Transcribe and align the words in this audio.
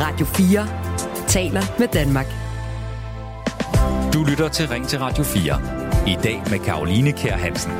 Radio 0.00 0.26
4 0.26 0.66
taler 1.28 1.62
med 1.78 1.88
Danmark. 1.88 2.26
Du 4.12 4.24
lytter 4.30 4.48
til 4.48 4.68
Ring 4.68 4.86
til 4.88 4.98
Radio 4.98 5.24
4. 5.24 5.60
I 6.06 6.16
dag 6.24 6.42
med 6.50 6.58
Karoline 6.58 7.12
Kær 7.12 7.36
Hansen. 7.36 7.72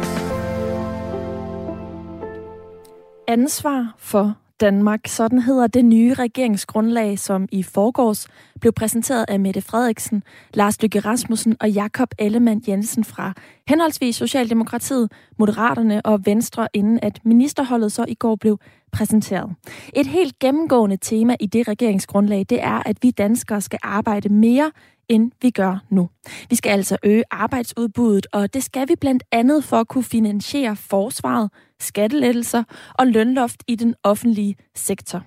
Ansvar 3.29 3.95
for 3.98 4.36
Danmark. 4.64 5.00
Sådan 5.06 5.38
hedder 5.38 5.66
det 5.66 5.84
nye 5.84 6.14
regeringsgrundlag, 6.14 7.18
som 7.18 7.48
i 7.52 7.62
forgårs 7.62 8.26
blev 8.60 8.72
præsenteret 8.72 9.24
af 9.28 9.40
Mette 9.40 9.60
Frederiksen, 9.60 10.22
Lars 10.54 10.82
Lykke 10.82 11.00
Rasmussen 11.00 11.56
og 11.60 11.70
Jakob 11.70 12.08
Ellemann 12.18 12.62
Jensen 12.68 13.04
fra 13.04 13.32
henholdsvis 13.68 14.16
Socialdemokratiet, 14.16 15.12
Moderaterne 15.38 16.06
og 16.06 16.27
Venstre, 16.27 16.68
inden 16.74 16.98
at 17.02 17.20
ministerholdet 17.24 17.92
så 17.92 18.04
i 18.08 18.14
går 18.14 18.36
blev 18.36 18.58
præsenteret. 18.92 19.54
Et 19.95 20.06
helt 20.06 20.38
gennemgående 20.38 20.96
tema 20.96 21.36
i 21.41 21.46
det 21.46 21.69
regeringsgrundlag, 21.69 22.46
det 22.50 22.62
er, 22.62 22.83
at 22.86 22.96
vi 23.02 23.10
danskere 23.10 23.60
skal 23.60 23.78
arbejde 23.83 24.28
mere 24.28 24.70
end 25.08 25.30
vi 25.42 25.50
gør 25.50 25.84
nu. 25.91 26.08
Vi 26.50 26.56
skal 26.56 26.70
altså 26.70 26.96
øge 27.02 27.24
arbejdsudbuddet, 27.30 28.27
og 28.33 28.55
det 28.55 28.64
skal 28.64 28.88
vi 28.88 28.94
blandt 29.00 29.22
andet 29.33 29.64
for 29.64 29.77
at 29.77 29.88
kunne 29.88 30.05
finansiere 30.05 30.77
forsvaret, 30.77 31.50
skattelettelser 31.84 32.65
og 32.95 33.06
lønloft 33.06 33.62
i 33.69 33.74
den 33.74 33.95
offentlige 34.02 34.56
sektor. 34.75 35.23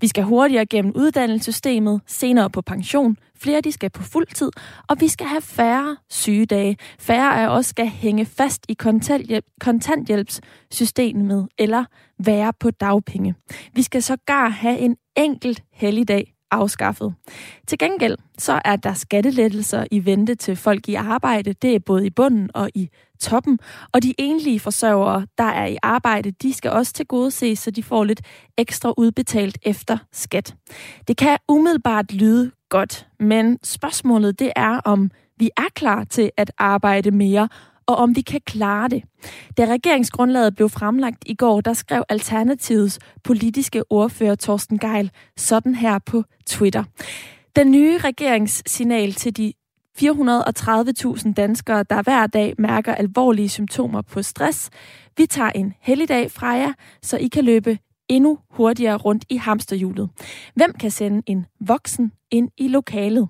Vi 0.00 0.08
skal 0.08 0.24
hurtigere 0.24 0.66
gennem 0.66 0.92
uddannelsessystemet, 0.96 2.00
senere 2.06 2.50
på 2.50 2.62
pension, 2.62 3.16
flere 3.36 3.60
de 3.60 3.72
skal 3.72 3.90
på 3.90 4.02
fuld 4.02 4.26
tid, 4.26 4.50
og 4.88 5.00
vi 5.00 5.08
skal 5.08 5.26
have 5.26 5.42
færre 5.42 5.96
sygedage. 6.10 6.76
Færre 6.98 7.42
af 7.42 7.48
os 7.48 7.66
skal 7.66 7.86
hænge 7.86 8.26
fast 8.26 8.66
i 8.68 8.74
kontanthjælp, 8.74 9.44
kontanthjælpssystemet 9.60 11.48
eller 11.58 11.84
være 12.24 12.52
på 12.60 12.70
dagpenge. 12.70 13.34
Vi 13.72 13.82
skal 13.82 14.02
sågar 14.02 14.48
have 14.48 14.78
en 14.78 14.96
enkelt 15.16 15.62
helligdag 15.72 16.37
afskaffet. 16.50 17.14
Til 17.66 17.78
gengæld 17.78 18.16
så 18.38 18.60
er 18.64 18.76
der 18.76 18.94
skattelettelser 18.94 19.84
i 19.90 20.04
vente 20.04 20.34
til 20.34 20.56
folk 20.56 20.88
i 20.88 20.94
arbejde. 20.94 21.52
Det 21.52 21.74
er 21.74 21.78
både 21.78 22.06
i 22.06 22.10
bunden 22.10 22.50
og 22.54 22.70
i 22.74 22.88
toppen. 23.20 23.58
Og 23.92 24.02
de 24.02 24.14
enlige 24.18 24.60
forsørgere, 24.60 25.26
der 25.38 25.44
er 25.44 25.66
i 25.66 25.76
arbejde, 25.82 26.30
de 26.30 26.52
skal 26.52 26.70
også 26.70 26.92
til 26.92 27.06
gode 27.06 27.30
se, 27.30 27.56
så 27.56 27.70
de 27.70 27.82
får 27.82 28.04
lidt 28.04 28.20
ekstra 28.58 28.94
udbetalt 28.96 29.58
efter 29.62 29.98
skat. 30.12 30.54
Det 31.08 31.16
kan 31.16 31.38
umiddelbart 31.48 32.12
lyde 32.12 32.50
godt, 32.68 33.06
men 33.20 33.58
spørgsmålet 33.62 34.38
det 34.38 34.52
er, 34.56 34.80
om 34.84 35.10
vi 35.38 35.50
er 35.56 35.68
klar 35.74 36.04
til 36.04 36.30
at 36.36 36.52
arbejde 36.58 37.10
mere, 37.10 37.48
og 37.88 37.96
om 37.96 38.16
vi 38.16 38.20
kan 38.20 38.40
klare 38.46 38.88
det. 38.88 39.02
Da 39.56 39.64
regeringsgrundlaget 39.64 40.54
blev 40.54 40.68
fremlagt 40.68 41.22
i 41.26 41.34
går, 41.34 41.60
der 41.60 41.72
skrev 41.72 42.02
Alternativets 42.08 42.98
politiske 43.24 43.92
ordfører 43.92 44.34
Torsten 44.34 44.78
Geil 44.78 45.10
sådan 45.36 45.74
her 45.74 45.98
på 45.98 46.24
Twitter. 46.46 46.84
Den 47.56 47.70
nye 47.70 47.98
regeringssignal 47.98 49.12
til 49.12 49.36
de 49.36 49.52
430.000 50.02 51.32
danskere, 51.32 51.82
der 51.90 52.02
hver 52.02 52.26
dag 52.26 52.54
mærker 52.58 52.94
alvorlige 52.94 53.48
symptomer 53.48 54.02
på 54.02 54.22
stress. 54.22 54.70
Vi 55.16 55.26
tager 55.26 55.50
en 55.50 55.74
helligdag 55.80 56.30
fra 56.30 56.46
jer, 56.46 56.72
så 57.02 57.16
I 57.16 57.28
kan 57.28 57.44
løbe 57.44 57.78
endnu 58.08 58.38
hurtigere 58.50 58.96
rundt 58.96 59.24
i 59.28 59.36
hamsterhjulet. 59.36 60.10
Hvem 60.54 60.72
kan 60.80 60.90
sende 60.90 61.22
en 61.26 61.46
voksen 61.60 62.12
ind 62.30 62.48
i 62.58 62.68
lokalet? 62.68 63.28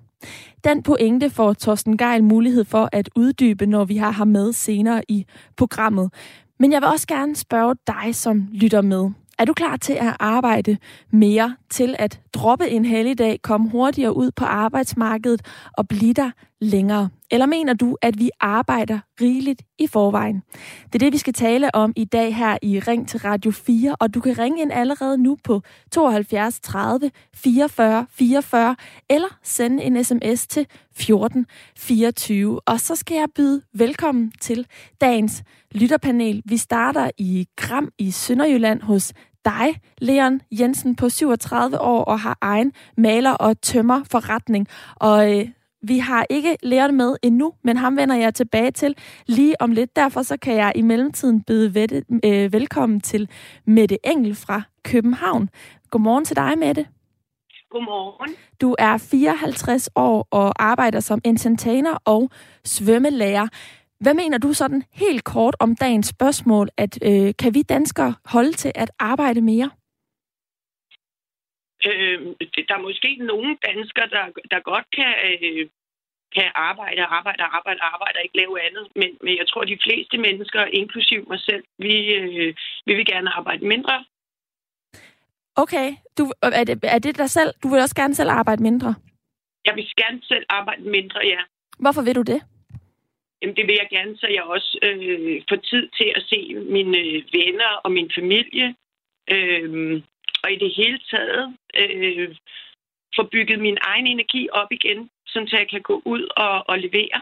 Den 0.64 0.82
pointe 0.82 1.30
får 1.30 1.52
Torsten 1.52 1.96
Geil 1.96 2.24
mulighed 2.24 2.64
for 2.64 2.88
at 2.92 3.10
uddybe, 3.16 3.66
når 3.66 3.84
vi 3.84 3.96
har 3.96 4.10
ham 4.10 4.28
med 4.28 4.52
senere 4.52 5.02
i 5.08 5.26
programmet. 5.56 6.12
Men 6.58 6.72
jeg 6.72 6.80
vil 6.80 6.88
også 6.88 7.06
gerne 7.06 7.36
spørge 7.36 7.74
dig, 7.86 8.14
som 8.14 8.48
lytter 8.52 8.82
med. 8.82 9.10
Er 9.38 9.44
du 9.44 9.52
klar 9.52 9.76
til 9.76 9.92
at 9.92 10.16
arbejde 10.20 10.76
mere, 11.10 11.56
til 11.70 11.96
at 11.98 12.20
droppe 12.34 12.68
en 12.68 12.84
helligdag, 12.84 13.38
komme 13.42 13.70
hurtigere 13.70 14.16
ud 14.16 14.30
på 14.30 14.44
arbejdsmarkedet 14.44 15.42
og 15.72 15.88
blive 15.88 16.12
der 16.12 16.30
længere? 16.60 17.08
Eller 17.30 17.46
mener 17.46 17.72
du, 17.72 17.96
at 18.02 18.18
vi 18.18 18.30
arbejder 18.40 18.98
rigeligt 19.20 19.62
i 19.78 19.86
forvejen? 19.86 20.42
Det 20.86 20.94
er 20.94 20.98
det, 20.98 21.12
vi 21.12 21.18
skal 21.18 21.32
tale 21.32 21.74
om 21.74 21.92
i 21.96 22.04
dag 22.04 22.36
her 22.36 22.58
i 22.62 22.80
Ring 22.80 23.08
til 23.08 23.20
Radio 23.20 23.50
4, 23.50 23.96
og 24.00 24.14
du 24.14 24.20
kan 24.20 24.38
ringe 24.38 24.62
ind 24.62 24.72
allerede 24.72 25.18
nu 25.18 25.36
på 25.44 25.62
72 25.92 26.60
30 26.60 27.10
44 27.34 28.06
44, 28.10 28.76
eller 29.10 29.38
sende 29.42 29.82
en 29.82 30.04
sms 30.04 30.46
til 30.46 30.66
14 30.96 31.46
24. 31.76 32.60
Og 32.66 32.80
så 32.80 32.96
skal 32.96 33.14
jeg 33.14 33.28
byde 33.34 33.62
velkommen 33.74 34.32
til 34.40 34.66
dagens 35.00 35.42
lytterpanel. 35.72 36.42
Vi 36.44 36.56
starter 36.56 37.10
i 37.18 37.46
Gram 37.56 37.88
i 37.98 38.10
Sønderjylland 38.10 38.82
hos 38.82 39.12
dig, 39.44 39.80
Leon 39.98 40.40
Jensen, 40.52 40.96
på 40.96 41.08
37 41.08 41.80
år 41.80 42.04
og 42.04 42.20
har 42.20 42.38
egen 42.40 42.72
maler- 42.96 43.32
og 43.32 43.60
tømmerforretning. 43.60 44.66
Og 44.96 45.38
øh, 45.38 45.48
vi 45.82 45.98
har 45.98 46.26
ikke 46.30 46.56
Leon 46.62 46.94
med 46.94 47.16
endnu, 47.22 47.52
men 47.64 47.76
ham 47.76 47.96
vender 47.96 48.16
jeg 48.16 48.34
tilbage 48.34 48.70
til 48.70 48.94
lige 49.26 49.60
om 49.62 49.70
lidt. 49.70 49.96
Derfor 49.96 50.22
så 50.22 50.36
kan 50.36 50.54
jeg 50.54 50.72
i 50.74 50.82
mellemtiden 50.82 51.42
byde 51.42 52.02
øh, 52.24 52.52
velkommen 52.52 53.00
til 53.00 53.28
Mette 53.64 54.06
Engel 54.06 54.34
fra 54.34 54.62
København. 54.84 55.48
Godmorgen 55.90 56.24
til 56.24 56.36
dig, 56.36 56.58
Mette. 56.58 56.86
Godmorgen. 57.70 58.34
Du 58.60 58.76
er 58.78 58.96
54 58.96 59.88
år 59.94 60.28
og 60.30 60.62
arbejder 60.62 61.00
som 61.00 61.20
entertainer 61.24 61.98
og 62.04 62.30
svømmelærer. 62.64 63.48
Hvad 64.00 64.14
mener 64.14 64.38
du 64.38 64.52
sådan 64.52 64.82
helt 64.92 65.24
kort 65.24 65.56
om 65.60 65.76
dagens 65.76 66.06
spørgsmål, 66.06 66.68
at 66.76 66.98
øh, 67.02 67.34
kan 67.38 67.54
vi 67.54 67.62
danskere 67.62 68.14
holde 68.24 68.52
til 68.52 68.72
at 68.74 68.90
arbejde 68.98 69.40
mere? 69.40 69.70
Øh, 71.86 72.18
der 72.68 72.74
er 72.74 72.86
måske 72.88 73.16
nogle 73.16 73.56
danskere, 73.66 74.08
der, 74.08 74.24
der 74.50 74.60
godt 74.60 74.86
kan, 74.96 75.12
øh, 75.28 75.66
kan 76.36 76.50
arbejde, 76.54 77.02
arbejde, 77.02 77.42
arbejde, 77.42 77.80
arbejde 77.82 78.16
og 78.18 78.24
ikke 78.24 78.36
lave 78.36 78.54
andet. 78.66 78.84
Men, 78.96 79.10
men 79.24 79.36
jeg 79.36 79.46
tror, 79.48 79.60
at 79.62 79.68
de 79.68 79.78
fleste 79.86 80.18
mennesker, 80.18 80.64
inklusiv 80.64 81.28
mig 81.28 81.40
selv, 81.40 81.64
vi, 81.78 81.94
øh, 82.14 82.54
vi 82.86 82.94
vil 82.94 83.06
gerne 83.06 83.30
arbejde 83.30 83.64
mindre. 83.66 84.04
Okay. 85.56 85.88
Du, 86.18 86.32
er, 86.42 86.64
det, 86.64 86.78
er 86.82 86.98
det 86.98 87.18
dig 87.18 87.30
selv? 87.30 87.50
Du 87.62 87.68
vil 87.68 87.80
også 87.80 87.94
gerne 87.94 88.14
selv 88.14 88.30
arbejde 88.30 88.62
mindre? 88.62 88.94
Jeg 89.64 89.76
vil 89.76 89.86
gerne 89.96 90.20
selv 90.22 90.44
arbejde 90.48 90.82
mindre, 90.82 91.20
ja. 91.24 91.40
Hvorfor 91.78 92.02
vil 92.02 92.14
du 92.14 92.22
det? 92.22 92.42
Jamen, 93.42 93.56
det 93.56 93.66
vil 93.66 93.78
jeg 93.82 93.88
gerne, 93.90 94.16
så 94.16 94.26
jeg 94.26 94.42
også 94.42 94.78
øh, 94.82 95.42
får 95.48 95.56
tid 95.56 95.88
til 95.98 96.12
at 96.16 96.22
se 96.30 96.54
mine 96.54 96.98
venner 97.32 97.72
og 97.84 97.92
min 97.92 98.10
familie. 98.18 98.74
Øh, 99.32 100.02
og 100.42 100.52
i 100.52 100.56
det 100.56 100.74
hele 100.76 100.98
taget 101.10 101.56
øh, 101.76 102.36
få 103.16 103.22
bygget 103.22 103.58
min 103.60 103.78
egen 103.80 104.06
energi 104.06 104.48
op 104.52 104.72
igen, 104.72 105.10
så 105.26 105.56
jeg 105.58 105.68
kan 105.70 105.82
gå 105.82 106.02
ud 106.04 106.22
og, 106.36 106.68
og 106.68 106.78
levere. 106.78 107.20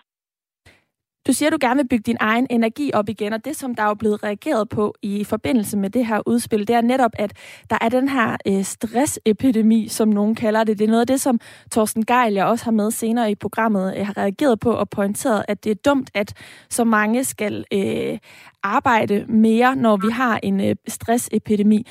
Du 1.27 1.33
siger, 1.33 1.49
at 1.49 1.53
du 1.53 1.59
gerne 1.61 1.77
vil 1.77 1.89
bygge 1.89 2.03
din 2.03 2.17
egen 2.21 2.47
energi 2.51 2.91
op 2.95 3.09
igen, 3.09 3.33
og 3.33 3.45
det, 3.45 3.57
som 3.57 3.75
der 3.75 3.83
er 3.83 3.95
blevet 3.95 4.23
reageret 4.23 4.69
på 4.69 4.95
i 5.03 5.25
forbindelse 5.25 5.77
med 5.77 5.91
det 5.91 6.07
her 6.07 6.21
udspil, 6.27 6.69
det 6.69 6.77
er 6.77 6.81
netop, 6.81 7.11
at 7.15 7.33
der 7.71 7.79
er 7.81 7.89
den 7.89 8.09
her 8.09 8.37
øh, 8.47 8.65
stressepidemi, 8.65 9.89
som 9.89 10.09
nogen 10.09 10.35
kalder 10.35 10.65
det. 10.65 10.79
Det 10.79 10.85
er 10.85 10.89
noget 10.89 11.01
af 11.01 11.07
det, 11.07 11.21
som 11.21 11.41
Thorsten 11.73 12.05
Geil, 12.05 12.35
jeg 12.35 12.47
også 12.47 12.65
har 12.65 12.73
med 12.73 12.91
senere 12.91 13.31
i 13.31 13.35
programmet, 13.35 13.97
øh, 13.97 14.07
har 14.07 14.17
reageret 14.17 14.61
på 14.61 14.71
og 14.71 14.91
pointeret, 14.91 15.45
at 15.49 15.65
det 15.65 15.71
er 15.71 15.75
dumt, 15.75 16.11
at 16.15 16.35
så 16.71 16.85
mange 16.85 17.25
skal 17.25 17.65
øh, 17.73 18.19
arbejde 18.63 19.25
mere, 19.29 19.77
når 19.77 19.97
vi 19.97 20.11
har 20.13 20.41
en 20.43 20.61
øh, 20.61 20.77
stressepidemi. 20.89 21.87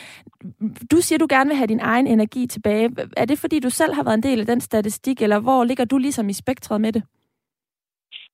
Du 0.91 1.01
siger, 1.01 1.19
du 1.19 1.27
gerne 1.29 1.47
vil 1.47 1.57
have 1.57 1.67
din 1.67 1.79
egen 1.79 2.07
energi 2.07 2.47
tilbage. 2.47 2.95
Er 3.17 3.25
det, 3.25 3.39
fordi 3.39 3.59
du 3.59 3.69
selv 3.69 3.93
har 3.93 4.03
været 4.03 4.17
en 4.17 4.23
del 4.23 4.39
af 4.39 4.45
den 4.45 4.61
statistik, 4.61 5.21
eller 5.21 5.39
hvor 5.39 5.63
ligger 5.63 5.85
du 5.85 5.97
ligesom 5.97 6.29
i 6.29 6.33
spektret 6.33 6.81
med 6.81 6.93
det? 6.93 7.03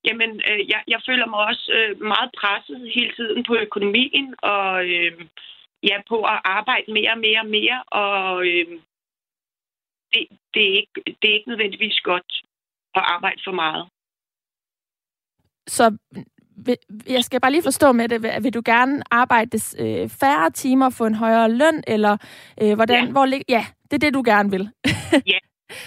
Jamen, 0.05 0.41
øh, 0.49 0.69
jeg, 0.69 0.81
jeg 0.87 1.01
føler 1.07 1.25
mig 1.25 1.39
også 1.39 1.65
øh, 1.77 2.01
meget 2.13 2.29
presset 2.39 2.91
hele 2.95 3.13
tiden 3.15 3.43
på 3.43 3.55
økonomien, 3.55 4.35
og 4.41 4.85
øh, 4.85 5.13
ja, 5.83 5.95
på 6.09 6.17
at 6.33 6.39
arbejde 6.43 6.93
mere 6.93 7.11
og 7.11 7.19
mere 7.19 7.39
og 7.39 7.49
mere, 7.57 7.83
og 8.03 8.47
øh, 8.47 8.67
det, 10.13 10.27
det, 10.53 10.63
er 10.69 10.75
ikke, 10.81 10.97
det 11.05 11.29
er 11.29 11.37
ikke 11.37 11.49
nødvendigvis 11.49 11.99
godt 11.99 12.31
at 12.95 13.03
arbejde 13.15 13.41
for 13.43 13.51
meget. 13.51 13.89
Så 15.67 15.97
jeg 17.07 17.23
skal 17.23 17.41
bare 17.41 17.51
lige 17.51 17.63
forstå 17.63 17.91
med 17.91 18.09
det. 18.09 18.43
Vil 18.43 18.53
du 18.53 18.61
gerne 18.65 19.03
arbejde 19.11 19.59
øh, 19.79 20.09
færre 20.09 20.49
timer, 20.49 20.89
få 20.89 21.05
en 21.05 21.15
højere 21.15 21.51
løn, 21.51 21.83
eller 21.87 22.17
øh, 22.61 22.75
hvordan, 22.75 23.05
ja. 23.05 23.11
hvor 23.11 23.25
ligger... 23.25 23.45
Ja, 23.49 23.65
det 23.83 23.93
er 23.93 23.97
det, 23.97 24.13
du 24.13 24.23
gerne 24.25 24.51
vil. 24.51 24.69
ja, 25.33 25.39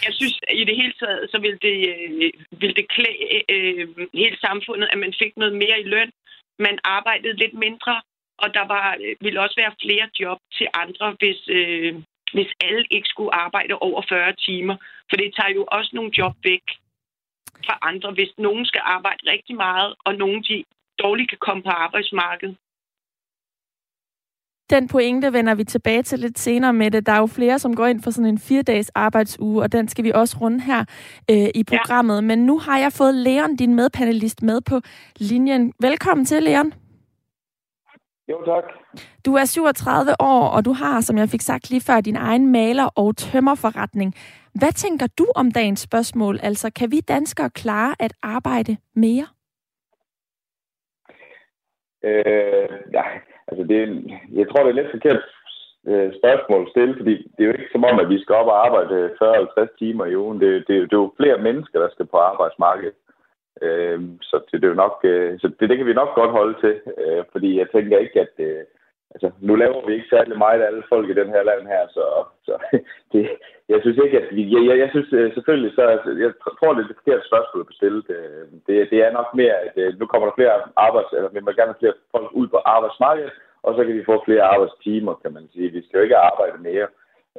jeg 0.07 0.13
synes, 0.21 0.35
at 0.49 0.57
i 0.61 0.65
det 0.65 0.77
hele 0.81 0.95
taget, 1.03 1.31
så 1.33 1.39
ville 1.45 1.59
det, 1.69 1.79
øh, 1.95 2.33
vil 2.61 2.77
det 2.79 2.87
klæde 2.95 3.19
øh, 3.55 3.89
hele 4.15 4.39
samfundet, 4.47 4.89
at 4.93 4.99
man 4.99 5.15
fik 5.23 5.33
noget 5.37 5.55
mere 5.63 5.81
i 5.81 5.89
løn. 5.95 6.11
Man 6.59 6.79
arbejdede 6.85 7.37
lidt 7.43 7.55
mindre, 7.67 7.95
og 8.43 8.55
der 8.55 8.65
var, 8.75 8.97
øh, 9.05 9.17
ville 9.21 9.41
også 9.41 9.57
være 9.63 9.79
flere 9.85 10.07
job 10.21 10.39
til 10.59 10.67
andre, 10.75 11.17
hvis, 11.21 11.41
øh, 11.49 11.95
hvis 12.33 12.51
alle 12.67 12.85
ikke 12.91 13.09
skulle 13.09 13.35
arbejde 13.35 13.75
over 13.75 14.03
40 14.09 14.33
timer. 14.47 14.77
For 15.09 15.17
det 15.17 15.35
tager 15.37 15.55
jo 15.59 15.65
også 15.77 15.91
nogle 15.95 16.13
job 16.19 16.35
væk 16.45 16.67
fra 17.67 17.79
andre, 17.83 18.11
hvis 18.11 18.33
nogen 18.39 18.67
skal 18.67 18.83
arbejde 18.85 19.31
rigtig 19.33 19.57
meget, 19.57 19.95
og 20.07 20.15
nogen 20.15 20.43
de 20.43 20.65
dårligt 20.99 21.31
kan 21.31 21.39
komme 21.47 21.63
på 21.63 21.71
arbejdsmarkedet. 21.71 22.57
Den 24.75 24.89
pointe 24.89 25.33
vender 25.33 25.55
vi 25.55 25.65
tilbage 25.65 26.03
til 26.03 26.19
lidt 26.19 26.39
senere 26.39 26.73
med 26.73 26.91
det. 26.91 27.07
Der 27.07 27.13
er 27.13 27.19
jo 27.19 27.27
flere, 27.27 27.59
som 27.59 27.77
går 27.77 27.87
ind 27.87 28.03
for 28.03 28.11
sådan 28.11 28.29
en 28.29 28.39
fire-dages 28.39 28.91
arbejdsuge, 28.95 29.63
og 29.63 29.73
den 29.73 29.89
skal 29.89 30.05
vi 30.05 30.13
også 30.15 30.37
runde 30.41 30.61
her 30.61 30.85
øh, 31.31 31.49
i 31.55 31.65
programmet. 31.65 32.15
Ja. 32.15 32.21
Men 32.21 32.39
nu 32.47 32.59
har 32.59 32.79
jeg 32.79 32.93
fået 32.93 33.15
Leon, 33.15 33.57
din 33.57 33.75
medpanelist, 33.75 34.43
med 34.43 34.61
på 34.61 34.81
linjen. 35.17 35.73
Velkommen 35.81 36.27
til, 36.27 36.43
Leon. 36.43 36.73
Jo, 38.29 38.45
tak. 38.45 38.65
Du 39.27 39.35
er 39.35 39.45
37 39.45 40.11
år, 40.21 40.49
og 40.49 40.65
du 40.65 40.73
har, 40.73 41.01
som 41.01 41.19
jeg 41.19 41.29
fik 41.29 41.41
sagt 41.41 41.71
lige 41.71 41.81
før, 41.81 42.01
din 42.01 42.17
egen 42.17 42.53
maler- 42.53 42.91
og 42.95 43.17
tømmerforretning. 43.17 44.15
Hvad 44.55 44.73
tænker 44.73 45.07
du 45.19 45.27
om 45.35 45.51
dagens 45.51 45.81
spørgsmål? 45.81 46.39
Altså, 46.43 46.71
kan 46.71 46.91
vi 46.91 47.01
danskere 47.01 47.51
klare 47.51 47.95
at 47.99 48.13
arbejde 48.23 48.77
mere? 48.95 49.27
Øh, 52.05 52.69
ja, 52.93 53.03
altså 53.49 53.65
det, 53.65 53.81
jeg 54.33 54.47
tror, 54.49 54.63
det 54.63 54.71
er 54.71 54.81
lidt 54.81 54.95
forkert 54.97 55.23
øh, 55.91 56.13
spørgsmål 56.19 56.63
at 56.63 56.71
stille, 56.71 56.95
fordi 56.97 57.15
det 57.35 57.41
er 57.41 57.49
jo 57.49 57.57
ikke 57.57 57.73
som 57.73 57.85
om, 57.85 58.01
at 58.01 58.09
vi 58.09 58.19
skal 58.21 58.35
op 58.35 58.47
og 58.47 58.67
arbejde 58.67 58.95
øh, 58.95 59.11
40-50 59.21 59.79
timer 59.79 60.05
i 60.07 60.17
ugen. 60.17 60.41
Det, 60.41 60.51
det, 60.69 60.75
det 60.91 60.97
er 60.97 61.03
jo 61.05 61.19
flere 61.21 61.39
mennesker, 61.39 61.79
der 61.81 61.89
skal 61.93 62.07
på 62.07 62.17
arbejdsmarkedet. 62.17 62.95
Øh, 63.63 64.01
så 64.23 64.37
det, 64.47 64.53
det 64.61 64.65
er 64.65 64.75
jo 64.75 64.85
nok, 64.85 64.97
øh, 65.05 65.41
så 65.41 65.47
det, 65.49 65.69
det 65.69 65.77
kan 65.77 65.87
vi 65.87 66.01
nok 66.01 66.15
godt 66.15 66.31
holde 66.31 66.57
til, 66.61 66.75
øh, 66.99 67.25
fordi 67.33 67.59
jeg 67.59 67.67
tænker 67.75 67.99
ikke, 67.99 68.21
at 68.21 68.35
øh, 68.39 68.63
altså, 69.15 69.29
nu 69.41 69.55
laver 69.55 69.87
vi 69.87 69.93
ikke 69.95 70.13
særlig 70.15 70.39
meget 70.39 70.61
af 70.61 70.67
alle 70.67 70.85
folk 70.89 71.07
i 71.11 71.19
den 71.21 71.29
her 71.35 71.43
land 71.51 71.67
her, 71.75 71.85
så, 71.97 72.05
så 72.47 72.55
det, 73.13 73.31
jeg 73.69 73.79
synes 73.81 73.99
ikke, 74.05 74.21
at 74.21 74.29
vi, 74.37 74.43
jeg, 74.55 74.63
jeg, 74.69 74.77
jeg 74.83 74.91
synes 74.91 75.13
øh, 75.13 75.35
selvfølgelig, 75.35 75.73
så 75.75 75.83
jeg 76.25 76.33
tror, 76.59 76.73
det 76.73 76.83
er 76.83 76.89
det 76.89 77.01
forkerte 77.03 77.29
spørgsmål 77.31 77.61
at 77.61 77.73
bestille. 77.73 78.01
Det, 78.11 78.21
det, 78.67 78.91
det 78.93 78.99
er 79.07 79.13
nok 79.19 79.29
mere, 79.41 79.57
at 79.67 79.75
øh, 79.83 79.99
nu 79.99 80.07
kommer 80.07 80.27
der 80.27 80.39
flere 80.39 80.57
arbejds, 80.87 81.11
eller 81.13 81.31
vi 81.37 81.41
må 81.41 81.51
gerne 81.51 81.73
have 81.73 81.83
flere 81.83 82.01
folk 82.15 82.31
ud 82.41 82.49
på 82.49 82.59
arbejdsmarkedet, 82.75 83.33
og 83.63 83.71
så 83.75 83.81
kan 83.85 83.95
vi 83.95 84.09
få 84.11 84.17
flere 84.25 84.45
arbejdstimer, 84.55 85.15
kan 85.23 85.33
man 85.33 85.49
sige. 85.53 85.75
Vi 85.77 85.83
skal 85.83 85.99
jo 85.99 86.03
ikke 86.07 86.25
arbejde 86.31 86.59
mere 86.69 86.89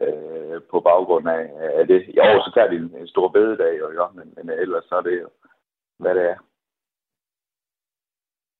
øh, 0.03 0.57
på 0.71 0.77
baggrund 0.79 1.27
af, 1.29 1.43
af 1.79 1.87
det. 1.87 2.01
I 2.15 2.19
år 2.19 2.37
så 2.45 2.51
tager 2.53 2.69
de 2.69 2.75
en, 2.75 2.91
en 3.01 3.07
stor 3.07 3.27
bededag, 3.27 3.79
jo, 3.81 3.87
jo, 3.97 4.05
men, 4.17 4.27
men 4.35 4.49
ellers 4.49 4.85
så 4.89 4.95
er 4.95 5.01
det 5.01 5.21
jo, 5.21 5.29
hvad 5.99 6.15
det 6.15 6.23
er. 6.31 6.37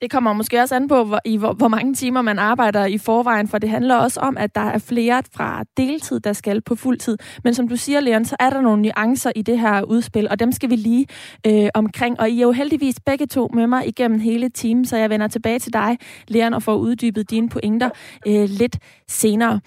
Det 0.02 0.12
kommer 0.12 0.34
måske 0.34 0.62
også 0.62 0.76
an 0.76 0.88
på, 0.88 1.04
hvor, 1.04 1.20
i 1.26 1.38
hvor, 1.38 1.54
hvor 1.54 1.68
mange 1.68 1.94
timer 1.94 2.22
man 2.22 2.40
arbejder 2.40 2.86
i 2.86 2.98
forvejen, 2.98 3.48
for 3.48 3.58
det 3.58 3.70
handler 3.70 3.96
også 3.96 4.20
om, 4.20 4.38
at 4.38 4.56
der 4.56 4.62
er 4.62 4.78
flere 4.78 5.24
fra 5.36 5.64
deltid, 5.78 6.20
der 6.20 6.34
skal 6.34 6.62
på 6.62 6.76
fuld 6.76 6.98
tid. 6.98 7.18
Men 7.44 7.54
som 7.54 7.68
du 7.68 7.76
siger, 7.76 8.00
Leon, 8.00 8.26
så 8.26 8.36
er 8.40 8.50
der 8.50 8.62
nogle 8.62 8.82
nuancer 8.82 9.32
i 9.36 9.42
det 9.42 9.60
her 9.60 9.82
udspil, 9.82 10.28
og 10.30 10.40
dem 10.40 10.52
skal 10.52 10.70
vi 10.70 10.76
lige 10.76 11.08
øh, 11.48 11.70
omkring. 11.74 12.20
Og 12.20 12.30
I 12.30 12.38
er 12.38 12.42
jo 12.42 12.52
heldigvis 12.52 12.96
begge 13.06 13.26
to 13.26 13.50
med 13.54 13.68
mig 13.68 13.88
igennem 13.88 14.20
hele 14.20 14.50
timen, 14.50 14.86
så 14.86 14.98
jeg 14.98 15.10
vender 15.10 15.28
tilbage 15.28 15.60
til 15.60 15.74
dig, 15.74 15.98
Leon, 16.28 16.54
og 16.54 16.64
får 16.64 16.76
uddybet 16.76 17.30
dine 17.30 17.50
pointer 17.50 17.90
øh, 18.28 18.50
lidt 18.50 18.78
senere. 19.08 19.60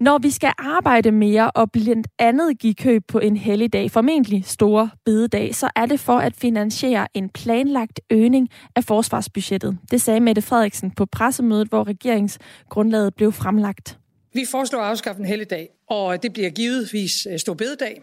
Når 0.00 0.18
vi 0.18 0.30
skal 0.30 0.52
arbejde 0.58 1.10
mere 1.10 1.50
og 1.50 1.72
blandt 1.72 2.08
andet 2.18 2.58
give 2.58 2.74
køb 2.74 3.02
på 3.08 3.18
en 3.18 3.36
helligdag, 3.36 3.90
formentlig 3.90 4.44
store 4.44 4.90
bededag, 5.04 5.54
så 5.54 5.70
er 5.76 5.86
det 5.86 6.00
for 6.00 6.16
at 6.16 6.36
finansiere 6.36 7.08
en 7.14 7.28
planlagt 7.28 8.00
øgning 8.10 8.48
af 8.76 8.84
forsvarsbudgettet. 8.84 9.78
Det 9.90 10.00
sagde 10.00 10.20
Mette 10.20 10.42
Frederiksen 10.42 10.90
på 10.90 11.06
pressemødet, 11.06 11.68
hvor 11.68 11.88
regeringsgrundlaget 11.88 13.14
blev 13.14 13.32
fremlagt. 13.32 13.98
Vi 14.32 14.44
foreslår 14.50 14.80
at 14.80 14.90
afskaffe 14.90 15.20
en 15.20 15.26
helligdag, 15.26 15.68
og 15.88 16.22
det 16.22 16.32
bliver 16.32 16.50
givetvis 16.50 17.26
øh, 17.30 17.38
stor 17.38 17.54
bededag. 17.54 18.02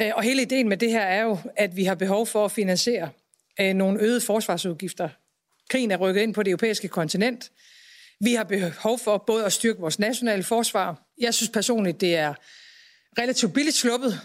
Øh, 0.00 0.10
og 0.16 0.22
hele 0.22 0.42
ideen 0.42 0.68
med 0.68 0.76
det 0.76 0.90
her 0.90 1.00
er 1.00 1.22
jo, 1.22 1.38
at 1.56 1.76
vi 1.76 1.84
har 1.84 1.94
behov 1.94 2.26
for 2.26 2.44
at 2.44 2.52
finansiere 2.52 3.08
øh, 3.60 3.74
nogle 3.74 4.00
øgede 4.00 4.20
forsvarsudgifter. 4.20 5.08
Krigen 5.70 5.90
er 5.90 5.96
rykket 5.96 6.22
ind 6.22 6.34
på 6.34 6.42
det 6.42 6.50
europæiske 6.50 6.88
kontinent. 6.88 7.50
Vi 8.20 8.34
har 8.34 8.44
behov 8.44 8.98
for 8.98 9.24
både 9.26 9.44
at 9.44 9.52
styrke 9.52 9.80
vores 9.80 9.98
nationale 9.98 10.42
forsvar. 10.42 11.02
Jeg 11.20 11.34
synes 11.34 11.50
personligt, 11.50 12.00
det 12.00 12.16
er 12.16 12.34
relativt 13.18 13.54
billigt 13.54 13.76
sluppet 13.76 14.20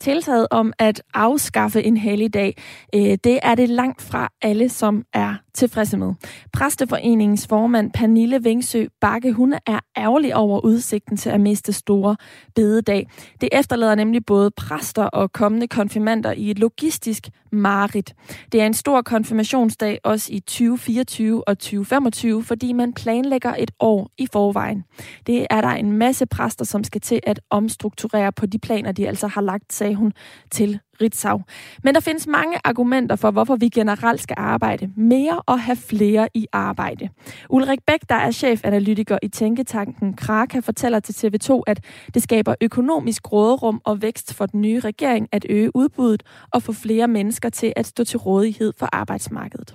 tiltaget 0.00 0.46
om 0.50 0.72
at 0.78 1.02
afskaffe 1.14 1.82
en 1.82 1.96
helligdag, 1.96 2.62
øh, 2.94 3.18
det 3.24 3.38
er 3.42 3.54
det 3.54 3.68
langt 3.68 4.02
fra 4.02 4.28
alle, 4.42 4.68
som 4.68 5.04
er 5.12 5.34
tilfredse 5.54 5.96
med. 5.96 6.14
Præsteforeningens 6.52 7.46
formand 7.46 7.92
Pernille 7.92 8.42
Vingsø 8.42 8.86
Bakke, 9.00 9.32
hun 9.32 9.54
er 9.66 9.80
ærgerlig 9.96 10.34
over 10.34 10.60
udsigten 10.60 11.16
til 11.16 11.30
at 11.30 11.40
miste 11.40 11.72
store 11.72 12.16
bededag. 12.54 13.08
Det 13.40 13.48
efterlader 13.52 13.94
nemlig 13.94 14.24
både 14.26 14.50
præster 14.50 15.04
og 15.04 15.32
kommende 15.32 15.68
konfirmander 15.68 16.32
i 16.32 16.50
et 16.50 16.58
logistisk 16.58 17.28
mareridt. 17.52 18.14
Det 18.52 18.60
er 18.60 18.66
en 18.66 18.74
stor 18.74 19.02
konfirmationsdag 19.02 19.98
også 20.04 20.32
i 20.32 20.40
2024 20.40 21.48
og 21.48 21.58
2025, 21.58 22.44
fordi 22.44 22.72
man 22.72 22.92
planlægger 22.92 23.54
et 23.58 23.70
år 23.80 24.10
i 24.18 24.26
forvejen. 24.32 24.84
Det 25.26 25.46
er 25.50 25.60
der 25.60 25.68
en 25.68 25.92
masse 25.92 26.26
præster, 26.26 26.64
som 26.64 26.84
skal 26.84 27.00
til 27.00 27.20
at 27.22 27.40
omstrukturere 27.50 28.32
på 28.32 28.46
de 28.46 28.58
planer, 28.58 28.92
de 28.92 29.08
altså 29.08 29.26
har 29.26 29.40
lagt, 29.40 29.72
sagde 29.88 29.96
hun 29.96 30.12
til 30.50 30.80
Ritzau. 31.00 31.42
Men 31.84 31.94
der 31.94 32.00
findes 32.00 32.26
mange 32.26 32.56
argumenter 32.64 33.16
for, 33.16 33.30
hvorfor 33.30 33.56
vi 33.56 33.68
generelt 33.68 34.20
skal 34.20 34.34
arbejde 34.38 34.90
mere 34.96 35.42
og 35.46 35.60
have 35.60 35.76
flere 35.76 36.28
i 36.34 36.46
arbejde. 36.52 37.08
Ulrik 37.50 37.78
Bæk, 37.86 38.00
der 38.08 38.14
er 38.14 38.30
chefanalytiker 38.30 39.18
i 39.22 39.28
Tænketanken 39.28 40.16
Kraka, 40.16 40.58
fortæller 40.58 41.00
til 41.00 41.12
TV2, 41.12 41.62
at 41.66 41.80
det 42.14 42.22
skaber 42.22 42.54
økonomisk 42.60 43.32
råderum 43.32 43.80
og 43.84 44.02
vækst 44.02 44.34
for 44.34 44.46
den 44.46 44.60
nye 44.60 44.80
regering 44.80 45.28
at 45.32 45.46
øge 45.48 45.76
udbuddet 45.76 46.22
og 46.52 46.62
få 46.62 46.72
flere 46.72 47.08
mennesker 47.08 47.48
til 47.48 47.72
at 47.76 47.86
stå 47.86 48.04
til 48.04 48.18
rådighed 48.18 48.72
for 48.78 48.88
arbejdsmarkedet. 48.92 49.74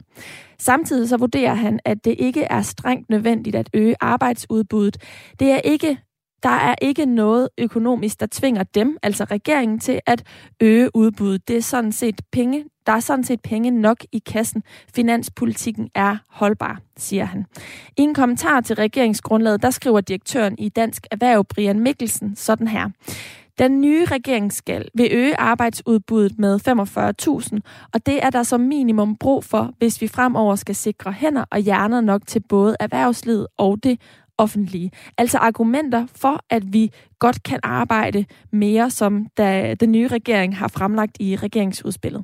Samtidig 0.59 1.09
så 1.09 1.17
vurderer 1.17 1.53
han, 1.53 1.79
at 1.85 2.05
det 2.05 2.15
ikke 2.19 2.43
er 2.43 2.61
strengt 2.61 3.09
nødvendigt 3.09 3.55
at 3.55 3.69
øge 3.73 3.95
arbejdsudbuddet. 4.01 4.97
Det 5.39 5.51
er 5.51 5.59
ikke 5.59 5.97
der 6.43 6.49
er 6.49 6.75
ikke 6.81 7.05
noget 7.05 7.49
økonomisk, 7.57 8.19
der 8.19 8.27
tvinger 8.31 8.63
dem, 8.63 8.97
altså 9.03 9.23
regeringen, 9.23 9.79
til 9.79 9.99
at 10.05 10.23
øge 10.61 10.89
udbuddet. 10.95 11.47
Det 11.47 11.57
er 11.57 11.61
sådan 11.61 11.91
set 11.91 12.21
penge, 12.31 12.65
der 12.85 12.91
er 12.91 12.99
sådan 12.99 13.23
set 13.23 13.41
penge 13.41 13.71
nok 13.71 13.97
i 14.11 14.19
kassen. 14.19 14.63
Finanspolitikken 14.95 15.89
er 15.95 16.17
holdbar, 16.29 16.79
siger 16.97 17.25
han. 17.25 17.45
I 17.97 18.01
en 18.01 18.13
kommentar 18.13 18.61
til 18.61 18.75
regeringsgrundlaget, 18.75 19.61
der 19.61 19.69
skriver 19.69 20.01
direktøren 20.01 20.55
i 20.57 20.69
Dansk 20.69 21.07
Erhverv, 21.11 21.45
Brian 21.45 21.79
Mikkelsen, 21.79 22.35
sådan 22.35 22.67
her. 22.67 22.89
Den 23.59 23.81
nye 23.81 24.05
regering 24.05 24.53
skal 24.53 24.89
vil 24.93 25.09
øge 25.11 25.39
arbejdsudbuddet 25.39 26.39
med 26.39 26.59
45.000, 26.67 27.87
og 27.93 28.05
det 28.05 28.25
er 28.25 28.29
der 28.29 28.43
som 28.43 28.61
minimum 28.61 29.17
brug 29.17 29.43
for, 29.43 29.73
hvis 29.77 30.01
vi 30.01 30.07
fremover 30.07 30.55
skal 30.55 30.75
sikre 30.75 31.11
hænder 31.11 31.45
og 31.51 31.59
hjerner 31.59 32.01
nok 32.01 32.21
til 32.27 32.43
både 32.49 32.75
erhvervslivet 32.79 33.47
og 33.57 33.83
det 33.83 34.01
offentlige. 34.37 34.91
Altså 35.17 35.37
argumenter 35.37 36.07
for, 36.15 36.39
at 36.49 36.63
vi 36.73 36.91
godt 37.19 37.43
kan 37.43 37.59
arbejde 37.63 38.25
mere, 38.51 38.89
som 38.89 39.27
da 39.37 39.73
den 39.73 39.91
nye 39.91 40.07
regering 40.07 40.57
har 40.57 40.67
fremlagt 40.67 41.17
i 41.19 41.35
regeringsudspillet. 41.35 42.23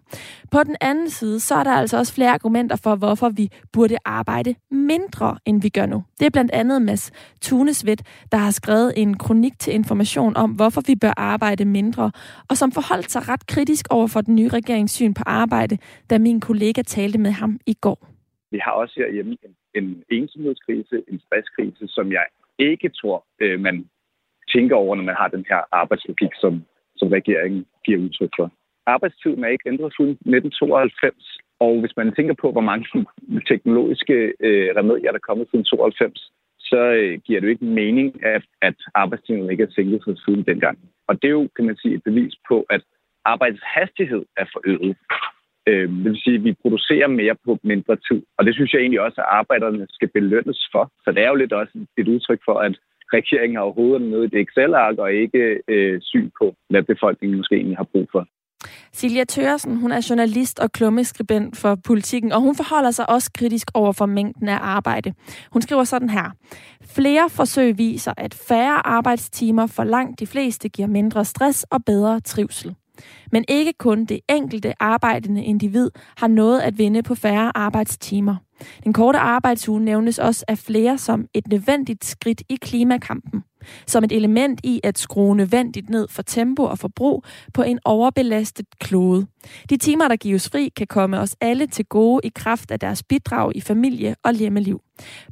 På 0.52 0.64
den 0.64 0.76
anden 0.82 1.10
side, 1.10 1.40
så 1.40 1.56
er 1.56 1.64
der 1.64 1.72
altså 1.72 1.98
også 1.98 2.14
flere 2.14 2.34
argumenter 2.34 2.76
for, 2.76 2.96
hvorfor 2.96 3.30
vi 3.30 3.50
burde 3.74 3.98
arbejde 4.06 4.56
mindre, 4.72 5.38
end 5.46 5.62
vi 5.62 5.70
gør 5.70 5.86
nu. 5.86 6.04
Det 6.20 6.26
er 6.26 6.30
blandt 6.30 6.52
andet 6.52 6.82
Mads 6.82 7.12
Tunesvidt, 7.42 8.02
der 8.32 8.38
har 8.38 8.52
skrevet 8.52 8.94
en 8.98 9.18
kronik 9.18 9.60
til 9.60 9.74
information 9.74 10.38
om, 10.38 10.52
hvorfor 10.52 10.82
vi 10.88 10.96
bør 10.96 11.14
arbejde 11.18 11.66
mindre, 11.66 12.12
og 12.50 12.58
som 12.58 12.72
forholdt 12.72 13.12
sig 13.12 13.30
ret 13.30 13.48
kritisk 13.48 13.86
over 13.90 14.08
for 14.08 14.22
den 14.22 14.36
nye 14.36 14.48
regerings 14.48 14.94
syn 14.94 15.14
på 15.14 15.24
arbejde, 15.26 15.78
da 16.10 16.18
min 16.18 16.40
kollega 16.40 16.82
talte 16.82 17.18
med 17.18 17.32
ham 17.32 17.60
i 17.66 17.74
går. 17.74 18.08
Vi 18.52 18.60
har 18.64 18.72
også 18.72 18.94
herhjemme 18.98 19.32
en 19.32 19.54
en 19.82 20.04
ensomhedskrise, 20.10 20.96
en 21.12 21.20
stresskrise, 21.26 21.88
som 21.88 22.12
jeg 22.12 22.26
ikke 22.60 22.90
tror, 22.90 23.26
øh, 23.40 23.60
man 23.60 23.76
tænker 24.54 24.76
over, 24.76 24.96
når 24.96 25.04
man 25.04 25.16
har 25.22 25.28
den 25.28 25.46
her 25.50 25.62
arbejdslogik, 25.72 26.34
som, 26.42 26.54
som 26.98 27.08
regeringen 27.08 27.66
giver 27.86 28.00
udtryk 28.00 28.34
for. 28.40 28.52
Arbejdstiden 28.86 29.44
er 29.44 29.48
ikke 29.48 29.70
ændret 29.70 29.94
siden 29.98 30.12
1992, 30.12 31.40
og 31.60 31.80
hvis 31.80 31.98
man 31.98 32.16
tænker 32.16 32.36
på, 32.42 32.52
hvor 32.52 32.68
mange 32.72 32.86
teknologiske 33.52 34.34
øh, 34.40 34.70
remedier, 34.80 35.12
der 35.12 35.20
er 35.22 35.30
kommet 35.30 35.48
siden 35.52 35.66
92, 35.66 36.32
så 36.60 36.82
øh, 37.02 37.20
giver 37.26 37.40
det 37.40 37.48
jo 37.48 37.56
ikke 37.56 37.66
mening, 37.66 38.26
at, 38.26 38.46
at 38.62 38.78
arbejdstiden 38.96 39.52
ikke 39.52 39.64
er 39.64 39.76
sænket 39.76 40.22
siden 40.26 40.44
dengang. 40.44 40.78
Og 41.08 41.22
det 41.22 41.28
er 41.28 41.38
jo, 41.40 41.50
kan 41.56 41.66
man 41.66 41.78
sige, 41.78 41.96
et 41.96 42.04
bevis 42.04 42.36
på, 42.48 42.66
at 42.70 42.82
arbejdshastighed 43.26 44.26
er 44.38 44.46
forøget. 44.54 44.98
Øh, 45.70 45.88
det 46.04 46.12
vil 46.12 46.24
sige, 46.24 46.38
at 46.40 46.44
vi 46.44 46.62
producerer 46.64 47.08
mere 47.08 47.36
på 47.46 47.52
mindre 47.64 47.96
tid. 48.08 48.22
Og 48.38 48.46
det 48.46 48.54
synes 48.56 48.74
jeg 48.74 48.82
egentlig 48.82 49.02
også, 49.02 49.22
at 49.22 49.32
arbejderne 49.40 49.86
skal 49.90 50.10
belønnes 50.18 50.62
for. 50.74 50.84
Så 51.04 51.12
det 51.12 51.22
er 51.24 51.30
jo 51.30 51.36
lidt 51.42 51.54
også 51.54 51.74
et 51.98 52.08
udtryk 52.08 52.42
for, 52.48 52.58
at 52.68 52.76
regeringen 53.14 53.56
har 53.56 53.64
overhovedet 53.64 54.02
nede 54.02 54.24
i 54.24 54.28
et 54.28 54.42
Excel-ark 54.42 54.98
og 54.98 55.14
ikke 55.14 55.60
øh, 55.68 56.02
syn 56.02 56.30
på, 56.40 56.56
hvad 56.70 56.84
befolkningen 56.84 57.38
måske 57.38 57.56
egentlig 57.56 57.78
har 57.78 57.90
brug 57.94 58.08
for. 58.12 58.26
Silja 58.94 59.24
Tørsen, 59.24 59.78
hun 59.78 59.92
er 59.92 60.08
journalist 60.10 60.60
og 60.60 60.72
klummeskribent 60.72 61.58
for 61.58 61.76
politikken, 61.88 62.32
og 62.32 62.42
hun 62.42 62.56
forholder 62.56 62.92
sig 62.92 63.10
også 63.10 63.32
kritisk 63.38 63.68
over 63.74 63.92
for 63.92 64.06
mængden 64.06 64.48
af 64.48 64.58
arbejde. 64.62 65.14
Hun 65.54 65.62
skriver 65.62 65.84
sådan 65.84 66.10
her. 66.10 66.32
Flere 66.96 67.30
forsøg 67.30 67.78
viser, 67.78 68.14
at 68.18 68.34
færre 68.48 68.88
arbejdstimer 68.88 69.68
for 69.68 69.84
langt 69.84 70.20
de 70.20 70.28
fleste 70.28 70.70
giver 70.70 70.88
mindre 70.88 71.26
stress 71.26 71.64
og 71.64 71.86
bedre 71.86 72.20
trivsel. 72.20 72.76
Men 73.32 73.46
ikke 73.48 73.74
kun 73.74 74.06
det 74.06 74.20
enkelte 74.30 74.74
arbejdende 74.80 75.44
individ 75.44 75.90
har 76.18 76.28
noget 76.28 76.60
at 76.60 76.78
vinde 76.78 77.04
på 77.04 77.16
færre 77.16 77.58
arbejdstimer. 77.58 78.36
Den 78.84 78.94
korte 78.94 79.20
arbejdsuge 79.20 79.82
nævnes 79.82 80.20
også 80.20 80.46
af 80.48 80.58
flere 80.58 80.98
som 80.98 81.26
et 81.34 81.48
nødvendigt 81.48 82.06
skridt 82.06 82.42
i 82.50 82.56
klimakampen. 82.56 83.44
Som 83.88 84.04
et 84.04 84.12
element 84.12 84.60
i 84.64 84.80
at 84.84 84.98
skrue 84.98 85.36
nødvendigt 85.36 85.90
ned 85.90 86.08
for 86.10 86.22
tempo 86.22 86.64
og 86.64 86.80
forbrug 86.80 87.24
på 87.54 87.62
en 87.62 87.80
overbelastet 87.86 88.66
klode. 88.80 89.28
De 89.70 89.78
timer, 89.78 90.08
der 90.08 90.16
gives 90.16 90.50
fri, 90.50 90.70
kan 90.76 90.88
komme 90.88 91.20
os 91.20 91.36
alle 91.42 91.68
til 91.68 91.86
gode 91.86 92.22
i 92.24 92.32
kraft 92.36 92.72
af 92.72 92.80
deres 92.80 93.04
bidrag 93.04 93.52
i 93.56 93.62
familie 93.62 94.16
og 94.24 94.34
hjemmeliv. 94.34 94.82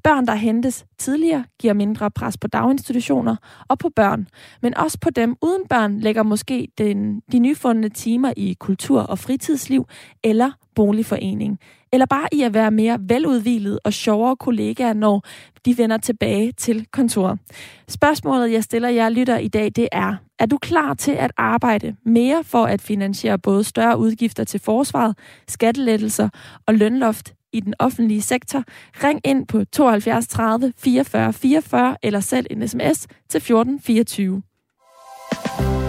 Børn, 0.03 0.25
der 0.25 0.35
hentes 0.35 0.85
tidligere, 0.97 1.45
giver 1.59 1.73
mindre 1.73 2.11
pres 2.11 2.37
på 2.37 2.47
daginstitutioner 2.47 3.35
og 3.67 3.79
på 3.79 3.89
børn. 3.89 4.27
Men 4.61 4.77
også 4.77 4.99
på 4.99 5.09
dem 5.09 5.35
uden 5.41 5.67
børn 5.69 5.99
lægger 5.99 6.23
måske 6.23 6.67
den, 6.77 7.21
de 7.31 7.39
nyfundne 7.39 7.89
timer 7.89 8.33
i 8.37 8.55
kultur- 8.59 9.01
og 9.01 9.19
fritidsliv 9.19 9.87
eller 10.23 10.51
boligforening. 10.75 11.59
Eller 11.93 12.05
bare 12.05 12.27
i 12.31 12.41
at 12.41 12.53
være 12.53 12.71
mere 12.71 12.97
veludvilet 13.01 13.79
og 13.83 13.93
sjovere 13.93 14.35
kollegaer, 14.35 14.93
når 14.93 15.23
de 15.65 15.77
vender 15.77 15.97
tilbage 15.97 16.51
til 16.51 16.87
kontoret. 16.91 17.39
Spørgsmålet, 17.87 18.51
jeg 18.51 18.63
stiller 18.63 18.89
jer 18.89 19.09
lytter 19.09 19.37
i 19.37 19.47
dag, 19.47 19.71
det 19.75 19.87
er, 19.91 20.15
er 20.39 20.45
du 20.45 20.57
klar 20.57 20.93
til 20.93 21.11
at 21.11 21.31
arbejde 21.37 21.95
mere 22.05 22.43
for 22.43 22.65
at 22.65 22.81
finansiere 22.81 23.39
både 23.39 23.63
større 23.63 23.97
udgifter 23.97 24.43
til 24.43 24.59
forsvaret, 24.59 25.17
skattelettelser 25.47 26.29
og 26.67 26.73
lønloft 26.73 27.33
i 27.53 27.59
den 27.59 27.73
offentlige 27.79 28.21
sektor? 28.21 28.63
Ring 29.03 29.21
ind 29.23 29.47
på 29.47 29.63
72 29.65 30.27
30 30.27 30.73
44 30.77 31.33
44 31.33 31.97
eller 32.03 32.19
send 32.19 32.45
en 32.49 32.67
sms 32.67 33.07
til 33.29 33.37
1424. 33.37 34.41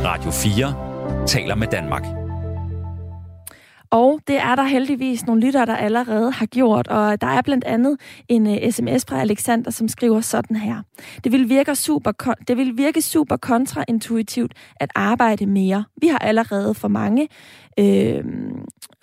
Radio 0.05 0.31
4 0.31 1.27
taler 1.27 1.55
med 1.55 1.67
Danmark. 1.67 2.18
Og 3.90 4.21
det 4.26 4.37
er 4.37 4.54
der 4.54 4.62
heldigvis 4.62 5.26
nogle 5.26 5.47
lyttere, 5.47 5.66
der 5.66 5.76
allerede 5.76 6.30
har 6.30 6.47
gjort. 6.47 6.88
Og 6.88 7.21
der 7.21 7.26
er 7.26 7.42
blandt 7.42 7.64
andet 7.64 8.00
en 8.28 8.47
øh, 8.47 8.52
uh, 8.52 8.71
sms 8.71 9.04
fra 9.09 9.21
Alexander, 9.21 9.71
som 9.71 9.88
skriver 9.88 10.21
sådan 10.21 10.57
her. 10.57 10.83
Det 11.25 11.33
vil, 11.33 11.49
virke 11.49 11.75
super, 11.75 12.35
det 12.49 12.57
vil 12.57 12.76
virke 12.76 13.02
super 13.02 13.37
kontraintuitivt 13.37 14.52
at 14.76 14.90
arbejde 14.95 15.47
mere. 15.47 15.85
Vi 16.00 16.07
har 16.07 16.18
allerede 16.18 16.75
for 16.75 16.88
mange 16.88 17.28
øh, 17.79 18.25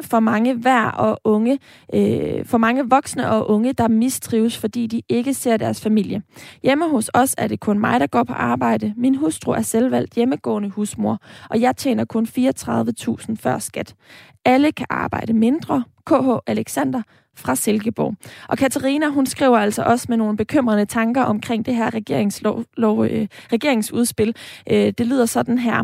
for 0.01 0.19
mange 0.19 0.53
hver 0.53 0.85
og 0.85 1.19
unge, 1.23 1.59
øh, 1.93 2.45
for 2.45 2.57
mange 2.57 2.89
voksne 2.89 3.29
og 3.31 3.49
unge, 3.49 3.73
der 3.73 3.87
mistrives, 3.87 4.57
fordi 4.57 4.87
de 4.87 5.01
ikke 5.09 5.33
ser 5.33 5.57
deres 5.57 5.81
familie. 5.81 6.21
Hjemme 6.63 6.89
hos 6.89 7.11
os 7.13 7.35
er 7.37 7.47
det 7.47 7.59
kun 7.59 7.79
mig, 7.79 7.99
der 7.99 8.07
går 8.07 8.23
på 8.23 8.33
arbejde. 8.33 8.93
Min 8.97 9.15
hustru 9.15 9.51
er 9.51 9.61
selvvalgt 9.61 10.13
hjemmegående 10.13 10.69
husmor, 10.69 11.19
og 11.49 11.61
jeg 11.61 11.77
tjener 11.77 12.05
kun 12.05 12.27
34.000 12.37 13.35
før 13.39 13.59
skat. 13.59 13.95
Alle 14.45 14.71
kan 14.71 14.85
arbejde 14.89 15.33
mindre. 15.33 15.83
KH 16.05 16.29
Alexander 16.47 17.01
fra 17.35 17.55
Silkeborg. 17.55 18.15
Og 18.47 18.57
Katarina, 18.57 19.07
hun 19.07 19.25
skriver 19.25 19.57
altså 19.57 19.83
også 19.83 20.05
med 20.09 20.17
nogle 20.17 20.37
bekymrende 20.37 20.85
tanker 20.85 21.23
omkring 21.23 21.65
det 21.65 21.75
her 21.75 21.93
regeringslov, 21.93 22.63
lov, 22.77 23.05
øh, 23.05 23.27
regeringsudspil. 23.53 24.35
Øh, 24.71 24.93
det 24.97 25.07
lyder 25.07 25.25
sådan 25.25 25.57
her. 25.57 25.83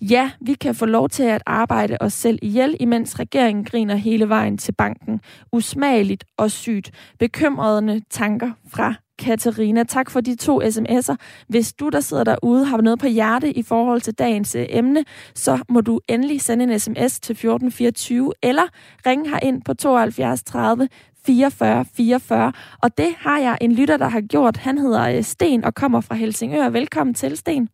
Ja, 0.00 0.30
vi 0.40 0.54
kan 0.54 0.74
få 0.74 0.86
lov 0.86 1.08
til 1.08 1.22
at 1.22 1.42
arbejde 1.46 1.96
os 2.00 2.12
selv 2.12 2.38
ihjel, 2.42 2.76
imens 2.80 3.18
regeringen 3.18 3.64
griner 3.64 3.94
hele 3.94 4.28
vejen 4.28 4.58
til 4.58 4.72
banken. 4.72 5.20
Usmageligt 5.52 6.24
og 6.36 6.50
sygt. 6.50 6.90
Bekymrende 7.18 8.00
tanker 8.10 8.50
fra 8.68 8.94
Katarina. 9.24 9.84
Tak 9.84 10.10
for 10.10 10.20
de 10.20 10.36
to 10.36 10.62
sms'er. 10.62 11.16
Hvis 11.48 11.72
du, 11.72 11.88
der 11.88 12.00
sidder 12.00 12.24
derude, 12.24 12.64
har 12.64 12.76
noget 12.76 12.98
på 12.98 13.06
hjerte 13.06 13.48
i 13.52 13.62
forhold 13.62 14.00
til 14.00 14.14
dagens 14.18 14.54
øh, 14.54 14.66
emne, 14.68 15.04
så 15.34 15.64
må 15.68 15.80
du 15.80 16.00
endelig 16.08 16.40
sende 16.40 16.64
en 16.64 16.78
sms 16.78 17.20
til 17.20 17.32
1424, 17.32 18.32
eller 18.42 18.66
ringe 19.06 19.30
ind 19.42 19.62
på 19.64 19.74
72 19.74 20.42
30 20.42 20.88
44 21.26 21.84
44. 21.96 22.52
Og 22.82 22.98
det 22.98 23.14
har 23.18 23.38
jeg 23.38 23.58
en 23.60 23.72
lytter, 23.72 23.96
der 23.96 24.08
har 24.08 24.20
gjort. 24.20 24.56
Han 24.56 24.78
hedder 24.78 25.16
øh, 25.16 25.22
Sten 25.22 25.64
og 25.64 25.74
kommer 25.74 26.00
fra 26.00 26.14
Helsingør. 26.14 26.68
Velkommen 26.68 27.14
til, 27.14 27.36
Sten. 27.36 27.68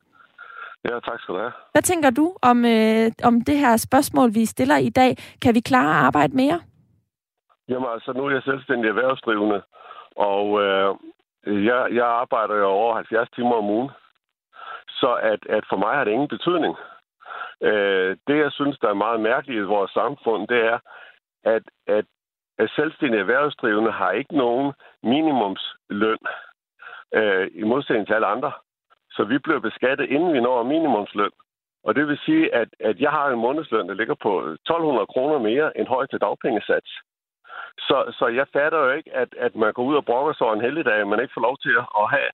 Ja, 0.85 0.95
tak 1.09 1.21
skal 1.21 1.35
du 1.35 1.39
have. 1.39 1.53
Hvad 1.73 1.83
tænker 1.83 2.11
du 2.11 2.35
om, 2.43 2.65
øh, 2.65 3.11
om 3.25 3.41
det 3.41 3.59
her 3.59 3.77
spørgsmål, 3.77 4.35
vi 4.35 4.45
stiller 4.45 4.77
i 4.77 4.89
dag? 4.89 5.17
Kan 5.43 5.55
vi 5.55 5.61
klare 5.61 5.91
at 5.99 6.05
arbejde 6.07 6.37
mere? 6.37 6.61
Jamen 7.69 7.89
altså, 7.95 8.13
nu 8.13 8.27
er 8.27 8.31
jeg 8.31 8.43
selvstændig 8.43 8.89
erhvervsdrivende, 8.89 9.63
og 10.17 10.63
øh, 10.63 10.95
Øh, 11.49 11.65
jeg, 11.65 11.89
jeg 11.93 12.07
arbejder 12.07 12.55
jo 12.55 12.67
over 12.67 12.95
70 12.95 13.31
timer 13.31 13.55
om 13.55 13.71
ugen. 13.71 13.91
Så 14.89 15.15
at, 15.15 15.47
at 15.57 15.65
for 15.69 15.77
mig 15.77 15.95
har 15.97 16.05
det 16.05 16.13
ingen 16.13 16.29
betydning. 16.29 16.77
Øh, 17.63 18.17
det, 18.27 18.37
jeg 18.39 18.53
synes, 18.53 18.79
der 18.79 18.89
er 18.89 19.05
meget 19.05 19.21
mærkeligt 19.21 19.61
i 19.61 19.73
vores 19.77 19.91
samfund, 19.91 20.49
det 20.49 20.61
er, 20.73 20.79
at, 21.45 21.63
at, 21.87 22.05
at 22.59 22.71
selvstændige 22.71 23.21
erhvervsdrivende 23.21 23.93
har 23.93 24.11
ikke 24.11 24.37
nogen 24.37 24.73
minimumsløn 25.03 26.19
øh, 27.15 27.49
i 27.55 27.63
modsætning 27.63 28.07
til 28.07 28.15
alle 28.15 28.27
andre. 28.27 28.53
Så 29.11 29.25
vi 29.25 29.39
bliver 29.39 29.61
beskattet, 29.61 30.11
inden 30.11 30.33
vi 30.33 30.41
når 30.41 30.63
minimumsløn. 30.63 31.31
Og 31.85 31.95
det 31.95 32.07
vil 32.07 32.19
sige, 32.19 32.55
at, 32.55 32.69
at 32.81 33.01
jeg 33.01 33.11
har 33.11 33.29
en 33.29 33.39
månedsløn, 33.39 33.89
der 33.89 33.95
ligger 33.95 34.15
på 34.15 34.39
1200 34.39 35.07
kroner 35.07 35.39
mere 35.39 35.79
end 35.79 35.87
højt 35.87 36.11
til 36.11 36.21
dagpengesats. 36.21 36.91
Så, 37.79 38.15
så 38.19 38.27
jeg 38.27 38.47
fatter 38.53 38.79
jo 38.79 38.91
ikke, 38.91 39.11
at, 39.15 39.31
at 39.39 39.57
man 39.57 39.73
går 39.73 39.85
ud 39.85 39.97
og 39.97 40.05
brokker 40.05 40.33
sig 40.35 40.47
en 40.47 40.61
helligdag, 40.67 41.09
man 41.09 41.21
ikke 41.21 41.35
får 41.35 41.47
lov 41.49 41.57
til 41.59 41.75
at 42.03 42.07
have. 42.17 42.31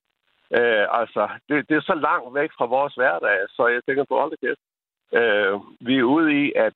Øh, 0.57 0.85
altså, 0.99 1.21
det, 1.49 1.69
det 1.69 1.75
er 1.77 1.81
så 1.91 1.95
langt 2.07 2.35
væk 2.39 2.51
fra 2.57 2.65
vores 2.65 2.93
hverdag, 2.95 3.37
så 3.49 3.67
jeg 3.67 3.81
tænker 3.83 4.03
på, 4.03 4.15
hold 4.19 4.37
kæft. 4.43 4.63
Øh, 5.19 5.53
vi 5.87 5.93
er 5.97 6.11
ude 6.15 6.29
i, 6.43 6.53
at, 6.55 6.75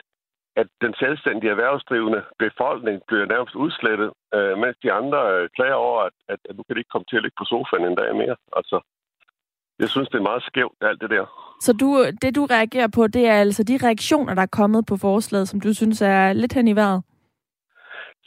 at 0.56 0.68
den 0.82 0.94
selvstændige 1.00 1.52
erhvervsdrivende 1.52 2.22
befolkning 2.40 3.02
bliver 3.08 3.26
nærmest 3.26 3.56
udslettet, 3.56 4.10
øh, 4.36 4.58
mens 4.58 4.78
de 4.84 4.92
andre 4.92 5.20
øh, 5.36 5.50
klager 5.56 5.80
over, 5.88 6.02
at, 6.02 6.14
at, 6.34 6.40
at 6.50 6.58
nu 6.58 6.64
kan 6.64 6.76
de 6.76 6.80
ikke 6.80 6.94
komme 6.94 7.10
til 7.10 7.18
at 7.18 7.24
ligge 7.24 7.40
på 7.40 7.46
sofaen 7.46 7.86
en 7.86 8.00
dag 8.02 8.16
mere. 8.16 8.36
Altså, 8.58 8.78
jeg 9.80 9.90
synes, 9.90 10.10
det 10.10 10.18
er 10.18 10.30
meget 10.32 10.44
skævt, 10.44 10.78
alt 10.82 11.02
det 11.02 11.10
der. 11.10 11.26
Så 11.62 11.74
du, 11.74 11.88
det, 12.22 12.36
du 12.36 12.46
reagerer 12.46 12.88
på, 12.88 13.08
det 13.08 13.28
er 13.28 13.34
altså 13.34 13.64
de 13.64 13.80
reaktioner, 13.84 14.34
der 14.34 14.42
er 14.42 14.56
kommet 14.60 14.86
på 14.86 14.98
forslaget, 14.98 15.48
som 15.48 15.62
du 15.62 15.74
synes 15.74 16.02
er 16.02 16.34
lidt 16.34 16.54
hen 16.54 16.68
i 16.68 16.76
vejret? 16.76 17.04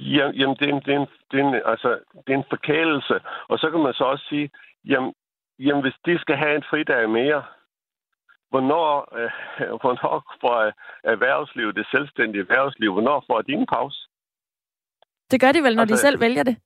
Ja, 0.03 0.31
jamen, 0.39 0.57
det 0.57 0.69
er, 0.69 0.75
en, 0.75 0.83
det, 0.87 0.95
er 0.95 1.01
en, 1.01 1.09
det, 1.31 1.41
er 1.41 1.45
en, 1.49 1.55
altså, 1.65 1.91
det 2.27 2.33
er 2.33 2.39
en 2.39 2.53
forkælelse. 2.55 3.21
Og 3.49 3.59
så 3.59 3.71
kan 3.71 3.81
man 3.81 3.95
så 3.95 4.05
også 4.05 4.25
sige, 4.29 4.51
jamen, 4.85 5.15
jamen 5.59 5.83
hvis 5.83 5.95
de 6.07 6.19
skal 6.19 6.37
have 6.37 6.55
en 6.57 6.65
fridag 6.71 7.11
mere, 7.11 7.43
hvornår, 8.51 9.17
øh, 9.19 9.31
hvornår 9.83 10.37
får 10.41 10.73
erhvervslivet, 11.05 11.77
det 11.77 11.87
selvstændige 11.91 12.43
erhvervsliv, 12.43 12.93
hvornår 12.93 13.25
får 13.27 13.43
de 13.43 13.53
en 13.53 13.67
pause? 13.67 14.09
Det 15.31 15.41
gør 15.41 15.53
de 15.53 15.63
vel, 15.63 15.75
når 15.77 15.83
altså, 15.83 15.95
de 15.95 15.99
selv 16.07 16.21
vælger 16.21 16.43
det? 16.43 16.57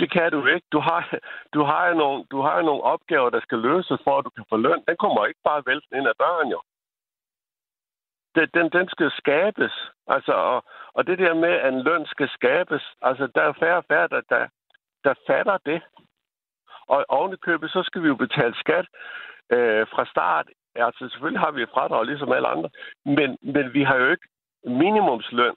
Det 0.00 0.12
kan 0.12 0.32
du 0.32 0.46
ikke. 0.46 0.66
Du 0.72 0.80
har, 0.80 1.18
du 1.54 1.62
har, 1.62 1.88
jo 1.88 1.94
nogle, 1.94 2.24
du 2.30 2.40
har 2.40 2.56
jo 2.56 2.62
nogle 2.62 2.82
opgaver, 2.82 3.30
der 3.30 3.40
skal 3.40 3.58
løses 3.58 4.00
for, 4.04 4.18
at 4.18 4.24
du 4.24 4.30
kan 4.30 4.44
få 4.48 4.56
løn. 4.56 4.84
Den 4.88 4.96
kommer 4.96 5.26
ikke 5.26 5.40
bare 5.44 5.62
vælte 5.66 5.86
ind 5.96 6.08
ad 6.08 6.14
døren, 6.18 6.48
jo 6.50 6.60
det, 8.34 8.54
den, 8.54 8.70
den 8.70 8.88
skal 8.88 9.10
skabes. 9.10 9.74
Altså, 10.06 10.32
og, 10.32 10.64
og 10.94 11.06
det 11.06 11.18
der 11.18 11.34
med, 11.34 11.48
at 11.48 11.72
en 11.72 11.82
løn 11.82 12.06
skal 12.06 12.28
skabes, 12.28 12.82
altså, 13.02 13.26
der 13.34 13.42
er 13.42 13.52
færre 13.52 13.76
og 13.76 13.84
færre, 13.88 14.08
der, 14.08 14.20
der, 14.28 14.46
der 15.04 15.14
fatter 15.26 15.58
det. 15.66 15.82
Og 16.86 17.04
ovenikøbet, 17.08 17.70
så 17.70 17.82
skal 17.82 18.02
vi 18.02 18.08
jo 18.08 18.14
betale 18.14 18.54
skat 18.54 18.86
øh, 19.52 19.86
fra 19.92 20.04
start. 20.04 20.46
Altså, 20.74 21.08
selvfølgelig 21.08 21.40
har 21.40 21.50
vi 21.50 21.62
et 21.62 21.74
fradrag, 21.74 22.06
ligesom 22.06 22.32
alle 22.32 22.48
andre. 22.48 22.70
Men, 23.04 23.38
men 23.42 23.74
vi 23.74 23.82
har 23.82 23.96
jo 23.96 24.10
ikke 24.10 24.28
minimumsløn 24.64 25.54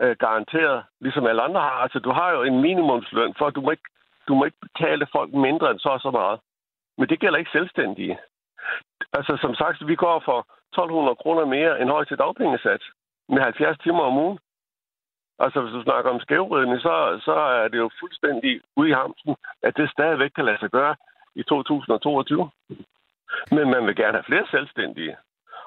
øh, 0.00 0.16
garanteret, 0.16 0.84
ligesom 1.00 1.26
alle 1.26 1.42
andre 1.42 1.60
har. 1.60 1.78
Altså, 1.84 1.98
du 1.98 2.10
har 2.10 2.30
jo 2.32 2.42
en 2.42 2.60
minimumsløn, 2.60 3.34
for 3.38 3.50
du 3.50 3.60
må 3.60 3.70
ikke, 3.70 3.88
du 4.28 4.34
må 4.34 4.44
ikke 4.44 4.60
betale 4.60 5.06
folk 5.12 5.32
mindre 5.32 5.70
end 5.70 5.78
så 5.78 5.88
og 5.88 6.00
så 6.00 6.10
meget. 6.10 6.40
Men 6.98 7.08
det 7.08 7.20
gælder 7.20 7.38
ikke 7.38 7.50
selvstændige. 7.50 8.18
Altså, 9.12 9.38
som 9.40 9.54
sagt, 9.54 9.88
vi 9.88 9.96
går 9.96 10.22
for 10.24 10.46
1200 10.74 11.16
kroner 11.22 11.44
mere 11.56 11.80
end 11.80 11.90
højst 11.90 12.08
til 12.08 12.18
dagpengesats 12.18 12.84
med 13.28 13.42
70 13.42 13.78
timer 13.78 14.04
om 14.10 14.16
ugen. 14.24 14.38
Altså, 15.38 15.60
hvis 15.60 15.72
du 15.72 15.82
snakker 15.82 16.10
om 16.10 16.20
skævridning, 16.20 16.80
så, 16.80 16.94
så 17.24 17.34
er 17.34 17.68
det 17.68 17.78
jo 17.78 17.90
fuldstændig 18.00 18.60
ude 18.76 18.88
i 18.88 18.98
hamsen, 19.00 19.36
at 19.62 19.76
det 19.76 19.90
stadigvæk 19.90 20.30
kan 20.36 20.44
lade 20.44 20.58
sig 20.58 20.70
gøre 20.70 20.94
i 21.34 21.42
2022. 21.42 22.50
Men 23.50 23.70
man 23.74 23.86
vil 23.86 23.96
gerne 23.96 24.18
have 24.18 24.30
flere 24.30 24.46
selvstændige. 24.50 25.16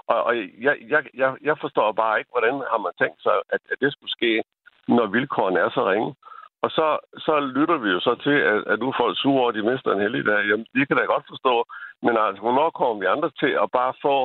Og, 0.07 0.23
og 0.23 0.37
jeg, 0.37 0.75
jeg, 0.93 1.01
jeg, 1.13 1.35
jeg 1.41 1.55
forstår 1.61 1.91
bare 1.91 2.19
ikke, 2.19 2.31
hvordan 2.33 2.53
har 2.71 2.77
man 2.85 2.93
tænkt 3.01 3.21
sig, 3.23 3.37
at, 3.49 3.61
at 3.71 3.77
det 3.81 3.91
skulle 3.91 4.11
ske, 4.17 4.43
når 4.87 5.05
vilkårene 5.05 5.59
er 5.59 5.69
så 5.69 5.89
ringe. 5.91 6.15
Og 6.61 6.69
så, 6.71 6.87
så 7.25 7.39
lytter 7.39 7.77
vi 7.77 7.89
jo 7.89 7.99
så 7.99 8.15
til, 8.15 8.37
at, 8.51 8.59
at 8.71 8.79
nu 8.79 8.93
folk 8.97 9.17
sure 9.17 9.39
over, 9.41 9.49
at 9.49 9.55
de 9.55 9.69
mister 9.71 9.91
en 9.91 10.05
heldig 10.05 10.25
dag. 10.25 10.41
Jamen, 10.49 10.67
det 10.75 10.87
kan 10.87 10.97
da 10.97 11.03
godt 11.03 11.25
forstå. 11.29 11.65
Men 12.05 12.17
altså, 12.17 12.41
hvornår 12.41 12.69
kommer 12.69 12.95
vi 12.99 13.05
andre 13.05 13.31
til 13.41 13.53
at 13.63 13.71
bare 13.79 13.93
få 14.01 14.15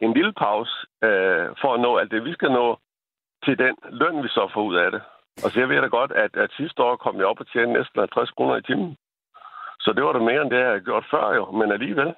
en 0.00 0.12
lille 0.12 0.32
pause 0.32 0.74
øh, 1.04 1.46
for 1.60 1.70
at 1.74 1.80
nå 1.80 1.96
alt 1.96 2.10
det, 2.10 2.24
vi 2.24 2.32
skal 2.32 2.50
nå, 2.50 2.78
til 3.44 3.58
den 3.58 3.74
løn, 4.00 4.22
vi 4.22 4.28
så 4.28 4.50
får 4.54 4.62
ud 4.62 4.76
af 4.76 4.90
det. 4.90 5.02
Og 5.44 5.50
så 5.50 5.60
jeg 5.60 5.68
ved 5.68 5.80
da 5.80 5.86
godt, 5.86 6.12
at, 6.12 6.36
at 6.36 6.50
sidste 6.56 6.82
år 6.82 6.96
kom 6.96 7.16
jeg 7.16 7.26
op 7.26 7.40
og 7.40 7.46
tjene 7.52 7.72
næsten 7.72 7.98
50 8.00 8.30
kroner 8.30 8.56
i 8.56 8.62
timen. 8.62 8.96
Så 9.80 9.92
det 9.96 10.04
var 10.04 10.12
da 10.12 10.18
mere 10.18 10.42
end 10.42 10.50
det, 10.50 10.58
jeg 10.58 10.66
havde 10.66 10.88
gjort 10.90 11.06
før 11.10 11.34
jo, 11.34 11.44
men 11.58 11.72
alligevel. 11.72 12.14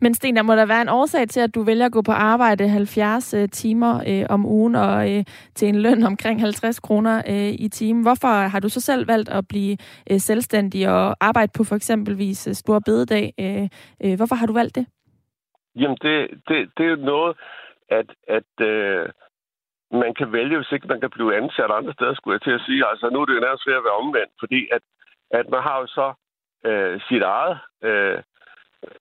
Men 0.00 0.14
Sten, 0.14 0.36
der 0.36 0.42
må 0.42 0.56
der 0.56 0.66
være 0.66 0.82
en 0.82 0.88
årsag 0.88 1.28
til, 1.28 1.40
at 1.40 1.54
du 1.54 1.62
vælger 1.62 1.86
at 1.86 1.92
gå 1.92 2.02
på 2.02 2.12
arbejde 2.12 2.68
70 2.68 3.34
øh, 3.34 3.48
timer 3.48 4.02
øh, 4.08 4.26
om 4.28 4.46
ugen 4.46 4.74
og 4.74 5.12
øh, 5.12 5.24
til 5.54 5.68
en 5.68 5.82
løn 5.82 6.02
omkring 6.02 6.40
50 6.40 6.80
kroner 6.80 7.22
øh, 7.28 7.54
i 7.58 7.68
timen. 7.68 8.02
Hvorfor 8.02 8.48
har 8.48 8.60
du 8.60 8.68
så 8.68 8.80
selv 8.80 9.08
valgt 9.08 9.28
at 9.28 9.48
blive 9.48 9.76
øh, 10.10 10.20
selvstændig 10.20 10.88
og 10.88 11.16
arbejde 11.20 11.52
på 11.56 11.64
for 11.64 11.76
eksempelvis 11.76 12.48
øh, 12.48 12.54
Stor 12.54 12.78
Bededag? 12.78 13.34
Øh, 13.40 13.68
øh, 14.04 14.16
hvorfor 14.16 14.34
har 14.34 14.46
du 14.46 14.52
valgt 14.52 14.74
det? 14.74 14.86
Jamen, 15.80 15.98
det, 16.02 16.16
det, 16.48 16.70
det 16.76 16.86
er 16.86 16.90
jo 16.90 16.96
noget, 16.96 17.36
at, 17.88 18.08
at 18.28 18.66
øh, 18.66 19.08
man 19.90 20.14
kan 20.14 20.32
vælge, 20.32 20.56
hvis 20.56 20.72
ikke 20.72 20.88
man 20.88 21.00
kan 21.00 21.10
blive 21.10 21.36
ansat 21.36 21.70
andre 21.70 21.92
steder, 21.92 22.14
skulle 22.14 22.34
jeg 22.34 22.42
til 22.42 22.58
at 22.58 22.66
sige. 22.66 22.86
Altså, 22.86 23.10
nu 23.10 23.20
er 23.20 23.26
det 23.26 23.34
jo 23.34 23.40
nærmest 23.40 23.66
ved 23.66 23.74
at 23.74 23.84
være 23.84 24.00
omvendt, 24.02 24.32
fordi 24.38 24.68
at, 24.72 24.82
at 25.30 25.48
man 25.48 25.62
har 25.62 25.78
jo 25.80 25.86
så 25.86 26.12
øh, 26.64 27.00
sit 27.08 27.22
eget 27.22 27.58
øh, 27.82 28.18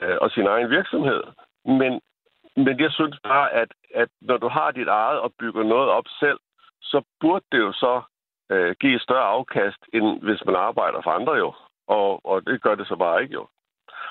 øh, 0.01 0.17
og 0.21 0.31
sin 0.31 0.47
egen 0.47 0.69
virksomhed. 0.69 1.23
Men, 1.65 2.01
men 2.55 2.79
jeg 2.79 2.91
synes 2.91 3.17
bare, 3.23 3.51
at, 3.51 3.69
at 3.95 4.09
når 4.21 4.37
du 4.37 4.47
har 4.47 4.71
dit 4.71 4.87
eget 4.87 5.19
og 5.19 5.33
bygger 5.39 5.63
noget 5.63 5.89
op 5.89 6.05
selv, 6.19 6.39
så 6.81 7.01
burde 7.19 7.45
det 7.51 7.57
jo 7.57 7.71
så 7.71 8.01
øh, 8.51 8.75
give 8.79 8.95
et 8.95 9.01
større 9.01 9.27
afkast, 9.35 9.81
end 9.93 10.21
hvis 10.21 10.45
man 10.45 10.55
arbejder 10.55 11.01
for 11.01 11.11
andre 11.11 11.33
jo. 11.33 11.53
Og, 11.87 12.25
og 12.25 12.45
det 12.45 12.61
gør 12.61 12.75
det 12.75 12.87
så 12.87 12.95
bare 12.95 13.21
ikke 13.21 13.33
jo. 13.33 13.47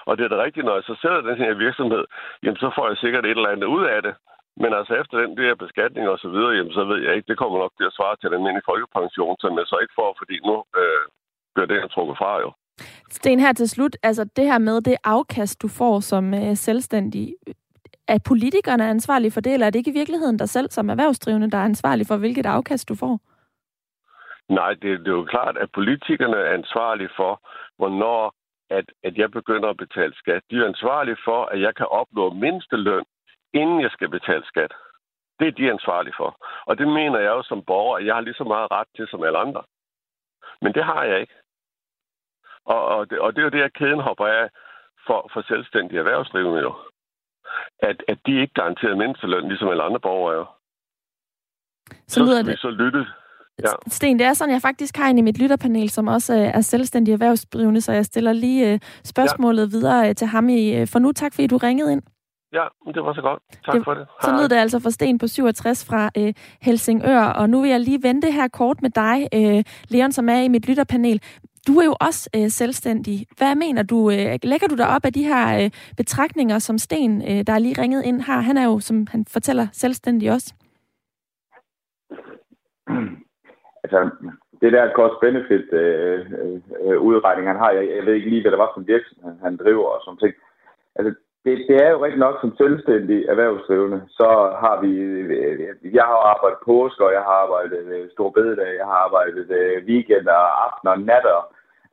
Og 0.07 0.13
det 0.17 0.25
er 0.25 0.33
da 0.33 0.39
rigtigt, 0.43 0.67
når 0.67 0.75
jeg 0.79 0.87
så 0.87 0.95
sælger 1.03 1.29
den 1.31 1.39
her 1.45 1.55
virksomhed, 1.67 2.05
jamen 2.43 2.61
så 2.65 2.69
får 2.77 2.87
jeg 2.89 2.97
sikkert 2.97 3.25
et 3.25 3.39
eller 3.39 3.55
andet 3.55 3.69
ud 3.77 3.85
af 3.97 4.03
det. 4.07 4.15
Men 4.63 4.71
altså 4.79 4.93
efter 5.01 5.17
den 5.19 5.37
der 5.37 5.63
beskatning 5.65 6.05
og 6.09 6.19
så 6.19 6.29
videre, 6.35 6.57
jamen 6.57 6.73
så 6.73 6.85
ved 6.91 6.99
jeg 7.03 7.15
ikke, 7.15 7.29
det 7.31 7.39
kommer 7.39 7.59
nok 7.59 7.73
til 7.77 7.87
at 7.89 7.97
svare 7.99 8.17
til 8.17 8.29
den 8.31 8.37
almindelige 8.39 8.69
folkepension, 8.71 9.37
som 9.43 9.53
jeg 9.59 9.67
så 9.67 9.77
ikke 9.83 9.99
får, 10.01 10.11
fordi 10.21 10.37
nu 10.49 10.57
øh, 10.81 11.05
bliver 11.55 11.69
det 11.71 11.91
trukket 11.91 12.19
fra 12.19 12.33
jo. 12.45 12.51
Sten, 13.11 13.41
her 13.41 13.53
til 13.53 13.69
slut, 13.69 13.97
altså 14.03 14.25
det 14.37 14.45
her 14.45 14.59
med 14.59 14.81
det 14.81 14.97
afkast, 15.05 15.63
du 15.63 15.69
får 15.69 16.01
som 16.01 16.35
øh, 16.35 16.57
selvstændig, 16.57 17.35
er 18.09 18.19
politikerne 18.27 18.89
ansvarlige 18.89 19.31
for 19.31 19.41
det, 19.41 19.53
eller 19.53 19.67
er 19.67 19.71
det 19.71 19.79
ikke 19.79 19.91
i 19.91 20.01
virkeligheden 20.01 20.37
dig 20.37 20.49
selv 20.49 20.71
som 20.71 20.91
erhvervsdrivende, 20.91 21.51
der 21.51 21.59
er 21.59 21.65
ansvarlig 21.65 22.07
for, 22.07 22.17
hvilket 22.17 22.47
afkast 22.47 22.89
du 22.89 22.95
får? 22.95 23.21
Nej, 24.49 24.71
det, 24.71 25.01
det 25.01 25.09
er 25.09 25.19
jo 25.21 25.25
klart, 25.25 25.57
at 25.57 25.69
politikerne 25.75 26.37
er 26.37 26.55
ansvarlige 26.55 27.11
for, 27.17 27.41
hvornår 27.77 28.35
at, 28.71 28.85
at 29.05 29.17
jeg 29.17 29.31
begynder 29.31 29.69
at 29.69 29.77
betale 29.77 30.15
skat. 30.15 30.43
De 30.51 30.57
er 30.57 30.69
ansvarlige 30.69 31.17
for, 31.25 31.45
at 31.45 31.61
jeg 31.61 31.75
kan 31.75 31.87
opnå 31.87 32.31
mindsteløn, 32.31 33.05
inden 33.55 33.81
jeg 33.81 33.91
skal 33.91 34.09
betale 34.09 34.45
skat. 34.47 34.73
Det 35.39 35.49
er 35.49 35.53
de 35.53 35.71
ansvarlige 35.71 36.15
for. 36.17 36.47
Og 36.67 36.79
det 36.79 36.89
mener 36.89 37.19
jeg 37.19 37.31
jo 37.31 37.43
som 37.43 37.65
borger, 37.65 37.97
at 37.97 38.07
jeg 38.07 38.15
har 38.15 38.21
lige 38.21 38.35
så 38.35 38.45
meget 38.45 38.71
ret 38.71 38.89
til 38.97 39.09
som 39.09 39.23
alle 39.25 39.39
andre. 39.39 39.63
Men 40.63 40.73
det 40.75 40.85
har 40.85 41.05
jeg 41.05 41.21
ikke. 41.21 41.35
Og, 42.65 42.85
og, 42.87 43.11
det, 43.11 43.19
og 43.19 43.33
det 43.33 43.41
er 43.41 43.45
jo 43.45 43.57
det, 43.57 43.63
at 43.63 43.73
kæden 43.73 44.01
hopper 44.01 44.27
af 44.27 44.51
for, 45.07 45.31
for 45.33 45.43
selvstændige 45.49 45.99
erhvervsdrivende 45.99 46.61
jo. 46.61 46.75
At, 47.79 48.05
at 48.09 48.19
de 48.27 48.41
ikke 48.41 48.55
garanteret 48.55 48.99
mindsteløn, 48.99 49.49
ligesom 49.49 49.69
alle 49.69 49.83
andre 49.83 50.01
borgere 50.01 50.35
jo. 50.35 50.47
Så, 52.07 52.21
lyder 52.25 52.43
så 52.43 52.51
det. 52.51 52.59
så 52.59 52.71
lytte. 52.71 53.07
Ja. 53.63 53.73
Sten, 53.87 54.19
det 54.19 54.27
er 54.27 54.35
sådan, 54.35 54.53
jeg 54.53 54.63
faktisk 54.63 54.97
har 54.97 55.09
en 55.09 55.19
i 55.19 55.23
mit 55.23 55.39
lytterpanel, 55.39 55.91
som 55.91 56.07
også 56.07 56.35
øh, 56.35 56.41
er 56.41 56.61
selvstændig 56.61 57.13
erhvervsdrivende, 57.13 57.81
så 57.81 57.93
jeg 57.93 58.05
stiller 58.05 58.33
lige 58.33 58.73
øh, 58.73 58.79
spørgsmålet 59.05 59.63
ja. 59.63 59.79
videre 59.79 60.09
øh, 60.09 60.15
til 60.15 60.27
ham 60.27 60.49
i, 60.49 60.87
for 60.87 60.99
nu. 60.99 61.13
Tak 61.13 61.35
fordi 61.35 61.47
du 61.47 61.57
ringede 61.57 61.93
ind. 61.93 62.03
Ja, 62.53 62.65
det 62.95 63.03
var 63.05 63.15
så 63.15 63.21
godt. 63.21 63.43
Tak 63.65 63.75
det, 63.75 63.85
for 63.85 63.95
det. 63.95 64.07
Så 64.23 64.37
lød 64.37 64.49
det 64.49 64.57
altså 64.57 64.79
for 64.81 64.91
Sten 64.91 65.19
på 65.19 65.27
67 65.27 65.85
fra 65.85 66.11
øh, 66.17 66.35
Helsingør, 66.61 67.23
og 67.23 67.51
nu 67.51 67.61
vil 67.61 67.71
jeg 67.71 67.81
lige 67.81 68.03
vente 68.03 68.33
her 68.33 68.49
kort 68.49 68.83
med 68.83 68.91
dig, 68.91 69.29
øh, 69.35 69.65
Leon, 69.89 70.13
som 70.13 70.29
er 70.29 70.41
i 70.41 70.49
mit 70.49 70.69
lytterpanel. 70.69 71.23
Du 71.67 71.79
er 71.79 71.85
jo 71.85 71.97
også 72.01 72.31
øh, 72.37 72.51
selvstændig. 72.51 73.27
Hvad 73.37 73.55
mener 73.55 73.83
du? 73.83 74.11
Øh, 74.11 74.39
lægger 74.43 74.69
du 74.69 74.75
dig 74.75 74.89
op 74.89 75.05
af 75.05 75.13
de 75.13 75.25
her 75.25 75.65
øh, 75.65 75.71
betragtninger, 75.97 76.59
som 76.59 76.79
Sten, 76.79 77.23
øh, 77.23 77.47
der 77.47 77.53
er 77.53 77.59
lige 77.59 77.83
ringet 77.83 78.05
ind, 78.05 78.21
har? 78.21 78.41
Han 78.41 78.57
er 78.57 78.65
jo, 78.65 78.81
som 78.81 79.07
han 79.11 79.25
fortæller, 79.29 79.67
selvstændig 79.73 80.33
også. 80.33 80.55
Altså, 83.87 84.11
det 84.61 84.73
der 84.73 84.93
cost-benefit 84.99 85.73
øh, 85.73 86.21
øh, 86.85 86.99
udregning, 87.09 87.47
han 87.49 87.63
har, 87.65 87.71
jeg, 87.71 87.85
jeg 87.97 88.07
ved 88.07 88.15
ikke 88.15 88.31
lige, 88.31 88.43
hvad 88.43 88.53
det 88.53 88.59
var 88.65 88.71
for 88.73 88.81
en 88.81 88.93
virksomhed, 88.95 89.33
han 89.43 89.57
driver 89.57 89.89
og 89.95 90.01
sådan 90.05 90.19
ting. 90.19 90.35
Altså, 90.97 91.11
det, 91.45 91.55
det 91.69 91.77
er 91.85 91.91
jo 91.91 92.05
rigtig 92.05 92.21
nok 92.27 92.37
som 92.41 92.57
selvstændig 92.57 93.19
erhvervsdrivende, 93.33 94.01
så 94.19 94.29
har 94.63 94.77
vi, 94.85 94.91
øh, 94.99 95.95
jeg 95.99 96.05
har 96.11 96.19
arbejdet 96.33 96.59
påske, 96.65 97.05
og 97.07 97.13
jeg 97.13 97.25
har 97.29 97.37
arbejdet 97.45 97.85
øh, 97.95 98.11
stor 98.15 98.31
bededag, 98.31 98.77
jeg 98.81 98.87
har 98.93 98.99
arbejdet 99.07 99.51
øh, 99.59 99.85
weekender, 99.89 100.39
aftener, 100.65 100.95
natter, 101.11 101.39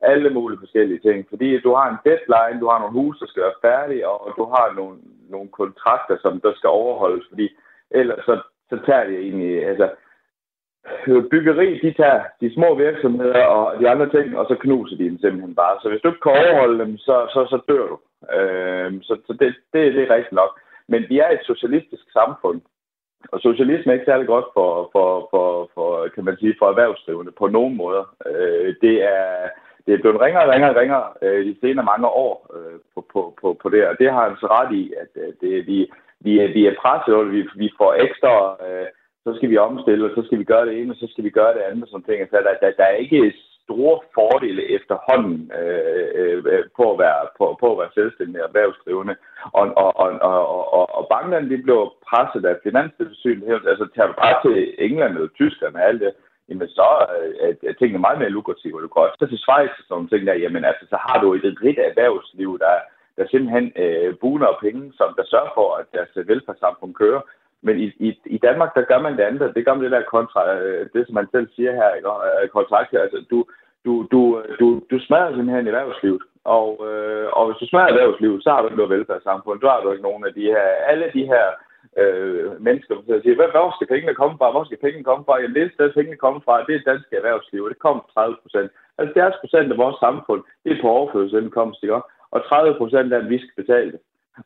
alle 0.00 0.30
mulige 0.30 0.62
forskellige 0.64 1.04
ting. 1.06 1.26
Fordi 1.28 1.60
du 1.60 1.74
har 1.74 1.86
en 1.88 2.02
deadline, 2.08 2.60
du 2.60 2.68
har 2.70 2.78
nogle 2.78 2.98
huse, 2.98 3.20
der 3.20 3.26
skal 3.26 3.42
være 3.42 3.62
færdige, 3.68 4.08
og 4.08 4.34
du 4.38 4.44
har 4.54 4.72
nogle, 4.78 4.96
nogle 5.34 5.48
kontrakter, 5.60 6.16
som 6.22 6.40
der 6.40 6.52
skal 6.54 6.68
overholdes, 6.68 7.26
fordi 7.28 7.46
ellers 7.90 8.24
så, 8.24 8.34
så 8.70 8.76
tager 8.86 9.04
det 9.04 9.18
egentlig, 9.18 9.66
altså, 9.66 9.86
byggeri, 11.30 11.78
de 11.78 11.92
tager 11.92 12.20
de 12.40 12.54
små 12.54 12.74
virksomheder 12.74 13.44
og 13.44 13.80
de 13.80 13.88
andre 13.88 14.08
ting, 14.10 14.38
og 14.38 14.46
så 14.48 14.54
knuser 14.60 14.96
de 14.96 15.04
dem 15.04 15.18
simpelthen 15.18 15.54
bare. 15.54 15.76
Så 15.82 15.88
hvis 15.88 16.00
du 16.00 16.08
ikke 16.08 16.20
kan 16.20 16.32
overholde 16.32 16.84
dem, 16.84 16.98
så, 16.98 17.16
så, 17.34 17.40
så 17.52 17.58
dør 17.68 17.86
du. 17.92 17.98
Øh, 18.36 18.92
så 19.02 19.16
så 19.26 19.32
det, 19.32 19.54
det, 19.72 19.94
det 19.94 20.02
er 20.02 20.14
rigtigt 20.14 20.32
nok. 20.32 20.60
Men 20.88 21.04
vi 21.08 21.18
er 21.18 21.30
et 21.30 21.42
socialistisk 21.42 22.12
samfund, 22.12 22.60
og 23.32 23.40
socialisme 23.40 23.92
er 23.92 23.94
ikke 23.94 24.10
særlig 24.10 24.26
godt 24.26 24.44
for, 24.54 24.88
for, 24.92 25.28
for, 25.30 25.70
for 25.74 26.08
kan 26.14 26.24
man 26.24 26.36
sige, 26.36 26.54
for 26.58 26.66
erhvervsdrivende 26.68 27.32
på 27.32 27.46
nogen 27.48 27.76
måder. 27.76 28.04
Øh, 28.26 28.74
det 28.80 28.94
er 29.02 29.48
det 29.86 29.94
er 29.94 29.98
blevet 29.98 30.20
ringere 30.20 30.44
og 30.44 30.50
ringere 30.52 30.70
og 30.70 30.76
ringere 30.76 31.06
øh, 31.22 31.46
de 31.46 31.56
senere 31.60 31.84
mange 31.84 32.08
år 32.08 32.34
øh, 32.56 32.78
på, 32.94 33.06
på, 33.12 33.20
på, 33.40 33.58
på 33.62 33.68
det, 33.68 33.86
og 33.88 33.96
det 33.98 34.12
har 34.12 34.28
han 34.28 34.36
så 34.36 34.46
ret 34.46 34.72
i, 34.72 34.92
at 35.02 35.22
øh, 35.22 35.32
det, 35.40 35.66
vi, 35.66 35.90
vi, 36.20 36.38
er, 36.38 36.48
vi 36.56 36.66
er 36.66 36.74
presset, 36.82 37.14
og 37.14 37.32
vi, 37.32 37.48
vi 37.56 37.68
får 37.78 37.94
ekstra, 38.06 38.32
øh, 38.66 38.86
så 39.24 39.30
skal 39.36 39.50
vi 39.50 39.56
omstille, 39.56 40.04
og 40.08 40.12
så 40.14 40.22
skal 40.26 40.38
vi 40.38 40.44
gøre 40.44 40.66
det 40.66 40.74
ene, 40.80 40.92
og 40.92 40.96
så 40.96 41.06
skal 41.10 41.24
vi 41.24 41.30
gøre 41.30 41.54
det 41.54 41.60
andet, 41.60 41.82
og 41.82 41.88
sådan 41.88 42.04
ting. 42.04 42.30
Så 42.30 42.36
der, 42.46 42.54
der, 42.62 42.70
der 42.80 42.84
er 42.84 42.96
ikke 43.04 43.34
store 43.64 43.96
fordele 44.16 44.62
efterhånden 44.76 45.52
øh, 45.60 46.08
øh, 46.20 46.38
øh, 46.52 46.64
på, 46.78 46.84
at 46.92 46.98
være, 47.04 47.20
på, 47.38 47.44
på 47.62 47.66
at 47.72 47.78
være 47.80 47.96
selvstændig 47.98 48.38
og 48.42 48.48
erhvervsdrivende. 48.48 49.16
Og, 49.58 49.64
og, 49.82 49.90
og, 50.02 50.08
og, 50.30 50.72
og, 50.78 50.84
og 50.98 51.04
bankerne 51.14 51.50
de 51.50 51.62
blev 51.66 51.80
presset 52.08 52.44
af 52.50 52.56
finanstilsynet. 52.66 53.62
Altså 53.72 53.86
tager 53.94 54.08
du 54.10 54.14
bare 54.24 54.36
til 54.44 54.56
England 54.86 55.12
eller 55.14 55.38
Tyskland 55.40 55.74
og 55.76 55.84
alt 55.88 56.00
det, 56.00 56.12
jamen 56.48 56.68
så 56.68 56.88
er, 57.44 57.52
er 57.68 57.74
tingene 57.78 58.04
meget 58.06 58.18
mere 58.18 58.36
lukrative. 58.36 58.82
Du 58.82 58.88
går 58.88 59.06
også 59.06 59.26
til 59.26 59.42
Schweiz 59.44 59.74
og 59.80 59.84
sådan 59.88 60.08
ting 60.08 60.26
der, 60.26 60.42
jamen 60.44 60.64
altså, 60.70 60.84
så 60.92 60.96
har 61.06 61.16
du 61.20 61.28
et 61.34 61.58
rigt 61.64 61.78
erhvervsliv, 61.78 62.58
der, 62.64 62.74
der 63.16 63.24
simpelthen 63.26 63.66
øh, 63.82 64.14
buner 64.20 64.58
penge, 64.64 64.92
som 64.98 65.08
der 65.18 65.24
sørger 65.32 65.52
for, 65.58 65.68
at 65.80 65.86
deres 65.96 66.12
velfærdssamfund 66.30 66.94
kører. 66.94 67.20
Men 67.66 67.74
i, 67.84 67.86
i, 68.06 68.10
i 68.36 68.38
Danmark, 68.38 68.74
der 68.74 68.82
gør 68.90 69.00
man 69.06 69.16
det 69.16 69.24
andet. 69.28 69.54
Det 69.56 69.64
gør 69.64 69.74
man 69.74 69.84
det 69.84 69.96
der 69.96 70.12
kontra, 70.14 70.42
øh, 70.58 70.88
det 70.92 71.06
som 71.06 71.14
man 71.14 71.28
selv 71.34 71.48
siger 71.56 71.72
her, 71.80 71.90
ikke? 71.98 72.08
Øh, 72.08 72.48
kontrakt. 72.48 72.94
Altså, 73.04 73.18
du, 73.30 73.38
du, 73.84 73.92
du, 74.12 74.20
du, 74.60 74.66
du 74.90 74.96
smadrer 75.06 75.34
simpelthen 75.34 75.66
erhvervslivet. 75.66 76.22
Og, 76.44 76.68
øh, 76.88 77.26
og 77.36 77.42
hvis 77.46 77.60
du 77.62 77.66
smadrer 77.68 77.90
erhvervslivet, 77.92 78.42
så 78.42 78.50
har 78.50 78.60
du 78.60 78.66
ikke 78.66 78.82
noget 78.82 78.94
velfærdssamfund. 78.96 79.60
Du 79.60 79.66
har 79.66 79.80
du 79.80 79.90
ikke 79.90 80.08
nogen 80.08 80.26
af 80.28 80.32
de 80.34 80.44
her, 80.54 80.66
alle 80.92 81.06
de 81.16 81.24
her 81.32 81.46
øh, 82.02 82.62
mennesker, 82.66 82.94
der 83.08 83.20
siger, 83.22 83.34
hvor 83.56 83.74
skal 83.76 83.92
pengene 83.92 84.14
komme 84.20 84.36
fra? 84.38 84.50
Hvor 84.50 84.64
skal 84.64 84.82
pengene 84.84 85.04
komme 85.04 85.24
fra? 85.24 85.40
Jamen, 85.40 85.56
det 85.56 85.72
sted, 85.72 85.92
pengene 85.92 86.16
kommer 86.24 86.40
fra, 86.44 86.64
det 86.66 86.74
er 86.74 86.90
dansk 86.90 87.08
erhvervsliv, 87.12 87.62
og 87.64 87.70
det 87.70 87.78
kommer 87.78 88.02
30 88.14 88.36
procent. 88.42 88.70
Altså, 88.98 89.12
70 89.20 89.42
procent 89.42 89.72
af 89.72 89.78
vores 89.78 89.98
samfund, 90.06 90.42
det 90.64 90.70
er 90.72 90.82
på 90.82 90.88
overførselsindkomst, 90.88 91.82
ikke? 91.82 92.00
Og 92.34 92.40
30 92.48 92.74
procent 92.80 93.12
af, 93.12 93.20
dem, 93.20 93.30
vi 93.30 93.38
skal 93.38 93.56
betale 93.62 93.92
det. 93.92 94.00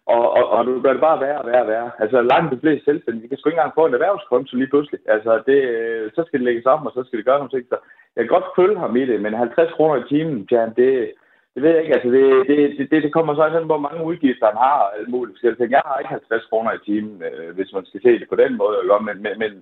Og, 0.06 0.30
og, 0.38 0.44
og 0.48 0.66
du 0.66 0.80
gør 0.80 0.92
det 0.92 1.00
bare 1.00 1.20
værre 1.20 1.40
og 1.42 1.46
værre 1.46 1.62
og 1.62 1.68
værre. 1.68 1.90
Altså 1.98 2.22
langt 2.22 2.52
du 2.52 2.56
bliver 2.56 2.78
selvstændig, 2.84 3.22
de 3.22 3.28
kan 3.28 3.38
sgu 3.38 3.48
ikke 3.48 3.58
engang 3.58 3.78
få 3.78 3.86
en 3.86 3.94
erhvervskonto 3.94 4.56
lige 4.56 4.72
pludselig. 4.72 5.00
Altså 5.06 5.42
det, 5.46 5.60
øh, 5.74 6.10
så 6.14 6.24
skal 6.26 6.38
det 6.38 6.46
lægges 6.46 6.66
om, 6.66 6.86
og 6.86 6.92
så 6.92 7.04
skal 7.04 7.16
det 7.16 7.26
gøre 7.26 7.38
nogle 7.38 7.54
ting. 7.54 7.64
Så 7.68 7.76
jeg 8.16 8.22
kan 8.24 8.34
godt 8.36 8.54
følge 8.56 8.78
ham 8.78 8.96
i 8.96 9.04
det, 9.06 9.20
men 9.20 9.34
50 9.34 9.72
kroner 9.72 9.96
i 9.96 10.08
timen, 10.08 10.48
ja, 10.50 10.62
det, 10.76 11.12
det 11.54 11.62
ved 11.62 11.70
jeg 11.70 11.82
ikke. 11.82 11.94
Altså 11.94 12.10
det, 12.16 12.26
det, 12.48 12.90
det, 12.90 13.02
det 13.02 13.12
kommer 13.12 13.34
så 13.34 13.48
sådan, 13.52 13.72
hvor 13.72 13.84
mange 13.86 14.04
udgifter 14.04 14.46
han 14.46 14.56
har 14.66 14.78
og 14.84 14.98
alt 14.98 15.08
muligt. 15.08 15.42
Jeg 15.70 15.82
har 15.86 15.98
ikke 15.98 16.10
50 16.10 16.44
kroner 16.50 16.72
i 16.72 16.84
timen, 16.88 17.22
øh, 17.22 17.54
hvis 17.56 17.72
man 17.72 17.84
skal 17.86 18.02
se 18.02 18.18
det 18.18 18.28
på 18.28 18.36
den 18.36 18.56
måde. 18.56 18.76
Men, 19.08 19.16
men, 19.22 19.52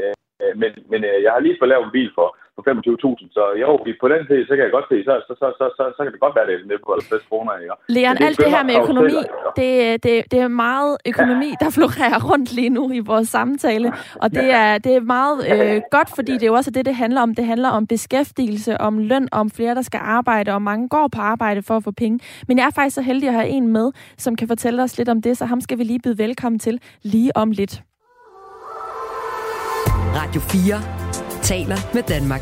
øh, 0.00 0.14
men, 0.40 0.52
men, 0.60 0.70
men 0.90 1.00
jeg 1.24 1.32
har 1.32 1.40
lige 1.40 1.56
fået 1.60 1.68
lavet 1.68 1.84
en 1.84 1.96
bil 1.98 2.10
for 2.14 2.28
på 2.56 2.62
25.000. 2.68 3.32
Så 3.36 3.42
jo, 3.62 3.70
på 4.02 4.08
den 4.12 4.20
tid, 4.28 4.40
så 4.48 4.52
kan 4.56 4.64
jeg 4.66 4.72
godt 4.76 4.88
se, 4.90 4.96
så, 5.08 5.14
så, 5.26 5.32
så, 5.40 5.46
så, 5.58 5.64
så, 5.76 5.82
så 5.96 6.00
kan 6.04 6.12
det 6.14 6.20
godt 6.24 6.34
være, 6.36 6.46
det 6.48 6.54
er 6.54 6.66
nede 6.70 6.80
på 6.86 6.90
50 6.92 7.22
kroner. 7.30 7.52
Ja. 7.68 7.74
Leon, 7.96 8.16
alt 8.26 8.38
det 8.44 8.50
her 8.56 8.64
med 8.68 8.74
økonomi, 8.82 9.18
det, 9.58 9.70
det, 10.04 10.14
det 10.32 10.38
er 10.40 10.48
meget 10.48 10.92
økonomi, 11.10 11.50
der 11.62 11.70
florerer 11.76 12.20
rundt 12.30 12.52
lige 12.58 12.72
nu 12.78 12.84
i 12.98 13.00
vores 13.10 13.28
samtale. 13.28 13.88
Og 14.22 14.28
det 14.38 14.48
er, 14.62 14.78
det 14.78 14.92
er 14.96 15.00
meget 15.00 15.36
øh, 15.52 15.80
godt, 15.90 16.10
fordi 16.18 16.32
det 16.32 16.42
er 16.42 16.52
jo 16.52 16.58
også 16.60 16.70
det, 16.70 16.86
det 16.86 16.94
handler 16.94 17.20
om. 17.20 17.34
Det 17.34 17.44
handler 17.44 17.70
om 17.78 17.86
beskæftigelse, 17.86 18.80
om 18.80 18.98
løn, 18.98 19.28
om 19.32 19.50
flere, 19.50 19.74
der 19.74 19.82
skal 19.82 20.00
arbejde, 20.02 20.52
og 20.54 20.62
mange 20.62 20.88
går 20.88 21.08
på 21.16 21.20
arbejde 21.20 21.62
for 21.62 21.76
at 21.76 21.84
få 21.84 21.90
penge. 21.90 22.20
Men 22.48 22.58
jeg 22.58 22.66
er 22.66 22.74
faktisk 22.74 22.94
så 22.94 23.02
heldig 23.02 23.28
at 23.28 23.34
have 23.34 23.48
en 23.48 23.68
med, 23.68 23.92
som 24.16 24.36
kan 24.36 24.48
fortælle 24.48 24.82
os 24.82 24.98
lidt 24.98 25.08
om 25.08 25.22
det, 25.22 25.38
så 25.38 25.44
ham 25.44 25.60
skal 25.60 25.78
vi 25.78 25.84
lige 25.84 26.00
byde 26.04 26.18
velkommen 26.18 26.58
til 26.58 26.80
lige 27.02 27.36
om 27.36 27.50
lidt. 27.50 27.82
Radio 30.16 30.40
4 30.40 31.05
taler 31.46 31.76
med 31.94 32.02
Danmark. 32.02 32.40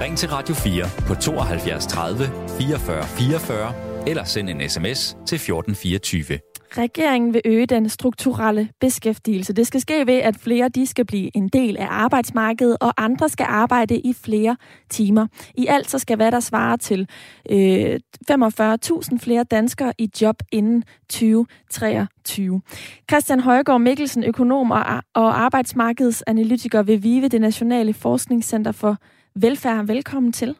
Ring 0.00 0.18
til 0.18 0.28
Radio 0.28 0.54
4 0.54 0.84
på 1.06 1.14
72 1.14 1.86
30 1.86 2.24
44 2.58 3.04
44 3.04 3.72
eller 4.06 4.24
send 4.24 4.50
en 4.50 4.68
sms 4.70 5.16
til 5.26 5.36
1424. 5.36 6.38
Regeringen 6.76 7.34
vil 7.34 7.42
øge 7.44 7.66
den 7.66 7.88
strukturelle 7.88 8.68
beskæftigelse. 8.80 9.52
Det 9.52 9.66
skal 9.66 9.80
ske 9.80 10.06
ved, 10.06 10.14
at 10.14 10.36
flere 10.36 10.68
de 10.68 10.86
skal 10.86 11.04
blive 11.04 11.36
en 11.36 11.48
del 11.48 11.76
af 11.76 11.86
arbejdsmarkedet, 11.90 12.76
og 12.80 12.92
andre 12.96 13.28
skal 13.28 13.46
arbejde 13.48 13.98
i 13.98 14.12
flere 14.12 14.56
timer. 14.88 15.26
I 15.54 15.66
alt 15.66 15.90
så 15.90 15.98
skal 15.98 16.16
hvad 16.16 16.32
der 16.32 16.40
svarer 16.40 16.76
til 16.76 17.08
øh, 17.50 18.00
45.000 18.30 19.18
flere 19.18 19.44
danskere 19.44 19.92
i 19.98 20.10
job 20.20 20.36
inden 20.52 20.84
2023. 21.08 22.62
Christian 23.10 23.40
Højgaard 23.40 23.80
Mikkelsen, 23.80 24.24
økonom 24.24 24.70
og, 24.70 24.84
og 25.14 25.40
arbejdsmarkedsanalytiker 25.40 26.82
ved 26.82 26.96
VIVE, 26.98 27.28
det 27.28 27.40
Nationale 27.40 27.94
Forskningscenter 27.94 28.72
for 28.72 28.96
Velfærd. 29.34 29.86
Velkommen 29.86 30.32
til. 30.32 30.56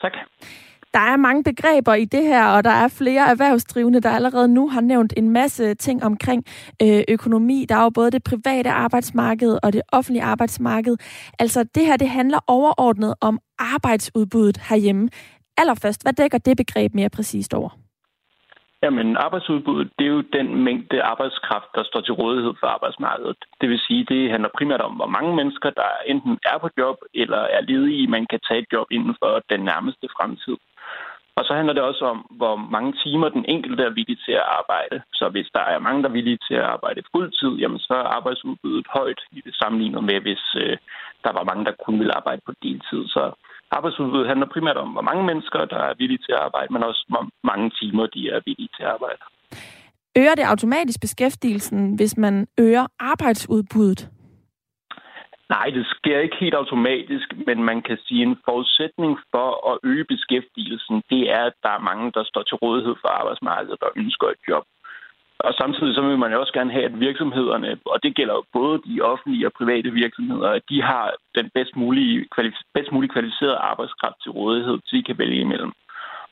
Tak. 0.00 0.12
Der 0.94 1.00
er 1.00 1.16
mange 1.16 1.44
begreber 1.44 1.94
i 1.94 2.04
det 2.04 2.22
her, 2.22 2.44
og 2.46 2.64
der 2.64 2.70
er 2.70 2.88
flere 2.88 3.30
erhvervsdrivende, 3.30 4.00
der 4.00 4.10
allerede 4.10 4.48
nu 4.48 4.68
har 4.68 4.80
nævnt 4.80 5.12
en 5.16 5.30
masse 5.30 5.74
ting 5.74 6.04
omkring 6.04 6.44
øh, 6.82 7.02
økonomi. 7.08 7.66
Der 7.68 7.76
er 7.76 7.82
jo 7.82 7.90
både 7.90 8.10
det 8.10 8.22
private 8.24 8.70
arbejdsmarked 8.70 9.58
og 9.62 9.72
det 9.72 9.82
offentlige 9.92 10.22
arbejdsmarked. 10.22 10.96
Altså 11.38 11.64
det 11.74 11.86
her, 11.86 11.96
det 11.96 12.08
handler 12.08 12.38
overordnet 12.46 13.14
om 13.20 13.38
arbejdsudbuddet 13.58 14.56
herhjemme. 14.68 15.08
Allerførst, 15.56 16.02
hvad 16.02 16.12
dækker 16.12 16.38
det 16.38 16.56
begreb 16.56 16.94
mere 16.94 17.10
præcist 17.10 17.54
over? 17.54 17.70
Jamen, 18.82 19.16
arbejdsudbuddet, 19.16 19.92
det 19.98 20.04
er 20.06 20.14
jo 20.16 20.20
den 20.20 20.48
mængde 20.64 21.02
arbejdskraft, 21.02 21.70
der 21.74 21.82
står 21.84 22.00
til 22.00 22.14
rådighed 22.14 22.54
for 22.60 22.66
arbejdsmarkedet. 22.66 23.36
Det 23.60 23.68
vil 23.68 23.78
sige, 23.78 24.06
det 24.08 24.30
handler 24.30 24.56
primært 24.58 24.80
om, 24.80 24.94
hvor 24.94 25.06
mange 25.16 25.36
mennesker, 25.36 25.70
der 25.70 25.90
enten 26.06 26.38
er 26.52 26.58
på 26.58 26.68
job 26.78 26.96
eller 27.14 27.42
er 27.56 27.60
ledige, 27.60 28.06
man 28.06 28.26
kan 28.30 28.40
tage 28.48 28.60
et 28.60 28.72
job 28.72 28.86
inden 28.90 29.14
for 29.22 29.42
den 29.50 29.60
nærmeste 29.60 30.06
fremtid. 30.16 30.56
Og 31.38 31.44
så 31.44 31.52
handler 31.58 31.74
det 31.74 31.82
også 31.90 32.04
om, 32.04 32.18
hvor 32.40 32.56
mange 32.56 32.92
timer 33.04 33.28
den 33.28 33.44
enkelte 33.54 33.82
er 33.82 33.96
villig 33.98 34.18
til 34.26 34.34
at 34.42 34.48
arbejde. 34.60 34.96
Så 35.18 35.24
hvis 35.34 35.48
der 35.56 35.64
er 35.72 35.78
mange, 35.86 36.02
der 36.02 36.08
er 36.08 36.18
villige 36.18 36.40
til 36.48 36.54
at 36.54 36.70
arbejde 36.76 37.02
fuldtid, 37.12 37.52
jamen 37.62 37.78
så 37.78 37.94
er 38.02 38.12
arbejdsudbuddet 38.18 38.86
højt 38.98 39.20
i 39.36 39.40
det 39.46 39.54
sammenlignet 39.54 40.04
med, 40.04 40.20
hvis 40.26 40.44
øh, 40.62 40.76
der 41.24 41.32
var 41.38 41.44
mange, 41.50 41.64
der 41.64 41.80
kun 41.84 41.98
ville 41.98 42.16
arbejde 42.20 42.42
på 42.46 42.52
deltid. 42.62 43.02
Så 43.14 43.22
arbejdsudbuddet 43.70 44.28
handler 44.28 44.54
primært 44.54 44.76
om, 44.76 44.90
hvor 44.94 45.06
mange 45.10 45.24
mennesker, 45.30 45.60
der 45.64 45.80
er 45.88 45.94
villige 45.98 46.24
til 46.26 46.32
at 46.32 46.44
arbejde, 46.48 46.72
men 46.72 46.82
også 46.82 47.02
hvor 47.08 47.24
mange 47.50 47.70
timer, 47.80 48.06
de 48.06 48.22
er 48.34 48.40
villige 48.46 48.70
til 48.76 48.82
at 48.82 48.92
arbejde. 48.96 49.22
Øger 50.20 50.34
det 50.34 50.46
automatisk 50.52 51.00
beskæftigelsen, 51.00 51.94
hvis 51.96 52.16
man 52.16 52.46
øger 52.58 52.86
arbejdsudbuddet? 53.00 54.17
Nej, 55.56 55.70
det 55.76 55.86
sker 55.86 56.18
ikke 56.18 56.36
helt 56.40 56.54
automatisk, 56.54 57.28
men 57.46 57.64
man 57.64 57.82
kan 57.82 57.98
sige, 58.06 58.22
at 58.22 58.28
en 58.28 58.38
forudsætning 58.44 59.18
for 59.30 59.48
at 59.72 59.78
øge 59.82 60.04
beskæftigelsen, 60.04 61.02
det 61.10 61.30
er, 61.30 61.44
at 61.44 61.56
der 61.62 61.70
er 61.70 61.86
mange, 61.90 62.12
der 62.12 62.24
står 62.24 62.42
til 62.42 62.56
rådighed 62.56 62.94
for 63.00 63.08
arbejdsmarkedet 63.08 63.82
og 63.82 63.92
ønsker 63.96 64.26
et 64.28 64.42
job. 64.48 64.64
Og 65.38 65.54
samtidig 65.54 65.94
så 65.94 66.02
vil 66.02 66.18
man 66.18 66.32
jo 66.32 66.40
også 66.40 66.52
gerne 66.52 66.72
have, 66.72 66.84
at 66.84 67.00
virksomhederne, 67.00 67.78
og 67.84 68.02
det 68.02 68.16
gælder 68.16 68.34
jo 68.34 68.44
både 68.52 68.82
de 68.86 69.02
offentlige 69.02 69.46
og 69.46 69.52
private 69.52 69.90
virksomheder, 69.90 70.48
at 70.48 70.62
de 70.68 70.82
har 70.82 71.14
den 71.34 71.50
bedst 71.54 71.76
mulige, 71.76 72.26
bedst 72.74 72.92
mulige 72.92 73.12
kvalificerede 73.12 73.56
arbejdskraft 73.56 74.18
til 74.22 74.30
rådighed, 74.30 74.78
så 74.84 74.96
de 74.96 75.02
kan 75.02 75.18
vælge 75.18 75.40
imellem. 75.40 75.72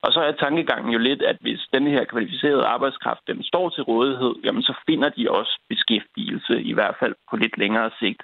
Og 0.05 0.13
så 0.13 0.21
er 0.21 0.33
tankegangen 0.33 0.93
jo 0.93 0.99
lidt, 0.99 1.23
at 1.23 1.37
hvis 1.41 1.61
denne 1.73 1.91
her 1.91 2.05
kvalificerede 2.05 2.65
arbejdskraft 2.65 3.21
den 3.27 3.43
står 3.43 3.69
til 3.71 3.83
rådighed, 3.83 4.35
jamen 4.45 4.63
så 4.63 4.75
finder 4.87 5.09
de 5.09 5.31
også 5.31 5.61
beskæftigelse, 5.69 6.63
i 6.63 6.73
hvert 6.73 6.97
fald 7.01 7.15
på 7.31 7.37
lidt 7.37 7.59
længere 7.59 7.91
sigt. 7.99 8.23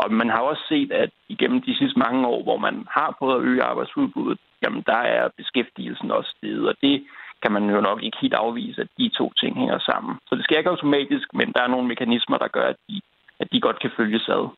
Og 0.00 0.12
man 0.12 0.28
har 0.34 0.42
også 0.50 0.62
set, 0.68 0.92
at 0.92 1.10
igennem 1.28 1.60
de 1.62 1.76
sidste 1.78 1.98
mange 1.98 2.26
år, 2.26 2.42
hvor 2.42 2.58
man 2.66 2.76
har 2.96 3.16
prøvet 3.18 3.36
at 3.36 3.44
øge 3.50 3.62
arbejdsudbuddet, 3.62 4.38
jamen 4.62 4.82
der 4.86 5.00
er 5.16 5.28
beskæftigelsen 5.36 6.10
også 6.10 6.30
steget, 6.36 6.68
og 6.68 6.74
det 6.82 6.96
kan 7.42 7.52
man 7.52 7.64
jo 7.70 7.80
nok 7.80 8.02
ikke 8.02 8.18
helt 8.20 8.34
afvise, 8.34 8.80
at 8.80 8.88
de 8.98 9.08
to 9.08 9.32
ting 9.40 9.58
hænger 9.58 9.78
sammen. 9.78 10.14
Så 10.28 10.34
det 10.34 10.44
sker 10.44 10.58
ikke 10.58 10.70
automatisk, 10.70 11.34
men 11.34 11.52
der 11.52 11.62
er 11.62 11.68
nogle 11.68 11.88
mekanismer, 11.88 12.38
der 12.38 12.48
gør, 12.48 12.66
at 12.68 12.76
de, 12.88 13.00
at 13.40 13.52
de 13.52 13.60
godt 13.60 13.78
kan 13.80 13.90
følges 13.96 14.28
ad. 14.28 14.48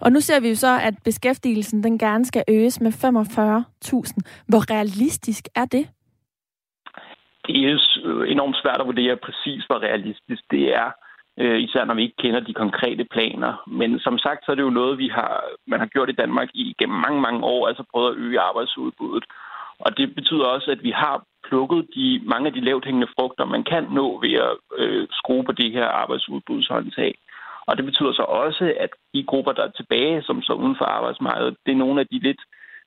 Og 0.00 0.12
nu 0.12 0.20
ser 0.20 0.40
vi 0.40 0.48
jo 0.48 0.54
så, 0.54 0.78
at 0.88 0.94
beskæftigelsen 1.04 1.84
den 1.84 1.98
gerne 1.98 2.24
skal 2.24 2.44
øges 2.48 2.80
med 2.80 2.92
45.000. 2.92 4.44
Hvor 4.48 4.70
realistisk 4.74 5.44
er 5.54 5.64
det? 5.64 5.84
Det 7.46 7.56
er 7.56 7.78
enormt 8.34 8.56
svært 8.62 8.80
at 8.80 8.86
vurdere 8.86 9.16
præcis, 9.16 9.64
hvor 9.64 9.78
realistisk 9.78 10.42
det 10.50 10.74
er 10.74 10.90
øh, 11.38 11.60
især 11.60 11.84
når 11.84 11.94
vi 11.94 12.02
ikke 12.02 12.22
kender 12.22 12.40
de 12.40 12.54
konkrete 12.54 13.04
planer. 13.04 13.52
Men 13.66 13.98
som 13.98 14.18
sagt, 14.18 14.44
så 14.44 14.52
er 14.52 14.56
det 14.56 14.62
jo 14.62 14.78
noget, 14.80 14.98
vi 14.98 15.08
har, 15.08 15.44
man 15.66 15.80
har 15.80 15.86
gjort 15.86 16.10
i 16.10 16.20
Danmark 16.22 16.48
i 16.54 16.74
gennem 16.78 16.98
mange, 16.98 17.20
mange 17.20 17.44
år, 17.44 17.68
altså 17.68 17.84
prøvet 17.92 18.10
at 18.10 18.18
øge 18.18 18.40
arbejdsudbuddet. 18.40 19.24
Og 19.78 19.96
det 19.98 20.14
betyder 20.14 20.44
også, 20.44 20.70
at 20.70 20.82
vi 20.82 20.90
har 20.90 21.24
plukket 21.48 21.88
de, 21.94 22.20
mange 22.24 22.46
af 22.46 22.52
de 22.52 22.60
lavt 22.60 22.84
hængende 22.84 23.12
frugter, 23.16 23.44
man 23.44 23.64
kan 23.64 23.84
nå 23.90 24.20
ved 24.20 24.34
at 24.48 24.54
øh, 24.78 25.06
skrue 25.10 25.44
på 25.44 25.52
det 25.52 25.72
her 25.72 25.86
arbejdsudbudshåndtag. 25.86 27.14
Og 27.66 27.76
det 27.76 27.84
betyder 27.84 28.12
så 28.12 28.22
også, 28.22 28.74
at 28.80 28.90
de 29.14 29.24
grupper, 29.24 29.52
der 29.52 29.64
er 29.64 29.70
tilbage, 29.76 30.22
som 30.22 30.42
så 30.42 30.52
uden 30.52 30.76
for 30.78 30.84
arbejdsmarkedet, 30.84 31.56
det 31.66 31.72
er 31.72 31.82
nogle 31.84 32.00
af 32.00 32.06
de 32.06 32.18
lidt 32.18 32.42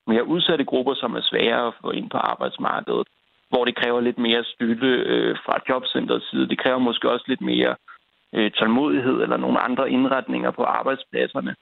mere 0.07 0.27
udsatte 0.27 0.65
grupper, 0.65 0.93
som 0.93 1.15
er 1.15 1.21
sværere 1.21 1.67
at 1.67 1.73
få 1.81 1.91
ind 1.91 2.09
på 2.09 2.17
arbejdsmarkedet, 2.17 3.07
hvor 3.49 3.65
det 3.65 3.75
kræver 3.75 4.01
lidt 4.01 4.17
mere 4.17 4.43
støtte 4.43 4.87
øh, 4.87 5.37
fra 5.45 5.59
jobcenterets 5.69 6.29
side. 6.29 6.49
Det 6.49 6.59
kræver 6.59 6.77
måske 6.77 7.11
også 7.11 7.25
lidt 7.27 7.41
mere 7.41 7.69
øh, 7.69 7.94
Øh, 8.35 8.51
tålmodighed 8.51 9.17
eller 9.21 9.37
nogle 9.37 9.59
andre 9.59 9.91
indretninger 9.91 10.51
på 10.51 10.63
arbejdspladserne. 10.63 11.55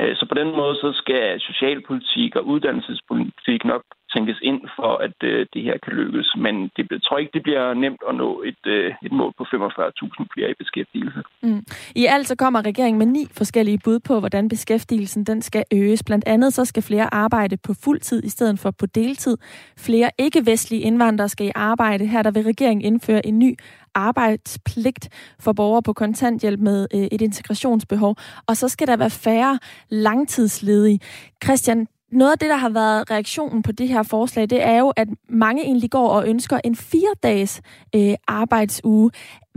Øh, 0.00 0.16
så 0.16 0.26
på 0.28 0.34
den 0.34 0.50
måde 0.56 0.74
så 0.74 0.92
skal 1.02 1.40
socialpolitik 1.40 2.36
og 2.36 2.46
uddannelsespolitik 2.46 3.64
nok 3.64 3.82
tænkes 4.14 4.38
ind 4.42 4.60
for, 4.76 4.92
at 5.06 5.16
øh, 5.22 5.46
det 5.54 5.62
her 5.62 5.76
kan 5.84 5.92
lykkes. 5.92 6.28
Men 6.36 6.54
det, 6.76 6.86
jeg 6.90 7.02
tror 7.02 7.18
ikke, 7.18 7.34
det 7.34 7.42
bliver 7.42 7.74
nemt 7.74 8.02
at 8.08 8.14
nå 8.14 8.42
et, 8.50 8.62
øh, 8.66 8.94
et 9.02 9.12
mål 9.12 9.32
på 9.38 9.44
45.000 9.44 10.26
flere 10.34 10.50
i 10.50 10.54
beskæftigelse. 10.58 11.22
Mm. 11.42 11.62
I 11.94 12.06
alt 12.06 12.26
så 12.26 12.36
kommer 12.36 12.66
regeringen 12.66 12.98
med 12.98 13.06
ni 13.06 13.24
forskellige 13.36 13.80
bud 13.84 13.98
på, 13.98 14.20
hvordan 14.20 14.48
beskæftigelsen 14.48 15.24
den 15.24 15.42
skal 15.42 15.64
øges. 15.72 16.02
Blandt 16.02 16.24
andet 16.28 16.52
så 16.52 16.64
skal 16.64 16.82
flere 16.82 17.14
arbejde 17.14 17.56
på 17.56 17.72
fuld 17.84 18.00
tid 18.00 18.24
i 18.24 18.28
stedet 18.28 18.58
for 18.58 18.70
på 18.70 18.86
deltid. 18.86 19.36
Flere 19.78 20.10
ikke-vestlige 20.18 20.82
indvandrere 20.82 21.28
skal 21.28 21.46
i 21.46 21.52
arbejde. 21.54 22.06
Her 22.06 22.22
der 22.22 22.30
vil 22.30 22.42
regeringen 22.42 22.84
indføre 22.84 23.26
en 23.26 23.38
ny 23.38 23.56
arbejdspligt 23.94 25.08
for 25.40 25.52
borgere 25.52 25.82
på 25.82 25.92
kontanthjælp 25.92 26.60
med 26.60 26.86
øh, 26.94 27.08
et 27.12 27.22
integrationsbehov. 27.22 28.16
Og 28.46 28.56
så 28.56 28.68
skal 28.68 28.86
der 28.86 28.96
være 28.96 29.10
færre 29.10 29.58
langtidsledige. 29.88 31.00
Christian, 31.44 31.86
noget 32.12 32.32
af 32.32 32.38
det, 32.38 32.48
der 32.48 32.56
har 32.56 32.68
været 32.68 33.10
reaktionen 33.10 33.62
på 33.62 33.72
det 33.72 33.88
her 33.88 34.02
forslag, 34.02 34.50
det 34.50 34.62
er 34.62 34.78
jo, 34.78 34.92
at 34.96 35.08
mange 35.28 35.62
egentlig 35.62 35.90
går 35.90 36.08
og 36.08 36.28
ønsker 36.28 36.60
en 36.64 36.76
fire-dages 36.76 37.60
øh, 37.96 38.14
arbejdsuge. 38.28 39.10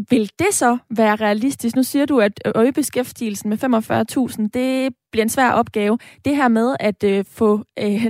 Vil 0.09 0.31
det 0.39 0.47
så 0.51 0.77
være 0.89 1.15
realistisk? 1.15 1.75
Nu 1.75 1.83
siger 1.83 2.05
du, 2.05 2.19
at 2.19 2.41
øh, 2.45 2.51
øge 2.55 2.71
beskæftigelsen 2.71 3.49
med 3.49 3.63
45.000, 3.63 4.49
det 4.53 4.93
bliver 5.11 5.23
en 5.23 5.29
svær 5.29 5.51
opgave. 5.51 5.97
Det 6.25 6.35
her 6.35 6.47
med 6.47 6.75
at 6.79 7.03
øh, 7.03 7.25
få 7.27 7.63
øh, 7.79 8.05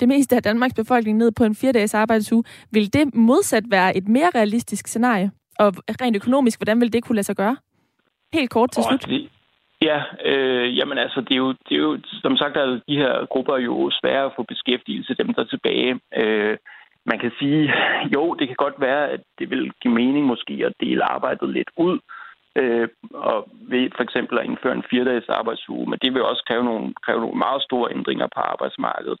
det 0.00 0.08
meste 0.08 0.36
af 0.36 0.42
Danmarks 0.42 0.74
befolkning 0.74 1.18
ned 1.18 1.32
på 1.32 1.44
en 1.44 1.54
fire-dages 1.54 1.94
arbejdsuge, 1.94 2.44
vil 2.70 2.92
det 2.92 3.14
modsat 3.14 3.64
være 3.70 3.96
et 3.96 4.08
mere 4.08 4.30
realistisk 4.34 4.88
scenarie? 4.88 5.30
Og 5.58 5.74
rent 6.02 6.16
økonomisk, 6.16 6.58
hvordan 6.60 6.80
vil 6.80 6.92
det 6.92 7.04
kunne 7.04 7.16
lade 7.16 7.26
sig 7.26 7.36
gøre? 7.36 7.56
Helt 8.32 8.50
kort 8.50 8.70
til 8.70 8.82
slut. 8.82 9.06
Det, 9.06 9.30
ja, 9.82 10.02
øh, 10.24 10.76
jamen 10.78 10.98
altså, 10.98 11.20
det 11.20 11.32
er, 11.32 11.36
jo, 11.36 11.52
det 11.68 11.74
er 11.78 11.82
jo, 11.88 11.98
som 12.22 12.36
sagt, 12.36 12.56
er 12.56 12.80
de 12.88 12.96
her 12.96 13.26
grupper 13.26 13.56
jo 13.56 13.90
svære 14.00 14.24
at 14.24 14.32
få 14.36 14.42
beskæftigelse, 14.42 15.14
dem 15.14 15.34
der 15.34 15.42
er 15.42 15.46
tilbage. 15.46 16.00
Øh, 16.16 16.56
man 17.06 17.18
kan 17.18 17.32
sige, 17.38 17.72
jo, 18.14 18.34
det 18.34 18.46
kan 18.48 18.56
godt 18.56 18.74
være, 18.78 19.10
at 19.10 19.20
det 19.38 19.50
vil 19.50 19.72
give 19.82 19.94
mening 19.94 20.26
måske 20.26 20.54
at 20.66 20.72
dele 20.80 21.04
arbejdet 21.04 21.48
lidt 21.50 21.70
ud, 21.76 21.98
øh, 22.56 22.88
og 23.14 23.48
ved 23.52 23.90
for 23.96 24.02
eksempel 24.02 24.38
at 24.38 24.44
indføre 24.44 24.74
en 24.74 24.88
fire-dages 24.90 25.28
arbejdsuge, 25.28 25.90
men 25.90 25.98
det 26.02 26.14
vil 26.14 26.22
også 26.22 26.44
kræve 26.48 26.64
nogle, 26.64 26.94
kræve 27.04 27.20
nogle 27.20 27.38
meget 27.38 27.62
store 27.62 27.92
ændringer 27.94 28.26
på 28.34 28.40
arbejdsmarkedet. 28.40 29.18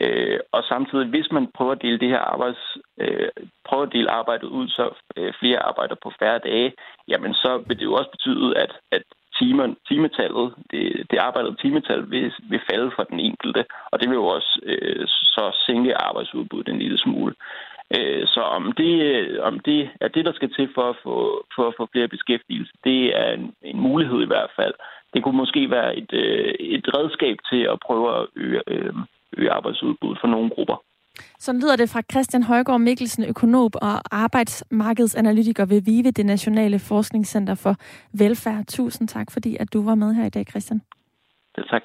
Øh, 0.00 0.38
og 0.52 0.62
samtidig, 0.64 1.06
hvis 1.08 1.28
man 1.32 1.46
prøver 1.54 1.72
at 1.72 1.82
dele 1.82 1.98
det 1.98 2.08
her 2.08 2.18
arbejds, 2.18 2.76
øh, 3.00 3.28
prøver 3.64 3.86
at 3.86 3.92
dele 3.92 4.10
arbejdet 4.10 4.48
ud, 4.58 4.68
så 4.68 4.84
øh, 5.16 5.32
flere 5.40 5.58
arbejder 5.58 5.96
på 6.02 6.12
færre 6.18 6.38
dage, 6.38 6.72
jamen 7.08 7.34
så 7.34 7.62
vil 7.66 7.78
det 7.78 7.84
jo 7.84 7.94
også 7.94 8.10
betyde, 8.10 8.58
at, 8.58 8.72
at 8.90 9.02
timer, 9.38 9.74
timetallet, 9.88 10.54
det, 10.70 11.06
det 11.10 11.18
arbejdede 11.18 11.56
timetal 11.56 12.10
vil, 12.10 12.32
vil 12.50 12.60
falde 12.70 12.90
for 12.96 13.04
den 13.04 13.20
enkelte, 13.20 13.64
og 13.90 14.00
det 14.00 14.08
vil 14.08 14.14
jo 14.14 14.26
også 14.26 14.60
øh, 14.62 15.06
så 15.06 15.62
sænke 15.66 15.96
arbejdsudbuddet 15.96 16.68
en 16.72 16.78
lille 16.78 16.98
smule. 16.98 17.34
Øh, 17.96 18.26
så 18.26 18.40
om 18.40 18.72
det, 18.72 19.02
øh, 19.02 19.38
om 19.42 19.60
det 19.60 19.90
er 20.00 20.08
det, 20.08 20.24
der 20.24 20.32
skal 20.32 20.52
til 20.52 20.68
for 20.74 20.90
at 20.90 20.96
få, 21.02 21.44
for 21.56 21.68
at 21.68 21.74
få 21.76 21.88
flere 21.92 22.08
beskæftigelse, 22.08 22.72
det 22.84 23.16
er 23.20 23.32
en, 23.32 23.54
en 23.62 23.80
mulighed 23.80 24.22
i 24.22 24.32
hvert 24.32 24.50
fald. 24.56 24.74
Det 25.14 25.22
kunne 25.22 25.36
måske 25.36 25.70
være 25.70 25.96
et, 25.96 26.12
øh, 26.12 26.54
et 26.60 26.86
redskab 26.96 27.36
til 27.50 27.62
at 27.72 27.78
prøve 27.86 28.20
at 28.20 28.26
øge, 28.36 28.62
øh, 28.66 28.94
øge 29.36 29.50
arbejdsudbuddet 29.50 30.20
for 30.20 30.28
nogle 30.28 30.50
grupper. 30.50 30.76
Så 31.38 31.52
lyder 31.52 31.76
det 31.76 31.90
fra 31.90 32.02
Christian 32.12 32.42
Højgaard 32.42 32.80
Mikkelsen, 32.80 33.24
økonom 33.24 33.70
og 33.74 34.00
arbejdsmarkedsanalytiker 34.10 35.64
ved 35.64 35.80
VIVE, 35.82 36.10
det 36.10 36.26
Nationale 36.26 36.78
Forskningscenter 36.78 37.54
for 37.54 37.76
Velfærd. 38.12 38.64
Tusind 38.66 39.08
tak, 39.08 39.30
fordi 39.30 39.56
at 39.60 39.72
du 39.72 39.84
var 39.84 39.94
med 39.94 40.14
her 40.14 40.26
i 40.26 40.30
dag, 40.30 40.46
Christian. 40.50 40.80
Ja, 41.56 41.62
tak. 41.62 41.82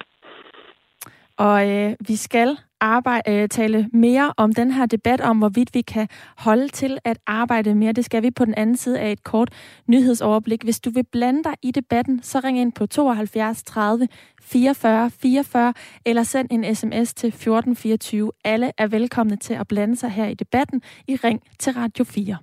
Og 1.36 1.68
øh, 1.68 1.96
vi 2.08 2.16
skal 2.16 2.58
arbejde, 2.80 3.30
øh, 3.30 3.48
tale 3.48 3.88
mere 3.92 4.34
om 4.36 4.52
den 4.52 4.70
her 4.70 4.86
debat 4.86 5.20
om, 5.20 5.38
hvorvidt 5.38 5.74
vi 5.74 5.80
kan 5.80 6.08
holde 6.36 6.68
til 6.68 6.98
at 7.04 7.18
arbejde 7.26 7.74
mere. 7.74 7.92
Det 7.92 8.04
skal 8.04 8.22
vi 8.22 8.30
på 8.30 8.44
den 8.44 8.54
anden 8.54 8.76
side 8.76 9.00
af 9.00 9.12
et 9.12 9.24
kort 9.24 9.50
nyhedsoverblik. 9.86 10.62
Hvis 10.64 10.80
du 10.80 10.90
vil 10.90 11.04
blande 11.12 11.44
dig 11.44 11.54
i 11.62 11.70
debatten, 11.70 12.22
så 12.22 12.40
ring 12.44 12.58
ind 12.58 12.72
på 12.72 12.86
72 12.86 13.62
30 13.62 14.08
44 14.42 15.10
44 15.10 15.74
eller 16.06 16.22
send 16.22 16.48
en 16.50 16.74
sms 16.74 17.14
til 17.14 17.26
1424. 17.26 18.32
Alle 18.44 18.72
er 18.78 18.86
velkomne 18.86 19.36
til 19.36 19.54
at 19.54 19.68
blande 19.68 19.96
sig 19.96 20.10
her 20.10 20.26
i 20.26 20.34
debatten 20.34 20.82
i 21.08 21.16
Ring 21.16 21.42
til 21.58 21.72
Radio 21.72 22.04
4. 22.04 22.36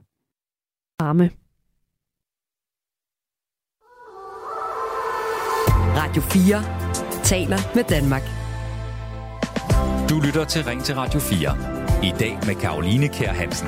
Arme. 1.00 1.30
Radio 5.98 6.22
4 6.22 7.24
taler 7.24 7.76
med 7.76 7.84
Danmark. 7.84 8.37
Du 10.10 10.20
lytter 10.20 10.46
til 10.46 10.64
Ring 10.64 10.84
til 10.84 10.96
Radio 10.96 11.20
4. 11.20 11.58
I 12.04 12.14
dag 12.20 12.40
med 12.46 12.56
Karoline 12.56 13.08
Kær 13.08 13.32
Hansen. 13.32 13.68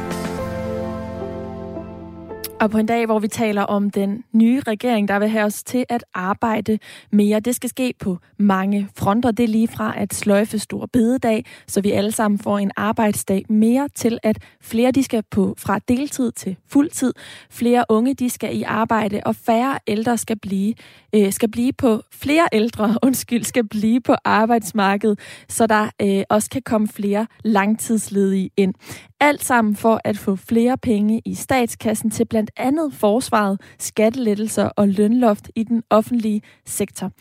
Og 2.61 2.71
på 2.71 2.77
en 2.77 2.85
dag, 2.85 3.05
hvor 3.05 3.19
vi 3.19 3.27
taler 3.27 3.61
om 3.61 3.89
den 3.89 4.23
nye 4.33 4.61
regering, 4.67 5.07
der 5.07 5.19
vil 5.19 5.29
have 5.29 5.45
os 5.45 5.63
til 5.63 5.85
at 5.89 6.05
arbejde 6.13 6.79
mere. 7.11 7.39
Det 7.39 7.55
skal 7.55 7.69
ske 7.69 7.93
på 7.99 8.17
mange 8.37 8.89
fronter. 8.97 9.31
Det 9.31 9.43
er 9.43 9.47
lige 9.47 9.67
fra 9.67 9.93
at 9.97 10.13
sløjfe 10.13 10.59
stor 10.59 10.85
bededag, 10.93 11.45
så 11.67 11.81
vi 11.81 11.91
alle 11.91 12.11
sammen 12.11 12.39
får 12.39 12.59
en 12.59 12.71
arbejdsdag 12.75 13.45
mere 13.49 13.89
til, 13.95 14.19
at 14.23 14.37
flere 14.61 14.91
de 14.91 15.03
skal 15.03 15.23
på 15.31 15.55
fra 15.57 15.79
deltid 15.79 16.31
til 16.31 16.55
fuldtid. 16.67 17.13
Flere 17.49 17.85
unge 17.89 18.13
de 18.13 18.29
skal 18.29 18.57
i 18.57 18.63
arbejde, 18.63 19.21
og 19.25 19.35
færre 19.35 19.79
ældre 19.87 20.17
skal 20.17 20.39
blive, 20.39 20.73
øh, 21.15 21.33
skal 21.33 21.51
blive 21.51 21.73
på 21.73 22.01
flere 22.11 22.47
ældre, 22.51 22.97
undskyld, 23.07 23.43
skal 23.43 23.67
blive 23.67 24.01
på 24.01 24.15
arbejdsmarkedet, 24.25 25.19
så 25.49 25.67
der 25.67 25.89
øh, 26.01 26.23
også 26.29 26.49
kan 26.49 26.61
komme 26.61 26.87
flere 26.87 27.27
langtidsledige 27.43 28.49
ind. 28.57 28.73
Alt 29.21 29.43
sammen 29.43 29.75
for 29.75 30.01
at 30.03 30.17
få 30.17 30.35
flere 30.35 30.77
penge 30.77 31.21
i 31.25 31.33
statskassen 31.33 32.09
til 32.09 32.25
blandt 32.25 32.51
andet 32.57 32.93
forsvaret, 32.93 33.61
skattelettelser 33.79 34.65
og 34.65 34.87
lønloft 34.87 35.51
i 35.55 35.63
den 35.63 35.83
offentlige 35.89 36.41
sektor. 36.65 37.11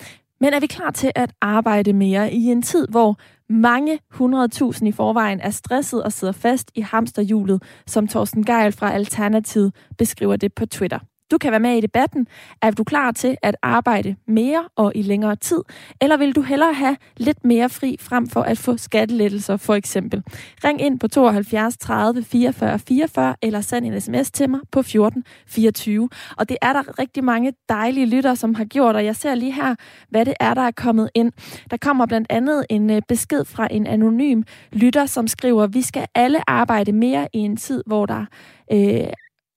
Men 0.40 0.54
er 0.54 0.60
vi 0.60 0.66
klar 0.66 0.90
til 0.90 1.12
at 1.14 1.32
arbejde 1.40 1.92
mere 1.92 2.32
i 2.32 2.44
en 2.44 2.62
tid, 2.62 2.88
hvor 2.88 3.16
mange 3.48 3.98
100.000 4.14 4.86
i 4.86 4.92
forvejen 4.92 5.40
er 5.40 5.50
stresset 5.50 6.02
og 6.02 6.12
sidder 6.12 6.32
fast 6.32 6.70
i 6.74 6.80
hamsterhjulet, 6.80 7.62
som 7.86 8.08
Thorsten 8.08 8.44
Geil 8.44 8.72
fra 8.72 8.92
Alternativet 8.92 9.74
beskriver 9.98 10.36
det 10.36 10.54
på 10.54 10.66
Twitter? 10.66 10.98
Du 11.30 11.38
kan 11.38 11.50
være 11.50 11.60
med 11.60 11.76
i 11.76 11.80
debatten. 11.80 12.26
Er 12.62 12.70
du 12.70 12.84
klar 12.84 13.12
til 13.12 13.36
at 13.42 13.56
arbejde 13.62 14.16
mere 14.26 14.64
og 14.76 14.92
i 14.94 15.02
længere 15.02 15.36
tid? 15.36 15.58
Eller 16.00 16.16
vil 16.16 16.36
du 16.36 16.42
hellere 16.42 16.74
have 16.74 16.96
lidt 17.16 17.44
mere 17.44 17.68
fri 17.68 17.96
frem 18.00 18.28
for 18.28 18.42
at 18.42 18.58
få 18.58 18.76
skattelettelser 18.76 19.56
for 19.56 19.74
eksempel? 19.74 20.22
Ring 20.64 20.80
ind 20.80 21.00
på 21.00 21.08
72 21.08 21.76
30 21.76 22.24
44 22.24 22.78
44 22.78 23.34
eller 23.42 23.60
send 23.60 23.86
en 23.86 24.00
sms 24.00 24.30
til 24.30 24.50
mig 24.50 24.60
på 24.70 24.82
14 24.82 25.24
24. 25.46 26.08
Og 26.36 26.48
det 26.48 26.56
er 26.60 26.72
der 26.72 26.98
rigtig 26.98 27.24
mange 27.24 27.52
dejlige 27.68 28.06
lytter, 28.06 28.34
som 28.34 28.54
har 28.54 28.64
gjort, 28.64 28.96
og 28.96 29.04
jeg 29.04 29.16
ser 29.16 29.34
lige 29.34 29.52
her, 29.52 29.74
hvad 30.08 30.24
det 30.24 30.34
er, 30.40 30.54
der 30.54 30.62
er 30.62 30.70
kommet 30.70 31.10
ind. 31.14 31.32
Der 31.70 31.76
kommer 31.76 32.06
blandt 32.06 32.26
andet 32.30 32.66
en 32.70 32.90
øh, 32.90 33.02
besked 33.08 33.44
fra 33.44 33.68
en 33.70 33.86
anonym 33.86 34.42
lytter, 34.72 35.06
som 35.06 35.28
skriver, 35.28 35.66
vi 35.66 35.82
skal 35.82 36.06
alle 36.14 36.50
arbejde 36.50 36.92
mere 36.92 37.28
i 37.32 37.38
en 37.38 37.56
tid, 37.56 37.82
hvor 37.86 38.06
der 38.06 38.24
øh, 38.72 39.08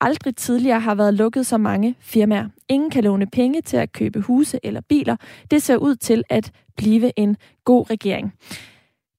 aldrig 0.02 0.36
tidligere 0.36 0.80
har 0.80 0.96
været 0.96 1.14
lukket 1.14 1.46
så 1.46 1.58
mange 1.58 1.96
firmaer. 2.00 2.46
Ingen 2.70 2.90
kan 2.90 3.04
låne 3.04 3.28
penge 3.28 3.62
til 3.62 3.78
at 3.78 3.92
købe 3.92 4.22
huse 4.22 4.60
eller 4.64 4.82
biler. 4.90 5.16
Det 5.52 5.62
ser 5.62 5.78
ud 5.78 5.96
til 5.96 6.24
at 6.30 6.52
blive 6.78 7.20
en 7.20 7.38
god 7.66 7.90
regering. 7.90 8.34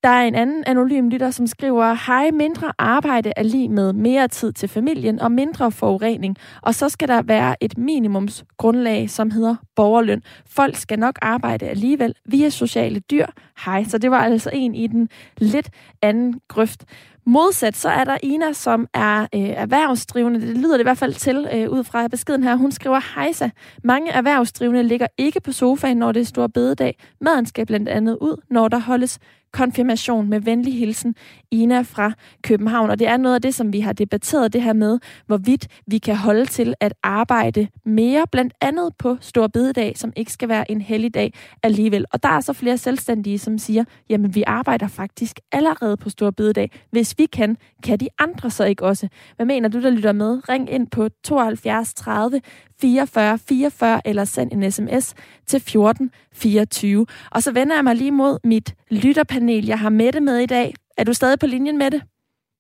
Der 0.03 0.09
er 0.09 0.23
en 0.23 0.35
anden 0.35 0.65
anonym 0.67 1.09
lytter, 1.09 1.31
som 1.31 1.47
skriver, 1.47 2.07
hej, 2.07 2.31
mindre 2.31 2.73
arbejde 2.79 3.33
er 3.37 3.43
lige 3.43 3.69
med 3.69 3.93
mere 3.93 4.29
tid 4.29 4.53
til 4.53 4.69
familien 4.69 5.21
og 5.21 5.33
mindre 5.33 5.73
forurening. 5.73 6.37
Og 6.63 6.75
så 6.75 6.89
skal 6.89 7.09
der 7.09 7.23
være 7.23 7.65
et 7.65 7.79
minimumsgrundlag, 7.79 9.11
som 9.11 9.31
hedder 9.31 9.57
borgerløn. 9.77 10.23
Folk 10.47 10.77
skal 10.77 10.99
nok 10.99 11.19
arbejde 11.23 11.67
alligevel. 11.67 12.15
Vi 12.25 12.45
er 12.45 12.51
sociale 12.51 13.01
dyr. 13.01 13.27
Hej, 13.65 13.85
så 13.85 13.99
det 13.99 14.11
var 14.11 14.19
altså 14.21 14.51
en 14.53 14.75
i 14.75 14.87
den 14.87 15.09
lidt 15.39 15.71
anden 16.03 16.41
grøft. 16.49 16.85
Modsat 17.27 17.77
så 17.77 17.89
er 17.89 18.05
der 18.05 18.17
Ina, 18.23 18.53
som 18.53 18.87
er 18.95 19.21
øh, 19.35 19.41
erhvervsdrivende. 19.41 20.41
Det 20.41 20.57
lyder 20.59 20.73
det 20.73 20.81
i 20.81 20.83
hvert 20.83 20.99
fald 20.99 21.15
til 21.15 21.49
øh, 21.55 21.71
ud 21.71 21.85
fra 21.85 22.09
beskeden 22.09 22.43
her. 22.43 22.57
Hun 22.57 22.73
skriver, 22.73 23.15
hejsa, 23.15 23.49
mange 23.85 24.11
erhvervsdrivende 24.11 24.83
ligger 24.83 25.07
ikke 25.19 25.41
på 25.41 25.53
sofaen, 25.53 25.97
når 25.97 26.13
det 26.13 26.21
er 26.21 26.25
stor 26.25 26.47
bededag. 26.47 26.99
Maden 27.21 27.47
skal 27.47 27.67
blandt 27.67 27.89
andet 27.89 28.19
ud, 28.21 28.37
når 28.51 28.69
der 28.69 28.79
holdes 28.79 29.19
konfirmation 29.53 30.29
med 30.29 30.41
venlig 30.41 30.79
hilsen 30.79 31.15
Ina 31.51 31.83
fra 31.83 32.13
København. 32.43 32.91
Og 32.91 32.99
det 32.99 33.07
er 33.07 33.17
noget 33.17 33.35
af 33.35 33.43
det, 33.43 33.55
som 33.55 33.73
vi 33.73 33.81
har 33.81 33.93
debatteret 33.93 34.53
det 34.53 34.63
her 34.63 34.73
med, 34.73 34.99
hvorvidt 35.27 35.69
vi 35.87 35.99
kan 35.99 36.17
holde 36.17 36.47
til 36.47 36.75
at 36.81 36.95
arbejde 37.03 37.69
mere, 37.85 38.25
blandt 38.33 38.55
andet 38.61 38.91
på 38.99 39.17
Stor 39.21 39.47
Bededag, 39.47 39.99
som 39.99 40.13
ikke 40.17 40.33
skal 40.33 40.49
være 40.49 40.71
en 40.71 40.81
helligdag 40.81 41.33
alligevel. 41.63 42.05
Og 42.13 42.23
der 42.23 42.29
er 42.29 42.41
så 42.41 42.53
flere 42.53 42.79
selvstændige, 42.79 43.39
som 43.39 43.59
siger, 43.59 43.85
jamen 44.09 44.35
vi 44.35 44.45
arbejder 44.47 44.89
faktisk 44.89 45.41
allerede 45.53 45.97
på 45.97 46.11
Stor 46.11 46.31
Bededag. 46.31 46.71
Hvis 46.91 47.15
vi 47.19 47.27
kan, 47.27 47.57
kan 47.83 48.01
de 48.01 48.09
andre 48.19 48.51
så 48.51 48.65
ikke 48.65 48.85
også? 48.85 49.09
Hvad 49.37 49.47
mener 49.47 49.69
du, 49.69 49.83
der 49.83 49.91
lytter 49.91 50.13
med? 50.13 50.49
Ring 50.49 50.71
ind 50.71 50.87
på 50.87 51.09
72 51.25 51.95
30 51.95 52.41
44 52.83 53.39
44 53.49 54.01
eller 54.05 54.25
send 54.25 54.53
en 54.53 54.73
sms 54.73 55.15
til 55.47 55.61
14 55.61 56.11
24. 56.35 57.07
Og 57.31 57.43
så 57.43 57.53
vender 57.53 57.75
jeg 57.75 57.85
mig 57.85 57.97
lige 57.97 58.11
mod 58.11 58.39
mit 58.45 58.75
lytterpanel. 58.91 59.67
Jeg 59.67 59.79
har 59.79 59.91
Mette 59.91 60.21
med 60.21 60.39
i 60.39 60.47
dag. 60.47 60.75
Er 60.99 61.05
du 61.05 61.13
stadig 61.13 61.39
på 61.39 61.47
linjen 61.47 61.79
med 61.79 61.91
det? 61.91 62.03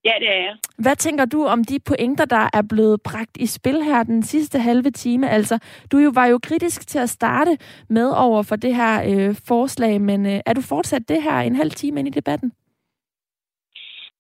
Ja, 0.05 0.13
det 0.21 0.29
er 0.29 0.41
jeg. 0.49 0.57
Hvad 0.79 0.97
tænker 0.97 1.25
du 1.25 1.45
om 1.45 1.65
de 1.65 1.79
pointer, 1.81 2.25
der 2.25 2.49
er 2.53 2.63
blevet 2.69 3.03
bragt 3.03 3.37
i 3.37 3.47
spil 3.47 3.83
her 3.83 4.03
den 4.03 4.23
sidste 4.23 4.59
halve 4.59 4.91
time? 4.91 5.31
Altså, 5.31 5.59
du 5.93 5.99
jo 5.99 6.11
var 6.15 6.27
jo 6.27 6.39
kritisk 6.43 6.89
til 6.89 6.99
at 6.99 7.11
starte 7.11 7.59
med 7.89 8.09
over 8.17 8.43
for 8.43 8.57
det 8.57 8.75
her 8.77 8.95
øh, 9.11 9.37
forslag, 9.49 10.01
men 10.01 10.27
øh, 10.27 10.41
er 10.47 10.53
du 10.53 10.61
fortsat 10.61 11.09
det 11.09 11.23
her 11.23 11.39
en 11.39 11.57
halv 11.57 11.71
time 11.71 12.01
ind 12.01 12.09
i 12.09 12.11
debatten? 12.11 12.53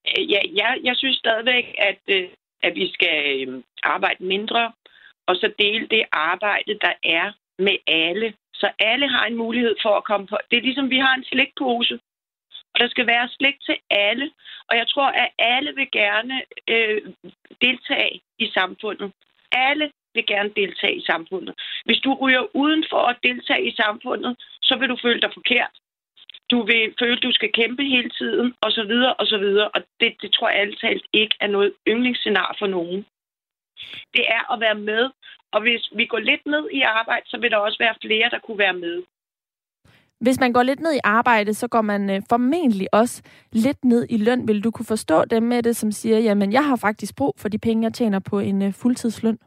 Øh, 0.08 0.30
ja, 0.30 0.40
jeg, 0.54 0.78
jeg 0.84 0.96
synes 0.96 1.16
stadigvæk, 1.16 1.64
at, 1.78 2.00
øh, 2.08 2.28
at 2.62 2.74
vi 2.74 2.90
skal 2.92 3.48
øh, 3.48 3.62
arbejde 3.82 4.24
mindre, 4.24 4.72
og 5.28 5.36
så 5.36 5.52
dele 5.58 5.86
det 5.86 6.04
arbejde, 6.12 6.78
der 6.80 6.92
er 7.04 7.32
med 7.58 7.76
alle. 7.86 8.34
Så 8.54 8.70
alle 8.78 9.08
har 9.08 9.26
en 9.26 9.36
mulighed 9.36 9.74
for 9.82 9.96
at 9.96 10.04
komme 10.04 10.26
på. 10.26 10.36
Det 10.50 10.56
er 10.56 10.62
ligesom, 10.62 10.90
vi 10.90 10.98
har 10.98 11.14
en 11.14 11.24
slikpose, 11.24 11.94
og 12.72 12.80
der 12.80 12.88
skal 12.88 13.06
være 13.06 13.28
slik 13.28 13.54
til 13.66 13.76
alle. 13.90 14.30
Og 14.68 14.76
jeg 14.76 14.88
tror, 14.88 15.08
at 15.22 15.28
alle 15.38 15.74
vil 15.74 15.88
gerne 15.92 16.42
øh, 16.68 17.02
deltage 17.60 18.20
i 18.38 18.46
samfundet. 18.54 19.12
Alle 19.52 19.90
vil 20.14 20.26
gerne 20.26 20.50
deltage 20.56 20.96
i 20.96 21.04
samfundet. 21.10 21.54
Hvis 21.84 22.00
du 22.00 22.14
ryger 22.14 22.56
uden 22.56 22.84
for 22.90 23.02
at 23.10 23.16
deltage 23.22 23.66
i 23.68 23.74
samfundet, 23.76 24.36
så 24.62 24.76
vil 24.76 24.88
du 24.88 24.96
føle 25.02 25.20
dig 25.20 25.30
forkert. 25.34 25.74
Du 26.50 26.62
vil 26.62 26.94
føle, 26.98 27.16
at 27.16 27.22
du 27.22 27.32
skal 27.32 27.52
kæmpe 27.52 27.84
hele 27.84 28.10
tiden, 28.10 28.54
og 28.60 28.72
så 28.72 28.82
videre, 28.84 29.14
og 29.14 29.26
så 29.26 29.38
videre. 29.38 29.68
Og 29.68 29.80
det, 30.00 30.16
det 30.22 30.32
tror 30.32 30.48
jeg 30.48 30.60
alt 30.60 30.80
talt 30.80 31.06
ikke 31.12 31.36
er 31.40 31.46
noget 31.46 31.72
yndlingsscenarie 31.88 32.58
for 32.58 32.66
nogen 32.66 33.06
det 34.14 34.24
er 34.36 34.52
at 34.52 34.60
være 34.60 34.74
med. 34.74 35.10
Og 35.52 35.60
hvis 35.60 35.82
vi 35.96 36.06
går 36.06 36.18
lidt 36.18 36.46
ned 36.46 36.64
i 36.72 36.80
arbejde, 36.80 37.26
så 37.28 37.36
vil 37.40 37.50
der 37.50 37.56
også 37.56 37.78
være 37.78 37.94
flere, 38.02 38.30
der 38.30 38.38
kunne 38.38 38.58
være 38.58 38.78
med. 38.86 39.02
Hvis 40.20 40.40
man 40.40 40.52
går 40.52 40.62
lidt 40.62 40.80
ned 40.80 40.94
i 40.94 41.00
arbejde, 41.04 41.54
så 41.54 41.68
går 41.68 41.80
man 41.80 42.10
øh, 42.10 42.22
formentlig 42.28 42.88
også 42.92 43.22
lidt 43.52 43.84
ned 43.84 44.06
i 44.10 44.16
løn. 44.16 44.48
Vil 44.48 44.64
du 44.64 44.70
kunne 44.70 44.86
forstå 44.86 45.24
dem 45.24 45.42
med 45.42 45.62
det, 45.62 45.76
som 45.76 45.92
siger, 45.92 46.18
jamen 46.18 46.52
jeg 46.52 46.64
har 46.64 46.76
faktisk 46.76 47.16
brug 47.16 47.34
for 47.38 47.48
de 47.48 47.58
penge, 47.58 47.84
jeg 47.84 47.94
tjener 47.94 48.18
på 48.30 48.38
en 48.38 48.62
øh, 48.62 48.72
fuldtidsløn? 48.72 49.38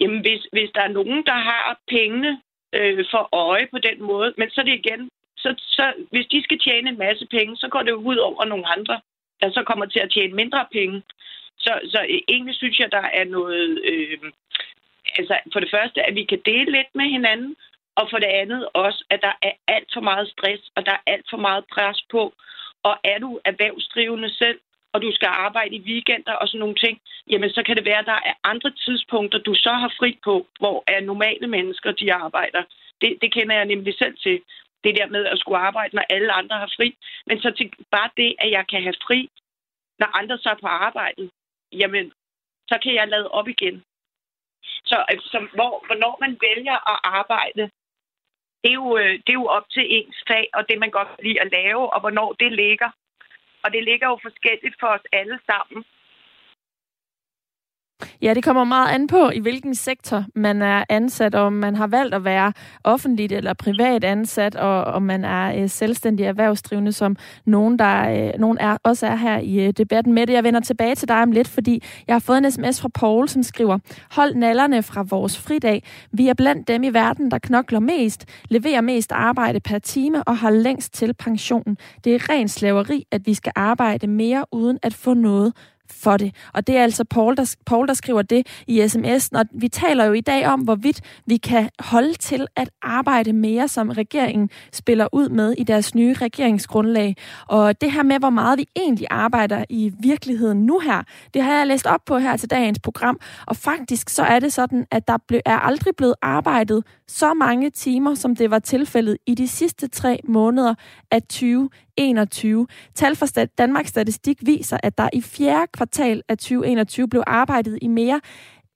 Jamen 0.00 0.20
hvis, 0.20 0.42
hvis 0.52 0.70
der 0.74 0.82
er 0.82 0.88
nogen, 0.98 1.24
der 1.26 1.38
har 1.48 1.80
pengene 1.88 2.40
øh, 2.74 3.04
for 3.10 3.28
øje 3.32 3.66
på 3.70 3.78
den 3.78 4.02
måde, 4.02 4.34
men 4.38 4.50
så 4.50 4.60
er 4.60 4.64
det 4.64 4.74
igen, 4.74 5.10
så, 5.36 5.54
så 5.58 5.92
hvis 6.10 6.26
de 6.26 6.42
skal 6.42 6.58
tjene 6.58 6.90
en 6.90 6.98
masse 6.98 7.26
penge, 7.30 7.56
så 7.56 7.68
går 7.68 7.82
det 7.82 7.92
ud 7.92 8.16
over 8.16 8.44
nogle 8.44 8.66
andre, 8.76 9.00
der 9.40 9.50
så 9.50 9.62
kommer 9.66 9.86
til 9.86 9.98
at 9.98 10.10
tjene 10.10 10.34
mindre 10.34 10.66
penge. 10.72 11.02
Så, 11.62 11.72
så 11.92 11.98
e-, 11.98 12.24
egentlig 12.28 12.54
synes 12.54 12.78
jeg, 12.78 12.92
der 12.92 13.06
er 13.20 13.24
noget... 13.24 13.80
Øh, 13.84 14.18
altså 15.18 15.38
for 15.52 15.60
det 15.60 15.70
første, 15.70 16.02
at 16.08 16.14
vi 16.14 16.24
kan 16.24 16.40
dele 16.44 16.72
lidt 16.72 16.90
med 16.94 17.04
hinanden, 17.04 17.56
og 17.94 18.04
for 18.10 18.18
det 18.18 18.26
andet 18.42 18.68
også, 18.74 19.04
at 19.10 19.20
der 19.22 19.34
er 19.42 19.52
alt 19.68 19.88
for 19.94 20.00
meget 20.00 20.28
stress, 20.28 20.62
og 20.76 20.86
der 20.86 20.92
er 20.92 21.02
alt 21.06 21.26
for 21.30 21.36
meget 21.36 21.64
pres 21.72 22.02
på. 22.10 22.34
Og 22.82 22.96
er 23.04 23.18
du 23.18 23.40
erhvervsdrivende 23.44 24.34
selv, 24.34 24.58
og 24.92 25.02
du 25.02 25.12
skal 25.12 25.28
arbejde 25.32 25.74
i 25.76 25.84
weekender 25.88 26.32
og 26.32 26.48
sådan 26.48 26.58
nogle 26.58 26.74
ting, 26.74 27.00
jamen 27.30 27.50
så 27.50 27.62
kan 27.66 27.76
det 27.76 27.84
være, 27.84 27.98
at 27.98 28.06
der 28.06 28.20
er 28.30 28.34
andre 28.44 28.70
tidspunkter, 28.70 29.38
du 29.38 29.54
så 29.54 29.72
har 29.72 29.92
fri 29.98 30.18
på, 30.24 30.46
hvor 30.58 30.84
er 30.86 31.00
normale 31.00 31.46
mennesker, 31.46 31.92
de 31.92 32.12
arbejder. 32.12 32.62
Det, 33.00 33.18
det 33.22 33.32
kender 33.32 33.54
jeg 33.56 33.64
nemlig 33.64 33.94
selv 33.98 34.16
til. 34.16 34.40
Det 34.84 34.96
der 34.96 35.06
med 35.06 35.24
at 35.26 35.38
skulle 35.38 35.58
arbejde, 35.58 35.96
når 35.96 36.04
alle 36.10 36.32
andre 36.32 36.56
har 36.56 36.72
fri. 36.76 36.96
Men 37.26 37.40
så 37.40 37.50
til 37.50 37.70
bare 37.90 38.10
det, 38.16 38.34
at 38.38 38.50
jeg 38.50 38.64
kan 38.70 38.82
have 38.82 38.94
fri, 39.06 39.30
når 39.98 40.16
andre 40.20 40.38
så 40.38 40.48
er 40.48 40.60
på 40.60 40.66
arbejde, 40.66 41.30
jamen, 41.72 42.12
så 42.68 42.78
kan 42.82 42.94
jeg 42.94 43.08
lade 43.08 43.30
op 43.30 43.48
igen. 43.48 43.84
Så 44.62 45.04
øh, 45.12 45.20
så 45.20 45.38
hvor, 45.54 45.86
hvornår 45.86 46.16
man 46.20 46.38
vælger 46.48 46.76
at 46.92 46.98
arbejde, 47.20 47.70
det 48.62 48.70
er, 48.70 48.78
jo, 48.82 48.96
øh, 48.96 49.12
det 49.24 49.30
er 49.32 49.40
jo 49.42 49.46
op 49.46 49.66
til 49.70 49.84
ens 49.96 50.16
fag, 50.28 50.48
og 50.54 50.62
det 50.68 50.78
man 50.78 50.90
godt 50.90 51.08
kan 51.08 51.24
lide 51.26 51.40
at 51.40 51.52
lave, 51.52 51.92
og 51.92 52.00
hvornår 52.00 52.32
det 52.32 52.52
ligger. 52.52 52.90
Og 53.64 53.72
det 53.72 53.84
ligger 53.84 54.08
jo 54.08 54.18
forskelligt 54.22 54.76
for 54.80 54.86
os 54.86 55.06
alle 55.12 55.38
sammen. 55.50 55.84
Ja, 58.22 58.34
det 58.34 58.44
kommer 58.44 58.64
meget 58.64 58.94
an 58.94 59.06
på, 59.06 59.30
i 59.30 59.40
hvilken 59.40 59.74
sektor 59.74 60.24
man 60.34 60.62
er 60.62 60.84
ansat, 60.88 61.34
og 61.34 61.42
om 61.42 61.52
man 61.52 61.76
har 61.76 61.86
valgt 61.86 62.14
at 62.14 62.24
være 62.24 62.52
offentligt 62.84 63.32
eller 63.32 63.54
privat 63.54 64.04
ansat, 64.04 64.54
og 64.54 64.84
om 64.84 65.02
man 65.02 65.24
er 65.24 65.62
øh, 65.62 65.68
selvstændig 65.68 66.26
erhvervsdrivende, 66.26 66.92
som 66.92 67.16
nogen, 67.44 67.78
der, 67.78 68.10
øh, 68.10 68.40
nogen 68.40 68.58
er, 68.60 68.76
også 68.82 69.06
er 69.06 69.16
her 69.16 69.38
i 69.38 69.66
øh, 69.66 69.72
debatten 69.72 70.12
med 70.12 70.26
det. 70.26 70.32
Jeg 70.32 70.44
vender 70.44 70.60
tilbage 70.60 70.94
til 70.94 71.08
dig 71.08 71.22
om 71.22 71.32
lidt, 71.32 71.48
fordi 71.48 71.82
jeg 72.06 72.14
har 72.14 72.20
fået 72.20 72.38
en 72.38 72.50
sms 72.50 72.80
fra 72.80 72.88
Paul, 72.88 73.28
som 73.28 73.42
skriver, 73.42 73.78
hold 74.10 74.34
nallerne 74.34 74.82
fra 74.82 75.02
vores 75.02 75.38
fridag. 75.38 75.82
Vi 76.12 76.28
er 76.28 76.34
blandt 76.34 76.68
dem 76.68 76.82
i 76.82 76.88
verden, 76.88 77.30
der 77.30 77.38
knokler 77.38 77.80
mest, 77.80 78.24
leverer 78.48 78.80
mest 78.80 79.12
arbejde 79.12 79.60
per 79.60 79.78
time 79.78 80.22
og 80.22 80.36
har 80.38 80.50
længst 80.50 80.94
til 80.94 81.14
pensionen. 81.14 81.76
Det 82.04 82.14
er 82.14 82.28
ren 82.28 82.48
slaveri, 82.48 83.06
at 83.10 83.26
vi 83.26 83.34
skal 83.34 83.52
arbejde 83.56 84.06
mere 84.06 84.44
uden 84.52 84.78
at 84.82 84.94
få 84.94 85.14
noget 85.14 85.52
for 85.90 86.16
det. 86.16 86.34
Og 86.54 86.66
det 86.66 86.76
er 86.76 86.82
altså 86.82 87.04
Paul, 87.04 87.36
der, 87.36 87.56
Paul, 87.66 87.88
der 87.88 87.94
skriver 87.94 88.22
det 88.22 88.46
i 88.66 88.82
sms'en. 88.82 89.38
Og 89.38 89.44
vi 89.52 89.68
taler 89.68 90.04
jo 90.04 90.12
i 90.12 90.20
dag 90.20 90.46
om, 90.46 90.60
hvorvidt 90.60 91.00
vi 91.26 91.36
kan 91.36 91.68
holde 91.78 92.14
til 92.14 92.46
at 92.56 92.70
arbejde 92.82 93.32
mere, 93.32 93.68
som 93.68 93.88
regeringen 93.88 94.50
spiller 94.72 95.08
ud 95.12 95.28
med 95.28 95.54
i 95.58 95.64
deres 95.64 95.94
nye 95.94 96.14
regeringsgrundlag. 96.14 97.16
Og 97.48 97.80
det 97.80 97.92
her 97.92 98.02
med, 98.02 98.18
hvor 98.18 98.30
meget 98.30 98.58
vi 98.58 98.68
egentlig 98.76 99.06
arbejder 99.10 99.64
i 99.68 99.92
virkeligheden 100.00 100.66
nu 100.66 100.78
her, 100.78 101.02
det 101.34 101.42
har 101.42 101.58
jeg 101.58 101.66
læst 101.66 101.86
op 101.86 102.00
på 102.06 102.18
her 102.18 102.36
til 102.36 102.50
dagens 102.50 102.78
program. 102.78 103.20
Og 103.46 103.56
faktisk 103.56 104.08
så 104.08 104.22
er 104.22 104.38
det 104.38 104.52
sådan, 104.52 104.86
at 104.90 105.08
der 105.08 105.18
er 105.44 105.58
aldrig 105.58 105.96
blevet 105.96 106.14
arbejdet 106.22 106.84
så 107.12 107.34
mange 107.34 107.70
timer, 107.70 108.14
som 108.14 108.36
det 108.36 108.50
var 108.50 108.58
tilfældet 108.58 109.16
i 109.26 109.34
de 109.34 109.48
sidste 109.48 109.88
tre 109.88 110.20
måneder 110.24 110.74
af 111.10 111.22
2021. 111.22 112.66
Tal 112.94 113.16
fra 113.16 113.44
Danmarks 113.58 113.88
Statistik 113.88 114.38
viser, 114.46 114.76
at 114.82 114.98
der 114.98 115.08
i 115.12 115.20
fjerde 115.20 115.66
kvartal 115.72 116.22
af 116.28 116.38
2021 116.38 117.08
blev 117.08 117.22
arbejdet 117.26 117.78
i 117.82 117.88
mere 117.88 118.20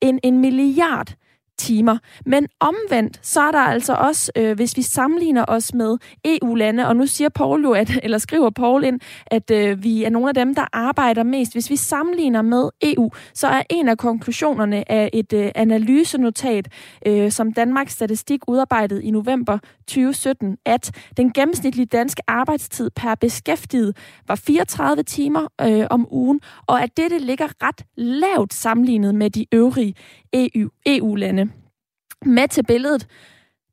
end 0.00 0.20
en 0.22 0.40
milliard 0.40 1.16
timer. 1.58 1.98
Men 2.26 2.46
omvendt, 2.60 3.20
så 3.22 3.40
er 3.40 3.50
der 3.50 3.58
altså 3.58 3.94
også, 3.94 4.32
øh, 4.36 4.56
hvis 4.56 4.76
vi 4.76 4.82
sammenligner 4.82 5.44
os 5.48 5.74
med 5.74 5.98
EU-lande, 6.24 6.88
og 6.88 6.96
nu 6.96 7.06
siger 7.06 7.28
Paul 7.28 7.62
jo, 7.62 7.72
at, 7.72 7.90
eller 8.02 8.18
skriver 8.18 8.50
Paul 8.50 8.84
ind, 8.84 9.00
at 9.26 9.50
øh, 9.50 9.82
vi 9.82 10.04
er 10.04 10.10
nogle 10.10 10.28
af 10.28 10.34
dem, 10.34 10.54
der 10.54 10.64
arbejder 10.72 11.22
mest. 11.22 11.52
Hvis 11.52 11.70
vi 11.70 11.76
sammenligner 11.76 12.42
med 12.42 12.68
EU, 12.82 13.10
så 13.34 13.46
er 13.46 13.62
en 13.70 13.88
af 13.88 13.98
konklusionerne 13.98 14.92
af 14.92 15.10
et 15.12 15.32
øh, 15.32 15.50
analysenotat, 15.54 16.68
øh, 17.06 17.30
som 17.30 17.52
Danmarks 17.52 17.92
Statistik 17.92 18.40
udarbejdede 18.48 19.04
i 19.04 19.10
november 19.10 19.58
2017, 19.86 20.56
at 20.64 20.90
den 21.16 21.32
gennemsnitlige 21.32 21.86
danske 21.86 22.22
arbejdstid 22.26 22.90
per 22.90 23.14
beskæftiget 23.14 23.96
var 24.28 24.34
34 24.34 25.02
timer 25.02 25.48
øh, 25.60 25.86
om 25.90 26.06
ugen, 26.10 26.40
og 26.66 26.82
at 26.82 26.96
dette 26.96 27.18
ligger 27.18 27.48
ret 27.62 27.82
lavt 27.96 28.54
sammenlignet 28.54 29.14
med 29.14 29.30
de 29.30 29.46
øvrige 29.52 29.94
EU, 30.36 30.68
EU-lande. 30.86 31.50
Med 32.24 32.48
til 32.48 32.64
billedet, 32.64 33.06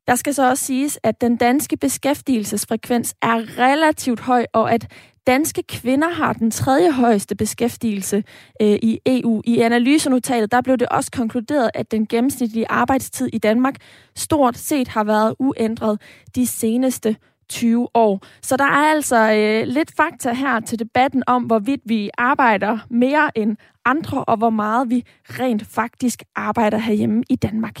der 0.06 0.14
skal 0.14 0.34
så 0.34 0.48
også 0.50 0.64
siges, 0.64 0.98
at 1.02 1.20
den 1.20 1.36
danske 1.36 1.76
beskæftigelsesfrekvens 1.76 3.14
er 3.22 3.58
relativt 3.58 4.20
høj, 4.20 4.46
og 4.52 4.72
at 4.72 4.86
danske 5.26 5.62
kvinder 5.62 6.08
har 6.08 6.32
den 6.32 6.50
tredje 6.50 6.92
højeste 6.92 7.36
beskæftigelse 7.36 8.24
øh, 8.62 8.78
i 8.82 8.98
EU. 9.06 9.42
I 9.44 9.58
analysenotatet 9.58 10.52
der 10.52 10.60
blev 10.60 10.76
det 10.76 10.88
også 10.88 11.10
konkluderet, 11.10 11.70
at 11.74 11.90
den 11.90 12.06
gennemsnitlige 12.06 12.70
arbejdstid 12.70 13.28
i 13.32 13.38
Danmark 13.38 13.74
stort 14.16 14.56
set 14.56 14.88
har 14.88 15.04
været 15.04 15.34
uændret 15.38 16.00
de 16.34 16.46
seneste 16.46 17.16
20 17.48 17.88
år. 17.94 18.20
Så 18.42 18.56
der 18.56 18.64
er 18.64 18.92
altså 18.94 19.32
øh, 19.32 19.66
lidt 19.66 19.92
fakta 19.96 20.32
her 20.32 20.60
til 20.60 20.78
debatten 20.78 21.22
om, 21.26 21.42
hvorvidt 21.42 21.80
vi 21.84 22.10
arbejder 22.18 22.78
mere 22.90 23.38
end 23.38 23.56
andre, 23.84 24.24
og 24.24 24.36
hvor 24.36 24.50
meget 24.50 24.90
vi 24.90 25.04
rent 25.24 25.66
faktisk 25.66 26.22
arbejder 26.36 26.78
herhjemme 26.78 27.22
i 27.30 27.36
Danmark. 27.36 27.80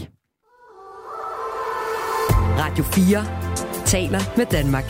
Radio 2.58 2.84
4 2.84 3.84
taler 3.86 4.20
med 4.36 4.46
Danmark. 4.46 4.84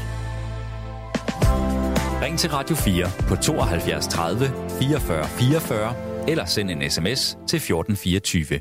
Ring 2.22 2.38
til 2.38 2.50
Radio 2.50 2.76
4 2.76 3.06
på 3.28 3.36
72 3.36 4.06
30 4.06 4.46
44 4.80 5.24
44 5.24 5.94
eller 6.28 6.44
send 6.44 6.70
en 6.70 6.90
sms 6.90 7.38
til 7.46 7.56
1424. 7.56 8.60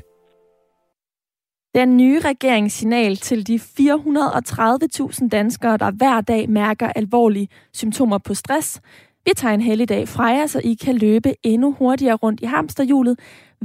Den 1.74 1.96
nye 1.96 2.20
regeringssignal 2.20 3.16
til 3.16 3.46
de 3.46 3.56
430.000 3.56 5.28
danskere, 5.28 5.76
der 5.76 5.90
hver 5.90 6.20
dag 6.20 6.50
mærker 6.50 6.88
alvorlige 6.88 7.48
symptomer 7.72 8.18
på 8.18 8.34
stress. 8.34 8.80
Vi 9.26 9.32
tager 9.36 9.54
en 9.54 9.60
heldig 9.60 9.88
dag 9.88 10.08
fra 10.08 10.24
jer, 10.24 10.46
så 10.46 10.60
I 10.64 10.74
kan 10.84 10.94
løbe 10.98 11.30
endnu 11.42 11.74
hurtigere 11.78 12.14
rundt 12.14 12.40
i 12.40 12.44
hamsterhjulet. 12.44 13.16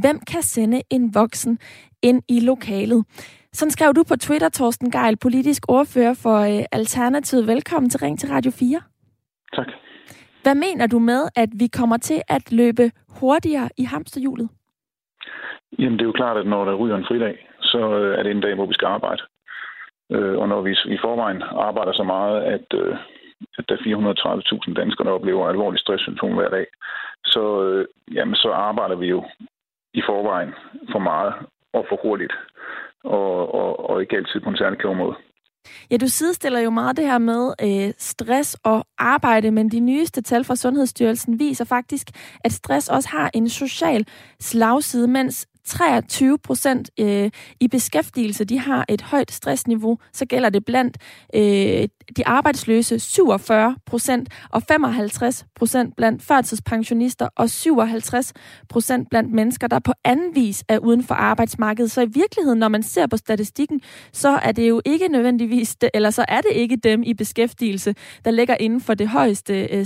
Hvem 0.01 0.17
kan 0.31 0.41
sende 0.41 0.81
en 0.89 1.15
voksen 1.15 1.59
ind 2.03 2.21
i 2.29 2.39
lokalet? 2.39 3.05
Sådan 3.53 3.71
skrev 3.71 3.93
du 3.93 4.03
på 4.03 4.15
Twitter, 4.15 4.49
Torsten 4.49 4.91
Geil, 4.91 5.17
politisk 5.17 5.63
ordfører 5.67 6.13
for 6.23 6.37
øh, 6.39 6.65
Alternativet. 6.71 7.47
Velkommen 7.47 7.89
til 7.89 7.99
Ring 7.99 8.19
til 8.19 8.29
Radio 8.29 8.51
4. 8.51 8.81
Tak. 9.53 9.67
Hvad 10.43 10.55
mener 10.55 10.87
du 10.87 10.99
med, 10.99 11.21
at 11.35 11.49
vi 11.59 11.67
kommer 11.67 11.97
til 11.97 12.21
at 12.27 12.51
løbe 12.51 12.91
hurtigere 13.19 13.69
i 13.77 13.83
hamsterhjulet? 13.83 14.49
Jamen, 15.79 15.93
det 15.97 16.01
er 16.01 16.11
jo 16.11 16.19
klart, 16.21 16.37
at 16.37 16.47
når 16.47 16.65
der 16.65 16.75
ryger 16.75 16.97
en 16.97 17.05
fridag, 17.07 17.47
så 17.61 17.81
øh, 17.99 18.19
er 18.19 18.23
det 18.23 18.31
en 18.31 18.41
dag, 18.41 18.55
hvor 18.55 18.65
vi 18.65 18.73
skal 18.73 18.85
arbejde. 18.85 19.21
Øh, 20.11 20.37
og 20.37 20.47
når 20.49 20.61
vi 20.61 20.71
i 20.71 20.97
forvejen 21.01 21.41
arbejder 21.41 21.93
så 21.93 22.03
meget, 22.03 22.43
at, 22.43 22.67
øh, 23.41 23.47
at 23.57 23.65
der 23.69 23.77
430.000 23.77 24.73
danskere, 24.73 25.07
der 25.07 25.11
oplever 25.11 25.47
alvorlige 25.47 25.79
stresssymptomer 25.79 26.35
hver 26.35 26.49
dag, 26.49 26.67
så, 27.25 27.63
øh, 27.63 27.87
jamen, 28.15 28.35
så 28.35 28.49
arbejder 28.51 28.95
vi 28.95 29.07
jo 29.07 29.23
i 29.93 30.01
forvejen 30.09 30.53
for 30.91 30.99
meget 30.99 31.33
og 31.73 31.85
for 31.89 31.99
hurtigt, 32.03 32.33
og, 33.03 33.53
og, 33.53 33.89
og 33.89 34.01
ikke 34.01 34.15
altid 34.15 34.39
på 34.41 34.49
en 34.49 34.57
særlig 34.57 34.79
klog 34.79 34.97
måde. 34.97 35.15
Ja, 35.91 35.97
du 35.97 36.07
sidestiller 36.07 36.59
jo 36.59 36.69
meget 36.69 36.97
det 36.97 37.05
her 37.05 37.17
med 37.17 37.53
øh, 37.61 37.93
stress 37.97 38.57
og 38.63 38.85
arbejde, 38.97 39.51
men 39.51 39.71
de 39.71 39.79
nyeste 39.79 40.21
tal 40.21 40.43
fra 40.43 40.55
Sundhedsstyrelsen 40.55 41.39
viser 41.39 41.65
faktisk, 41.65 42.07
at 42.43 42.51
stress 42.51 42.89
også 42.89 43.09
har 43.09 43.31
en 43.33 43.49
social 43.49 44.05
slagside, 44.39 45.07
mens 45.07 45.47
23 45.65 46.37
procent 46.37 46.89
øh, 46.99 47.31
i 47.59 47.67
beskæftigelse, 47.67 48.45
de 48.45 48.59
har 48.59 48.85
et 48.89 49.01
højt 49.01 49.31
stressniveau, 49.31 49.97
så 50.13 50.25
gælder 50.25 50.49
det 50.49 50.65
blandt 50.65 50.97
øh, 51.35 51.87
de 52.17 52.27
arbejdsløse 52.27 52.99
47 52.99 53.75
procent 53.85 54.29
og 54.49 54.63
55 54.63 55.45
procent 55.55 55.95
blandt 55.95 56.23
førtidspensionister 56.23 57.27
og 57.35 57.49
57 57.49 58.33
procent 58.69 59.09
blandt 59.09 59.33
mennesker, 59.33 59.67
der 59.67 59.79
på 59.79 59.93
anden 60.03 60.35
vis 60.35 60.63
er 60.67 60.79
uden 60.79 61.03
for 61.03 61.15
arbejdsmarkedet. 61.15 61.91
Så 61.91 62.01
i 62.01 62.09
virkeligheden, 62.13 62.59
når 62.59 62.67
man 62.67 62.83
ser 62.83 63.07
på 63.07 63.17
statistikken, 63.17 63.81
så 64.13 64.29
er 64.29 64.51
det 64.51 64.69
jo 64.69 64.81
ikke 64.85 65.07
nødvendigvis, 65.07 65.77
eller 65.93 66.09
så 66.09 66.25
er 66.27 66.41
det 66.41 66.51
ikke 66.51 66.75
dem 66.75 67.03
i 67.03 67.13
beskæftigelse, 67.13 67.95
der 68.25 68.31
ligger 68.31 68.55
inden 68.59 68.81
for 68.81 68.93
det 68.93 69.07
højeste 69.07 69.67
øh, 69.67 69.85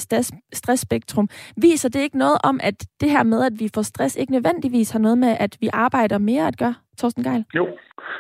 stressspektrum. 0.54 1.30
Viser 1.58 1.90
det 1.90 2.00
ikke 2.00 2.18
noget 2.18 2.38
om, 2.44 2.60
at 2.64 2.86
det 3.02 3.12
her 3.12 3.24
med, 3.24 3.44
at 3.44 3.60
vi 3.60 3.70
får 3.74 3.82
stress, 3.82 4.16
ikke 4.16 4.32
nødvendigvis 4.32 4.92
har 4.92 5.00
noget 5.00 5.18
med, 5.18 5.38
at 5.40 5.58
vi 5.60 5.70
arbejder 5.74 6.18
mere 6.18 6.48
at 6.48 6.58
gøre, 6.58 6.74
Torsten 6.97 7.23
Geil? 7.23 7.45
Jo, 7.56 7.77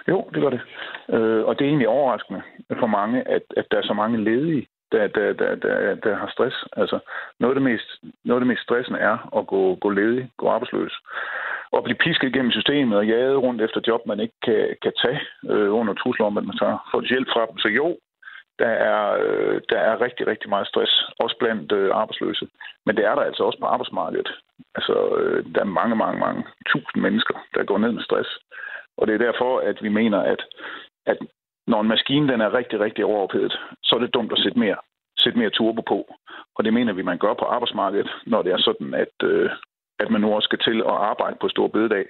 jo 0.07 0.29
det 0.33 0.41
gør 0.41 0.49
det. 0.49 0.61
Øh, 1.09 1.45
og 1.45 1.59
det 1.59 1.65
er 1.65 1.69
egentlig 1.69 1.87
overraskende 1.87 2.41
for 2.79 2.87
mange, 2.87 3.27
at, 3.27 3.43
at 3.57 3.65
der 3.71 3.77
er 3.77 3.87
så 3.87 3.93
mange 3.93 4.23
ledige, 4.23 4.67
der, 4.91 5.07
der, 5.07 5.33
der, 5.33 5.55
der, 5.55 5.95
der 5.95 6.15
har 6.15 6.29
stress. 6.35 6.55
Altså, 6.77 6.99
noget 7.39 7.51
af 7.51 7.59
det 7.59 7.69
mest, 7.71 7.89
noget 8.25 8.39
af 8.39 8.43
det 8.43 8.51
mest 8.51 8.63
stressende 8.63 8.99
er 8.99 9.17
at 9.37 9.47
gå, 9.47 9.75
gå 9.75 9.89
ledig, 9.89 10.29
gå 10.37 10.47
arbejdsløs. 10.47 10.93
Og 11.71 11.83
blive 11.83 12.03
pisket 12.05 12.27
igennem 12.27 12.51
systemet 12.51 12.97
og 12.97 13.07
jaget 13.07 13.43
rundt 13.45 13.61
efter 13.61 13.81
job, 13.87 14.01
man 14.05 14.19
ikke 14.19 14.37
kan, 14.45 14.75
kan 14.81 14.93
tage 15.03 15.19
øh, 15.53 15.73
under 15.79 15.93
trusler 15.93 16.25
om, 16.25 16.37
at 16.37 16.45
man 16.45 16.57
tager 16.57 16.77
får 16.91 17.01
hjælp 17.09 17.27
fra 17.33 17.45
dem. 17.49 17.57
Så 17.57 17.67
jo, 17.67 17.97
der 18.59 18.73
er, 18.89 19.17
øh, 19.23 19.61
der 19.69 19.77
er 19.77 20.01
rigtig, 20.01 20.27
rigtig 20.27 20.49
meget 20.49 20.67
stress, 20.67 21.03
også 21.19 21.35
blandt 21.39 21.71
øh, 21.71 21.89
arbejdsløse. 21.93 22.47
Men 22.85 22.97
det 22.97 23.05
er 23.05 23.15
der 23.15 23.21
altså 23.21 23.43
også 23.43 23.59
på 23.59 23.65
arbejdsmarkedet. 23.65 24.29
Altså, 24.75 25.15
øh, 25.17 25.45
der 25.55 25.61
er 25.61 25.75
mange, 25.79 25.95
mange, 25.95 26.19
mange 26.19 26.43
tusind 26.65 27.01
mennesker, 27.01 27.35
der 27.55 27.63
går 27.63 27.77
ned 27.77 27.91
med 27.91 28.03
stress. 28.03 28.29
Og 28.97 29.07
det 29.07 29.13
er 29.13 29.25
derfor, 29.27 29.59
at 29.59 29.83
vi 29.83 29.89
mener, 29.89 30.19
at, 30.19 30.41
at 31.05 31.17
når 31.67 31.81
en 31.81 31.87
maskine 31.87 32.27
den 32.33 32.41
er 32.41 32.53
rigtig, 32.53 32.79
rigtig 32.79 33.05
overophedet, 33.05 33.59
så 33.83 33.95
er 33.95 33.99
det 33.99 34.13
dumt 34.13 34.31
at 34.31 34.39
sætte 34.39 34.59
mere, 34.59 34.77
sætte 35.19 35.39
mere 35.39 35.49
turbo 35.49 35.81
på. 35.81 36.15
Og 36.55 36.63
det 36.65 36.73
mener 36.73 36.93
vi, 36.93 37.01
man 37.01 37.17
gør 37.17 37.33
på 37.33 37.45
arbejdsmarkedet, 37.45 38.09
når 38.25 38.41
det 38.41 38.51
er 38.51 38.57
sådan, 38.57 38.93
at, 38.93 39.15
øh, 39.23 39.49
at 39.99 40.09
man 40.09 40.21
nu 40.21 40.35
også 40.35 40.45
skal 40.45 40.59
til 40.59 40.77
at 40.81 40.97
arbejde 41.11 41.37
på 41.41 41.49
stor 41.49 41.67
bededag. 41.67 42.05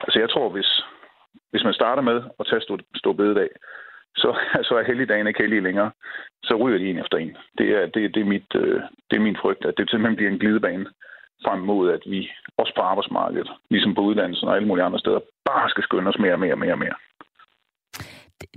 Altså 0.00 0.18
jeg 0.18 0.30
tror, 0.30 0.48
hvis, 0.48 0.82
hvis 1.50 1.64
man 1.64 1.74
starter 1.74 2.02
med 2.02 2.22
at 2.40 2.46
tage 2.46 2.60
stor, 2.60 2.78
stor 2.94 3.12
bededag, 3.12 3.48
så, 4.16 4.30
så 4.68 4.74
er 4.74 4.84
helligdagen 4.84 5.26
ikke 5.26 5.42
hellig 5.42 5.62
længere. 5.62 5.90
Så 6.42 6.54
ryger 6.54 6.78
de 6.78 6.90
en 6.90 6.98
efter 6.98 7.18
en. 7.18 7.36
Det 7.58 7.68
er, 7.76 7.86
det, 7.86 8.14
det 8.14 8.20
er, 8.20 8.30
mit, 8.34 8.54
øh, 8.54 8.80
det 9.10 9.16
er 9.16 9.26
min 9.28 9.36
frygt, 9.42 9.64
at 9.64 9.74
det 9.78 9.90
simpelthen 9.90 10.16
bliver 10.16 10.30
en 10.30 10.38
glidebane 10.38 10.86
frem 11.44 11.60
mod, 11.60 11.92
at 11.92 12.02
vi 12.06 12.30
også 12.58 12.72
på 12.76 12.82
arbejdsmarkedet, 12.82 13.50
ligesom 13.70 13.94
på 13.94 14.00
uddannelsen 14.00 14.48
og 14.48 14.56
alle 14.56 14.68
mulige 14.68 14.84
andre 14.84 14.98
steder, 14.98 15.20
bare 15.44 15.70
skal 15.70 15.84
skynde 15.84 16.08
os 16.08 16.18
mere 16.18 16.32
og 16.32 16.40
mere 16.40 16.52
og 16.52 16.58
mere 16.58 16.72
og 16.72 16.78
mere 16.78 16.96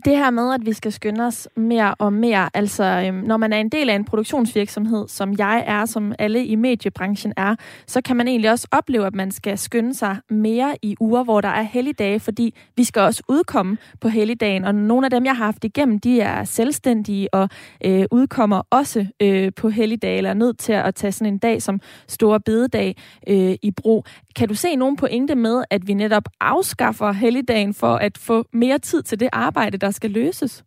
det 0.05 0.17
her 0.17 0.29
med, 0.29 0.53
at 0.53 0.65
vi 0.65 0.73
skal 0.73 0.91
skynde 0.91 1.25
os 1.25 1.47
mere 1.55 1.95
og 1.95 2.13
mere, 2.13 2.49
altså 2.53 2.83
øhm, 2.83 3.17
når 3.17 3.37
man 3.37 3.53
er 3.53 3.57
en 3.57 3.69
del 3.69 3.89
af 3.89 3.95
en 3.95 4.05
produktionsvirksomhed, 4.05 5.07
som 5.07 5.35
jeg 5.37 5.63
er, 5.67 5.85
som 5.85 6.13
alle 6.19 6.45
i 6.45 6.55
mediebranchen 6.55 7.33
er, 7.37 7.55
så 7.87 8.01
kan 8.01 8.15
man 8.15 8.27
egentlig 8.27 8.51
også 8.51 8.67
opleve, 8.71 9.05
at 9.05 9.15
man 9.15 9.31
skal 9.31 9.57
skynde 9.57 9.93
sig 9.93 10.17
mere 10.29 10.75
i 10.81 10.95
uger, 10.99 11.23
hvor 11.23 11.41
der 11.41 11.49
er 11.49 11.61
helligdage, 11.61 12.19
fordi 12.19 12.53
vi 12.75 12.83
skal 12.83 13.01
også 13.01 13.23
udkomme 13.27 13.77
på 14.01 14.07
helligdagen, 14.07 14.65
og 14.65 14.75
nogle 14.75 15.05
af 15.05 15.11
dem, 15.11 15.25
jeg 15.25 15.35
har 15.35 15.45
haft 15.45 15.63
igennem, 15.63 15.99
de 15.99 16.21
er 16.21 16.43
selvstændige 16.43 17.33
og 17.33 17.49
øh, 17.85 18.05
udkommer 18.11 18.61
også 18.69 19.05
øh, 19.21 19.51
på 19.55 19.69
helligdage, 19.69 20.17
eller 20.17 20.29
er 20.29 20.33
nødt 20.33 20.57
til 20.57 20.73
at 20.73 20.95
tage 20.95 21.11
sådan 21.11 21.33
en 21.33 21.37
dag 21.37 21.61
som 21.61 21.81
store 22.07 22.39
bededag 22.39 22.95
øh, 23.27 23.55
i 23.61 23.71
brug. 23.71 24.05
Kan 24.35 24.47
du 24.47 24.53
se 24.53 24.75
nogen 24.75 24.95
pointe 24.95 25.35
med, 25.35 25.63
at 25.69 25.87
vi 25.87 25.93
netop 25.93 26.23
afskaffer 26.39 27.11
helligdagen 27.11 27.73
for 27.73 27.95
at 27.95 28.17
få 28.17 28.45
mere 28.53 28.77
tid 28.77 29.03
til 29.03 29.19
det 29.19 29.29
arbejde, 29.31 29.77
der 29.77 29.88
skal 29.91 30.11
løses? 30.11 30.65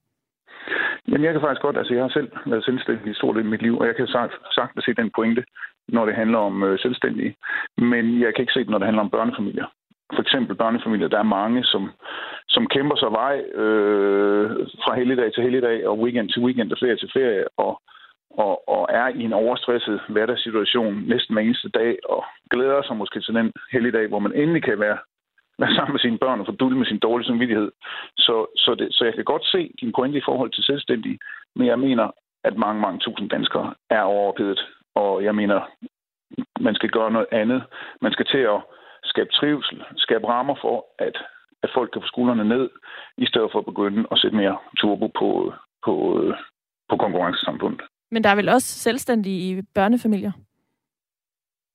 Jamen, 1.09 1.25
jeg 1.25 1.33
kan 1.33 1.41
faktisk 1.41 1.62
godt, 1.62 1.79
altså 1.79 1.95
jeg 1.95 2.03
har 2.03 2.09
selv 2.09 2.31
været 2.47 2.64
selvstændig 2.64 3.11
i 3.11 3.14
stort 3.14 3.37
del 3.37 3.45
af 3.45 3.51
mit 3.51 3.62
liv, 3.62 3.79
og 3.79 3.87
jeg 3.87 3.97
kan 3.97 4.07
sagtens 4.07 4.85
se 4.85 4.95
den 4.95 5.11
pointe, 5.16 5.45
når 5.89 6.07
det 6.07 6.14
handler 6.14 6.39
om 6.39 6.62
øh, 6.62 6.79
selvstændige. 6.79 7.35
Men 7.79 8.20
jeg 8.20 8.35
kan 8.35 8.43
ikke 8.43 8.53
se 8.53 8.61
det, 8.61 8.70
når 8.70 8.79
det 8.79 8.87
handler 8.87 9.03
om 9.03 9.11
børnefamilier. 9.11 9.66
For 10.14 10.23
eksempel 10.23 10.57
børnefamilier, 10.57 11.09
der 11.09 11.18
er 11.18 11.35
mange, 11.41 11.64
som, 11.64 11.91
som 12.49 12.66
kæmper 12.66 12.97
sig 12.97 13.11
vej 13.12 13.37
øh, 13.62 14.51
fra 14.85 14.97
helligdag 14.97 15.33
til 15.33 15.43
helligdag, 15.43 15.89
og 15.89 15.99
weekend 15.99 16.29
til 16.29 16.43
weekend 16.43 16.73
og 16.73 16.79
ferie 16.81 16.97
til 16.97 17.11
ferie, 17.12 17.45
og, 17.57 17.83
og, 18.31 18.68
og 18.68 18.89
er 18.91 19.09
i 19.09 19.23
en 19.23 19.33
overstresset 19.33 20.01
hverdagssituation 20.09 21.03
næsten 21.07 21.35
hver 21.35 21.43
eneste 21.43 21.68
dag, 21.68 21.99
og 22.05 22.25
glæder 22.51 22.83
sig 22.83 22.97
måske 22.97 23.20
til 23.20 23.35
den 23.35 23.53
helligdag, 23.73 24.07
hvor 24.09 24.18
man 24.18 24.35
endelig 24.35 24.62
kan 24.62 24.81
være 24.81 24.99
være 25.59 25.74
sammen 25.76 25.92
med 25.92 26.00
sine 26.00 26.18
børn 26.18 26.40
og 26.40 26.46
få 26.46 26.53
dulde 26.53 26.78
med 26.78 26.86
sin 26.86 26.98
dårlige 26.98 27.26
samvittighed. 27.26 27.70
Så, 28.16 28.46
så, 28.57 28.74
det, 28.74 28.88
så 28.94 29.05
jeg 29.05 29.14
kan 29.14 29.24
godt 29.24 29.44
se 29.46 29.70
din 29.80 29.92
pointe 29.96 30.18
i 30.18 30.26
forhold 30.28 30.50
til 30.53 30.64
selvstændige, 30.64 31.18
men 31.57 31.66
jeg 31.66 31.78
mener, 31.78 32.11
at 32.44 32.57
mange, 32.57 32.80
mange 32.80 32.98
tusind 32.98 33.30
danskere 33.30 33.74
er 33.90 34.03
overophedet, 34.03 34.61
og 34.94 35.24
jeg 35.24 35.34
mener, 35.34 35.61
man 36.61 36.74
skal 36.74 36.90
gøre 36.90 37.11
noget 37.11 37.26
andet. 37.32 37.62
Man 38.00 38.12
skal 38.12 38.26
til 38.26 38.38
at 38.55 38.61
skabe 39.05 39.30
trivsel, 39.32 39.84
skabe 39.96 40.28
rammer 40.28 40.57
for, 40.61 40.86
at, 40.98 41.16
at 41.62 41.70
folk 41.74 41.90
kan 41.90 42.03
få 42.03 42.07
skuldrene 42.07 42.44
ned, 42.44 42.70
i 43.16 43.26
stedet 43.26 43.48
for 43.53 43.59
at 43.59 43.64
begynde 43.64 44.07
at 44.12 44.18
sætte 44.18 44.36
mere 44.36 44.57
turbo 44.78 45.07
på, 45.07 45.53
på, 45.84 45.94
på 46.90 46.96
konkurrencesamfundet. 46.96 47.80
Men 48.11 48.24
der 48.24 48.30
er 48.30 48.34
vel 48.34 48.48
også 48.48 48.68
selvstændige 48.68 49.38
i 49.50 49.62
børnefamilier? 49.74 50.32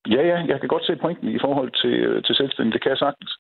Ja, 0.10 0.22
ja, 0.32 0.38
jeg 0.48 0.60
kan 0.60 0.70
godt 0.70 0.86
se 0.86 0.96
pointen 0.96 1.28
i 1.36 1.40
forhold 1.40 1.72
til, 1.82 2.24
til 2.24 2.36
selvstændige. 2.36 2.74
Det 2.74 2.82
kan 2.82 2.90
jeg 2.90 2.98
sagtens. 2.98 3.38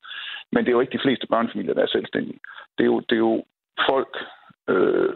Men 0.52 0.66
det 0.66 0.70
er 0.70 0.78
jo 0.78 0.82
ikke 0.82 0.98
de 0.98 1.06
fleste 1.06 1.28
børnefamilier, 1.28 1.74
der 1.74 1.84
er 1.84 1.88
selvstændige. 1.88 2.40
Det 2.78 2.84
er 2.84 2.92
jo, 2.94 3.00
det 3.00 3.16
er 3.16 3.26
jo 3.30 3.46
folk 3.90 4.18
øh, 4.70 5.14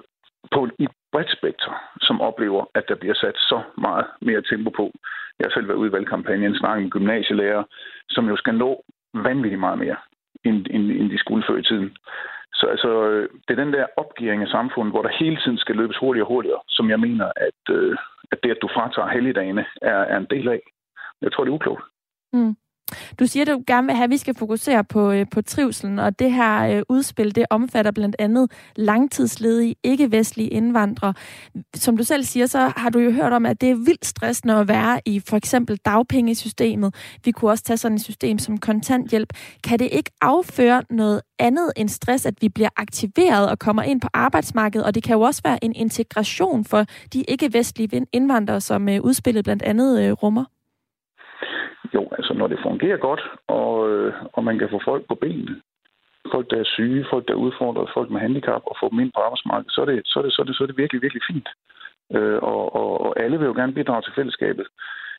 på 0.51 0.69
et 0.79 0.91
bredt 1.11 1.31
spektrum, 1.37 1.75
som 2.01 2.21
oplever, 2.21 2.65
at 2.75 2.83
der 2.87 2.95
bliver 2.95 3.13
sat 3.13 3.37
så 3.37 3.61
meget 3.77 4.05
mere 4.21 4.41
tempo 4.41 4.69
på. 4.69 4.91
Jeg 5.39 5.45
har 5.45 5.51
selv 5.53 5.67
været 5.67 5.77
ude 5.77 5.89
i 5.89 5.91
valgkampagnen, 5.91 6.55
snakket 6.55 6.83
med 6.83 6.91
gymnasielærer, 6.91 7.63
som 8.09 8.29
jo 8.29 8.35
skal 8.35 8.55
nå 8.55 8.83
vanvittigt 9.13 9.59
meget 9.59 9.79
mere, 9.79 9.97
end, 10.43 10.67
end, 10.69 10.91
end 10.91 11.09
de 11.09 11.17
skulle 11.17 11.43
før 11.47 11.57
i 11.57 11.63
tiden. 11.63 11.97
Så 12.53 12.65
altså, 12.67 13.09
øh, 13.09 13.29
det 13.47 13.59
er 13.59 13.63
den 13.63 13.73
der 13.73 13.85
opgivning 13.97 14.41
af 14.41 14.47
samfundet, 14.47 14.93
hvor 14.93 15.01
der 15.01 15.17
hele 15.19 15.37
tiden 15.43 15.57
skal 15.57 15.75
løbes 15.75 15.97
hurtigere 15.97 16.25
og 16.25 16.33
hurtigere, 16.33 16.61
som 16.69 16.89
jeg 16.89 16.99
mener, 16.99 17.31
at, 17.35 17.75
øh, 17.75 17.97
at 18.31 18.39
det, 18.43 18.51
at 18.51 18.61
du 18.61 18.69
fratager 18.73 19.07
helligdagene, 19.07 19.65
er, 19.81 19.99
er 20.13 20.17
en 20.17 20.27
del 20.29 20.47
af. 20.47 20.61
Jeg 21.21 21.31
tror, 21.31 21.43
det 21.43 21.51
er 21.51 21.55
uklogt. 21.55 21.83
Mm. 22.33 22.55
Du 23.19 23.27
siger, 23.27 23.45
du 23.45 23.63
gerne 23.67 23.87
vil 23.87 23.95
have, 23.95 24.03
at 24.03 24.09
vi 24.09 24.17
skal 24.17 24.35
fokusere 24.35 24.83
på, 24.83 25.11
øh, 25.11 25.25
på 25.31 25.41
trivselen, 25.41 25.99
og 25.99 26.19
det 26.19 26.31
her 26.31 26.77
øh, 26.77 26.83
udspil, 26.89 27.35
det 27.35 27.45
omfatter 27.49 27.91
blandt 27.91 28.15
andet 28.19 28.51
langtidsledige, 28.75 29.75
ikke-vestlige 29.83 30.49
indvandrere. 30.49 31.13
Som 31.75 31.97
du 31.97 32.03
selv 32.03 32.23
siger, 32.23 32.45
så 32.45 32.71
har 32.77 32.89
du 32.89 32.99
jo 32.99 33.11
hørt 33.11 33.33
om, 33.33 33.45
at 33.45 33.61
det 33.61 33.69
er 33.69 33.75
vildt 33.75 34.05
stressende 34.05 34.53
at 34.55 34.67
være 34.67 35.01
i 35.05 35.21
for 35.27 35.37
eksempel 35.37 35.77
dagpengesystemet. 35.85 36.95
Vi 37.25 37.31
kunne 37.31 37.51
også 37.51 37.63
tage 37.63 37.77
sådan 37.77 37.95
et 37.95 38.03
system 38.03 38.39
som 38.39 38.57
kontanthjælp. 38.57 39.33
Kan 39.63 39.79
det 39.79 39.89
ikke 39.91 40.11
afføre 40.21 40.83
noget 40.89 41.21
andet 41.39 41.71
end 41.75 41.89
stress, 41.89 42.25
at 42.25 42.33
vi 42.41 42.49
bliver 42.49 42.69
aktiveret 42.77 43.49
og 43.49 43.59
kommer 43.59 43.83
ind 43.83 44.01
på 44.01 44.07
arbejdsmarkedet? 44.13 44.85
Og 44.85 44.95
det 44.95 45.03
kan 45.03 45.13
jo 45.13 45.21
også 45.21 45.41
være 45.43 45.63
en 45.63 45.73
integration 45.75 46.65
for 46.65 46.85
de 47.13 47.21
ikke-vestlige 47.21 48.05
indvandrere, 48.13 48.61
som 48.61 48.89
øh, 48.89 49.01
udspillet 49.01 49.43
blandt 49.43 49.63
andet 49.63 50.01
øh, 50.01 50.11
rummer. 50.11 50.45
Jo, 51.95 52.07
altså 52.17 52.33
når 52.33 52.47
det 52.47 52.59
fungerer 52.63 52.97
godt, 52.97 53.21
og, 53.47 53.89
øh, 53.89 54.13
og 54.33 54.43
man 54.43 54.59
kan 54.59 54.69
få 54.69 54.79
folk 54.85 55.07
på 55.07 55.15
benene, 55.15 55.61
folk 56.31 56.51
der 56.51 56.57
er 56.59 56.73
syge, 56.75 57.05
folk 57.11 57.27
der 57.27 57.33
er 57.33 57.43
udfordret, 57.45 57.93
folk 57.93 58.09
med 58.09 58.21
handicap, 58.21 58.61
og 58.65 58.75
få 58.79 58.89
dem 58.89 58.99
ind 58.99 59.11
på 59.15 59.21
arbejdsmarkedet, 59.21 59.73
så 59.73 59.81
er 59.81 59.85
det, 59.85 60.01
så 60.05 60.19
er 60.19 60.23
det, 60.23 60.33
så 60.33 60.41
er 60.41 60.45
det, 60.45 60.55
så 60.55 60.63
er 60.63 60.67
det 60.67 60.77
virkelig, 60.77 61.01
virkelig 61.01 61.23
fint. 61.31 61.49
Øh, 62.15 62.39
og, 62.41 62.75
og, 62.75 63.01
og 63.05 63.19
alle 63.23 63.39
vil 63.39 63.45
jo 63.45 63.53
gerne 63.53 63.73
bidrage 63.73 64.01
til 64.01 64.13
fællesskabet. 64.15 64.67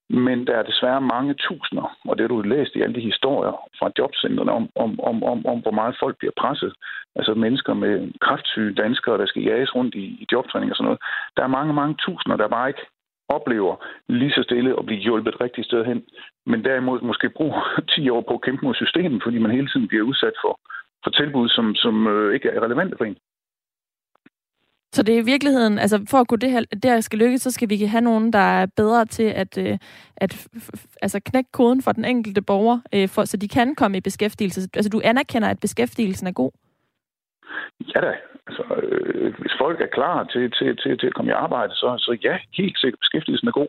Men 0.09 0.47
der 0.47 0.55
er 0.57 0.63
desværre 0.63 1.01
mange 1.01 1.35
tusinder, 1.35 1.97
og 2.09 2.17
det 2.17 2.23
har 2.23 2.29
du 2.29 2.41
læst 2.41 2.75
i 2.75 2.83
alle 2.83 2.95
de 2.95 3.09
historier 3.11 3.53
fra 3.79 3.91
jobcentrene 3.99 4.53
om, 4.53 4.69
om, 4.75 5.01
om, 5.01 5.23
om, 5.23 5.47
om 5.47 5.59
hvor 5.63 5.71
meget 5.71 5.97
folk 6.01 6.17
bliver 6.19 6.33
presset. 6.37 6.73
Altså 7.17 7.35
mennesker 7.35 7.75
med 7.75 8.13
kraftsyge 8.21 8.75
danskere, 8.75 9.19
der 9.19 9.27
skal 9.27 9.43
jages 9.43 9.75
rundt 9.75 9.95
i, 9.95 10.05
i 10.23 10.27
jobtræning 10.33 10.71
og 10.71 10.77
sådan 10.77 10.85
noget. 10.85 11.03
Der 11.37 11.43
er 11.43 11.57
mange, 11.59 11.73
mange 11.73 11.95
tusinder, 12.05 12.37
der 12.37 12.49
bare 12.49 12.69
ikke 12.69 12.87
oplever 13.39 13.75
lige 14.09 14.33
så 14.37 14.43
stille 14.43 14.79
at 14.79 14.87
blive 14.87 15.01
hjulpet 15.01 15.41
rigtigt 15.41 15.67
sted 15.67 15.85
hen, 15.85 16.03
men 16.47 16.65
derimod 16.65 17.01
måske 17.01 17.29
bruge 17.39 17.55
10 17.97 18.09
år 18.11 18.21
på 18.29 18.35
at 18.35 18.43
kæmpe 18.43 18.65
mod 18.65 18.75
systemet, 18.75 19.23
fordi 19.25 19.39
man 19.39 19.51
hele 19.51 19.69
tiden 19.69 19.89
bliver 19.89 20.05
udsat 20.05 20.37
for, 20.43 20.61
for 21.05 21.11
tilbud, 21.11 21.49
som, 21.49 21.75
som 21.75 22.07
øh, 22.07 22.35
ikke 22.35 22.49
er 22.49 22.61
relevante 22.65 22.97
for 22.99 23.05
en. 23.05 23.17
Så 24.95 25.03
det 25.03 25.15
er 25.15 25.23
i 25.23 25.25
virkeligheden, 25.25 25.79
altså 25.79 26.05
for 26.11 26.19
at 26.19 26.29
kunne 26.29 26.39
det 26.39 26.51
her, 26.51 26.61
det 26.61 26.85
her 26.85 27.01
skal 27.01 27.19
lykkes, 27.19 27.43
så 27.43 27.51
skal 27.51 27.71
vi 27.71 27.85
have 27.85 28.01
nogen, 28.01 28.33
der 28.33 28.39
er 28.39 28.67
bedre 28.77 29.05
til 29.05 29.23
at, 29.23 29.59
øh, 29.59 29.79
at 30.17 30.49
altså 31.03 31.21
knække 31.25 31.53
koden 31.53 31.83
for 31.83 31.93
den 31.93 32.05
enkelte 32.05 32.43
borger, 32.43 32.81
øh, 32.95 33.09
for, 33.09 33.25
så 33.25 33.37
de 33.37 33.49
kan 33.49 33.75
komme 33.75 33.97
i 33.97 34.01
beskæftigelse. 34.01 34.69
Altså 34.75 34.91
du 34.91 35.01
anerkender, 35.05 35.49
at 35.49 35.61
beskæftigelsen 35.61 36.27
er 36.27 36.33
god? 36.33 36.51
Ja 37.95 38.01
da. 38.01 38.15
Altså, 38.47 38.63
øh, 38.83 39.35
hvis 39.39 39.55
folk 39.59 39.81
er 39.81 39.95
klar 39.99 40.25
til, 40.25 40.51
til, 40.51 40.77
til, 40.77 40.99
til 40.99 41.07
at 41.07 41.15
komme 41.15 41.31
i 41.31 41.41
arbejde, 41.45 41.75
så, 41.75 41.89
så 41.99 42.19
ja, 42.25 42.39
helt 42.57 42.79
sikkert, 42.79 43.01
beskæftigelsen 43.01 43.49
er 43.49 43.53
god. 43.53 43.69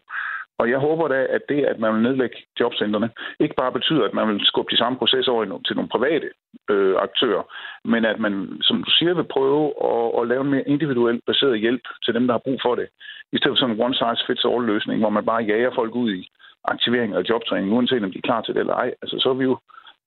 Og 0.60 0.70
jeg 0.70 0.80
håber 0.80 1.08
da, 1.08 1.20
at 1.30 1.42
det, 1.50 1.66
at 1.66 1.80
man 1.80 1.94
vil 1.94 2.04
nedlægge 2.04 2.38
jobcentrene, 2.60 3.10
ikke 3.40 3.56
bare 3.56 3.72
betyder, 3.72 4.04
at 4.06 4.14
man 4.14 4.28
vil 4.28 4.46
skubbe 4.46 4.72
de 4.72 4.78
samme 4.78 4.98
processer 4.98 5.32
over 5.32 5.60
til 5.68 5.76
nogle 5.76 5.90
private 5.90 6.30
øh, 6.70 6.96
aktører, 7.08 7.44
men 7.86 8.06
at 8.06 8.20
man, 8.20 8.34
som 8.62 8.84
du 8.84 8.92
siger, 8.98 9.14
vil 9.14 9.34
prøve 9.36 9.74
at, 9.92 10.22
at 10.22 10.28
lave 10.28 10.42
en 10.42 10.50
mere 10.50 10.70
individuelt 10.74 11.22
baseret 11.26 11.60
hjælp 11.60 11.86
til 12.06 12.14
dem, 12.14 12.28
der 12.28 12.34
har 12.34 12.46
brug 12.48 12.60
for 12.66 12.76
det. 12.76 12.88
I 13.32 13.38
stedet 13.38 13.52
for 13.54 13.60
sådan 13.62 13.76
en 13.76 13.82
one-size-fits-all-løsning, 13.86 15.00
hvor 15.00 15.10
man 15.10 15.26
bare 15.26 15.44
jager 15.44 15.72
folk 15.76 15.96
ud 15.96 16.12
i 16.12 16.30
aktivering 16.66 17.16
og 17.18 17.24
jobtræning, 17.30 17.74
uanset 17.74 18.04
om 18.04 18.12
de 18.12 18.18
er 18.18 18.28
klar 18.30 18.42
til 18.42 18.54
det 18.54 18.60
eller 18.60 18.74
ej. 18.74 18.94
Altså, 19.02 19.16
så 19.20 19.30
er 19.30 19.34
vi 19.34 19.44
jo 19.44 19.58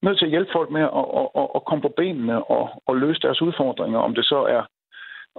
nødt 0.07 0.18
til 0.18 0.28
at 0.28 0.34
hjælpe 0.34 0.52
folk 0.52 0.70
med 0.70 0.84
at, 1.00 1.07
at, 1.20 1.28
at, 1.40 1.48
at 1.57 1.64
komme 1.64 1.82
på 1.82 1.92
benene 1.96 2.44
og, 2.44 2.82
og 2.86 2.96
løse 2.96 3.20
deres 3.20 3.42
udfordringer, 3.42 3.98
om 3.98 4.14
det 4.14 4.24
så 4.24 4.40
er 4.57 4.62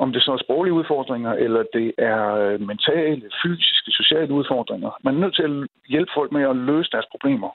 om 0.04 0.14
det 0.14 0.22
så 0.24 0.32
er 0.32 0.38
sproglige 0.38 0.74
udfordringer, 0.74 1.34
eller 1.34 1.64
det 1.74 1.94
er 1.98 2.36
øh, 2.36 2.62
mentale, 2.62 3.22
fysiske, 3.44 3.92
sociale 3.92 4.34
udfordringer. 4.34 4.92
Man 5.04 5.16
er 5.16 5.20
nødt 5.20 5.36
til 5.36 5.44
at 5.44 5.68
hjælpe 5.90 6.12
folk 6.16 6.32
med 6.32 6.44
at 6.50 6.56
løse 6.56 6.90
deres 6.92 7.06
problemer, 7.12 7.50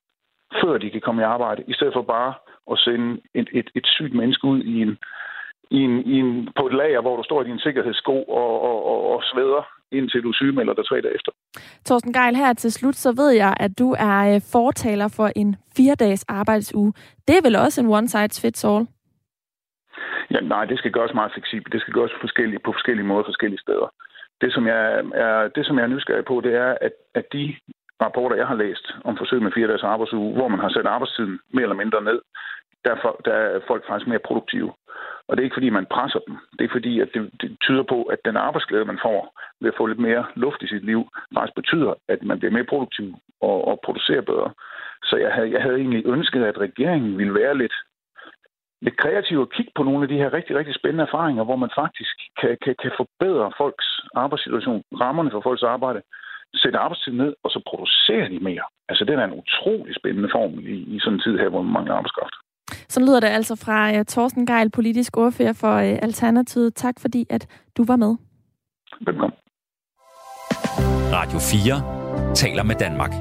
før 0.61 0.79
de 0.79 0.91
kan 0.91 1.01
komme 1.01 1.23
i 1.23 1.25
arbejde, 1.25 1.65
i 1.69 1.75
stedet 1.75 1.93
for 1.93 2.03
bare 2.03 2.35
at 2.73 2.79
sende 2.79 3.21
et, 3.35 3.49
et, 3.53 3.69
et 3.75 3.87
sygt 3.87 4.15
menneske 4.15 4.45
ud 4.45 4.61
i 4.63 4.83
en, 4.83 4.99
i 5.71 5.79
en, 5.89 6.07
i 6.13 6.19
en, 6.19 6.49
på 6.57 6.67
et 6.67 6.75
lager, 6.75 7.01
hvor 7.01 7.17
du 7.17 7.23
står 7.23 7.43
i 7.43 7.49
din 7.49 7.59
sikkerhedssko 7.59 8.23
og, 8.23 8.63
og, 8.63 8.87
og, 8.87 9.15
og 9.15 9.23
sveder, 9.25 9.63
indtil 9.93 10.23
du 10.23 10.33
sygemelder 10.33 10.75
dig 10.75 10.85
tre 10.87 11.01
dage 11.01 11.15
efter. 11.15 11.33
Torsten 11.85 12.13
Geil, 12.13 12.37
her 12.37 12.53
til 12.53 12.73
slut, 12.73 12.97
så 12.97 13.13
ved 13.13 13.31
jeg, 13.31 13.55
at 13.61 13.79
du 13.79 13.89
er 13.99 14.35
øh, 14.35 14.41
fortaler 14.53 15.09
for 15.17 15.29
en 15.37 15.57
fire-dages 15.77 16.25
arbejdsuge. 16.29 16.93
Det 17.29 17.35
er 17.37 17.43
vel 17.43 17.57
også 17.57 17.81
en 17.81 17.89
one 17.99 18.09
size 18.09 18.41
fits 18.43 18.65
all? 18.65 18.87
Ja, 20.31 20.41
nej, 20.41 20.65
det 20.65 20.79
skal 20.79 20.93
gøres 20.93 21.15
meget 21.15 21.33
fleksibelt. 21.33 21.73
Det 21.73 21.81
skal 21.81 21.95
gøres 21.95 22.13
forskellige, 22.21 22.61
på 22.65 22.73
forskellige 22.73 23.07
måder 23.07 23.25
forskellige 23.25 23.61
steder. 23.61 23.89
Det, 24.41 24.53
som 24.55 24.67
jeg 24.67 24.81
er, 25.15 25.49
det, 25.55 25.67
som 25.67 25.77
jeg 25.77 25.85
er 25.85 25.95
nysgerrig 25.95 26.25
på, 26.25 26.41
det 26.45 26.55
er, 26.55 26.71
at, 26.81 26.93
at 27.15 27.27
de 27.33 27.55
rapporter, 28.01 28.37
jeg 28.37 28.47
har 28.47 28.55
læst 28.65 28.87
om 29.05 29.17
forsøg 29.17 29.43
med 29.43 29.53
fire 29.55 29.69
dages 29.69 29.83
arbejdsuge, 29.83 30.35
hvor 30.35 30.49
man 30.49 30.61
har 30.61 30.69
sat 30.69 30.87
arbejdstiden 30.87 31.41
mere 31.55 31.63
eller 31.63 31.83
mindre 31.83 32.05
ned, 32.05 32.19
der 32.85 32.91
er, 32.91 32.99
folk, 33.03 33.25
der 33.25 33.33
er 33.33 33.61
folk 33.67 33.83
faktisk 33.89 34.09
mere 34.09 34.27
produktive. 34.29 34.73
Og 35.29 35.37
det 35.37 35.43
er 35.43 35.49
ikke 35.49 35.61
fordi, 35.61 35.71
man 35.71 35.87
presser 35.87 36.21
dem. 36.27 36.37
Det 36.59 36.65
er 36.65 36.73
fordi, 36.73 37.01
at 37.01 37.09
det, 37.15 37.31
det 37.41 37.57
tyder 37.61 37.83
på, 37.83 38.03
at 38.03 38.19
den 38.25 38.37
arbejdsglæde, 38.37 38.85
man 38.85 38.99
får 39.03 39.41
ved 39.61 39.69
at 39.69 39.77
få 39.79 39.87
lidt 39.87 39.99
mere 39.99 40.25
luft 40.35 40.63
i 40.63 40.67
sit 40.67 40.85
liv, 40.85 41.01
faktisk 41.35 41.55
betyder, 41.55 41.95
at 42.09 42.23
man 42.23 42.39
bliver 42.39 42.53
mere 42.53 42.71
produktiv 42.73 43.15
og, 43.41 43.69
og 43.69 43.81
producerer 43.85 44.21
bedre. 44.21 44.51
Så 45.05 45.17
jeg 45.17 45.33
havde, 45.33 45.51
jeg 45.53 45.63
havde 45.63 45.77
egentlig 45.77 46.07
ønsket, 46.07 46.45
at 46.45 46.59
regeringen 46.59 47.19
ville 47.19 47.35
være 47.35 47.59
lidt 47.59 47.75
lidt 48.87 48.97
kreativ 48.97 49.41
og 49.41 49.51
kigge 49.51 49.73
på 49.75 49.83
nogle 49.83 50.03
af 50.03 50.09
de 50.09 50.17
her 50.17 50.33
rigtig, 50.33 50.57
rigtig 50.57 50.75
spændende 50.75 51.05
erfaringer, 51.05 51.45
hvor 51.45 51.57
man 51.57 51.71
faktisk 51.75 52.17
kan, 52.41 52.59
kan, 52.65 52.75
kan 52.83 52.93
forbedre 52.97 53.53
folks 53.57 53.87
arbejdssituation, 54.15 54.83
rammerne 55.01 55.31
for 55.31 55.41
folks 55.41 55.63
arbejde, 55.63 56.03
sætte 56.55 56.79
arbejdstiden 56.79 57.19
ned, 57.19 57.35
og 57.45 57.51
så 57.51 57.61
producere 57.67 58.29
de 58.29 58.39
mere. 58.49 58.67
Altså, 58.89 59.05
det 59.05 59.15
er 59.15 59.25
en 59.25 59.41
utrolig 59.43 59.95
spændende 59.97 60.29
form 60.33 60.59
i, 60.59 60.77
i 60.95 60.99
sådan 61.01 61.15
en 61.15 61.23
tid 61.25 61.39
her, 61.39 61.49
hvor 61.49 61.63
man 61.63 61.73
mangler 61.73 61.95
arbejdskraft. 61.95 62.37
Så 62.93 63.01
lyder 63.01 63.21
det 63.21 63.27
altså 63.27 63.57
fra 63.57 63.99
uh, 63.99 64.05
Torsten 64.05 64.47
Geil, 64.47 64.71
politisk 64.71 65.17
ordfører 65.17 65.53
for 65.53 65.77
uh, 65.77 65.99
Alternativet. 66.03 66.75
Tak 66.75 67.01
fordi, 67.01 67.27
at 67.31 67.47
du 67.77 67.85
var 67.85 67.97
med. 67.97 68.17
Velkommen. 69.01 69.37
Radio 71.13 71.39
4 71.39 72.35
taler 72.35 72.63
med 72.63 72.75
Danmark. 72.75 73.13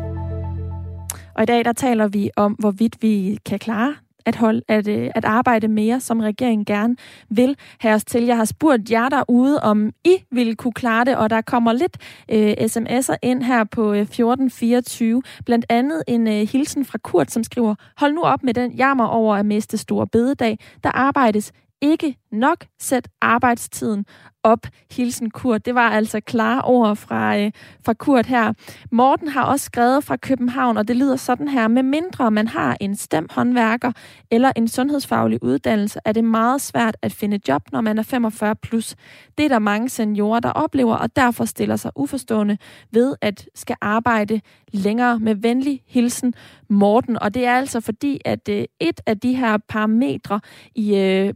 Og 1.36 1.44
i 1.44 1.46
dag 1.46 1.66
der 1.66 1.74
taler 1.74 2.08
vi 2.08 2.30
om, 2.36 2.52
hvorvidt 2.52 2.98
vi 3.02 3.38
kan 3.46 3.60
klare 3.60 3.96
at, 4.26 4.36
holde, 4.36 4.62
at, 4.68 4.88
øh, 4.88 5.10
at 5.16 5.26
arbejde 5.26 5.68
mere, 5.68 6.00
som 6.00 6.20
regeringen 6.20 6.66
gerne 6.66 6.96
vil 7.30 7.56
have 7.80 7.96
os 7.96 8.06
til. 8.06 8.24
Jeg 8.24 8.38
har 8.38 8.46
spurgt 8.46 8.92
jer 8.92 9.10
derude, 9.10 9.60
om 9.60 9.92
I 10.06 10.16
ville 10.32 10.56
kunne 10.56 10.74
klare 10.74 11.06
det, 11.06 11.18
og 11.18 11.30
der 11.30 11.42
kommer 11.42 11.74
lidt 11.74 11.98
øh, 12.32 12.52
sms'er 12.52 13.16
ind 13.22 13.44
her 13.44 13.64
på 13.64 13.94
øh, 13.94 14.02
1424. 14.02 15.22
Blandt 15.46 15.66
andet 15.70 16.04
en 16.08 16.28
øh, 16.28 16.48
hilsen 16.52 16.86
fra 16.86 16.98
Kurt, 16.98 17.32
som 17.32 17.44
skriver, 17.44 17.76
hold 17.98 18.14
nu 18.14 18.22
op 18.22 18.44
med 18.44 18.54
den 18.54 18.72
jammer 18.72 19.06
over 19.06 19.36
at 19.36 19.46
miste 19.46 19.78
store 19.78 20.08
bededag. 20.08 20.60
Der 20.84 20.92
arbejdes 20.92 21.52
ikke 21.82 22.18
nok. 22.32 22.66
Sæt 22.80 23.08
arbejdstiden 23.22 24.06
op. 24.44 24.68
Hilsen 24.92 25.30
Kurt. 25.30 25.66
Det 25.66 25.76
var 25.76 25.90
altså 25.90 26.20
klare 26.20 26.62
ord 26.62 26.96
fra, 26.96 27.38
øh, 27.38 27.52
fra 27.86 27.94
Kurt 27.94 28.26
her. 28.26 28.54
Morten 28.92 29.28
har 29.28 29.44
også 29.44 29.66
skrevet 29.66 30.04
fra 30.04 30.16
København, 30.16 30.78
og 30.78 30.88
det 30.88 30.96
lyder 30.96 31.16
sådan 31.16 31.48
her. 31.48 31.68
Med 31.68 31.84
mindre 31.84 32.32
man 32.32 32.48
har 32.48 32.78
en 32.80 32.96
stemhåndværker 32.96 33.92
eller 34.32 34.52
en 34.56 34.68
sundhedsfaglig 34.68 35.44
uddannelse, 35.44 36.00
er 36.06 36.12
det 36.12 36.24
meget 36.24 36.62
svært 36.62 36.98
at 37.02 37.14
finde 37.14 37.40
job, 37.48 37.62
når 37.72 37.82
man 37.82 37.98
er 37.98 38.04
45 38.04 38.56
plus. 38.56 38.96
Det 39.38 39.46
er 39.46 39.50
der 39.50 39.60
mange 39.60 39.90
seniorer, 39.90 40.40
der 40.40 40.52
oplever, 40.52 40.96
og 40.96 41.16
derfor 41.16 41.46
stiller 41.46 41.76
sig 41.76 41.92
uforstående 41.96 42.58
ved 42.92 43.16
at 43.22 43.48
skal 43.56 43.76
arbejde 43.82 44.42
længere 44.74 45.20
med 45.20 45.36
venlig 45.36 45.82
hilsen 45.88 46.34
Morten. 46.70 47.20
Og 47.20 47.34
det 47.34 47.46
er 47.46 47.56
altså 47.56 47.80
fordi, 47.80 48.22
at 48.26 48.50
øh, 48.50 48.66
et 48.80 49.02
af 49.06 49.20
de 49.20 49.36
her 49.36 49.58
parametre 49.70 50.40
i 50.76 50.96
øh, 50.96 51.34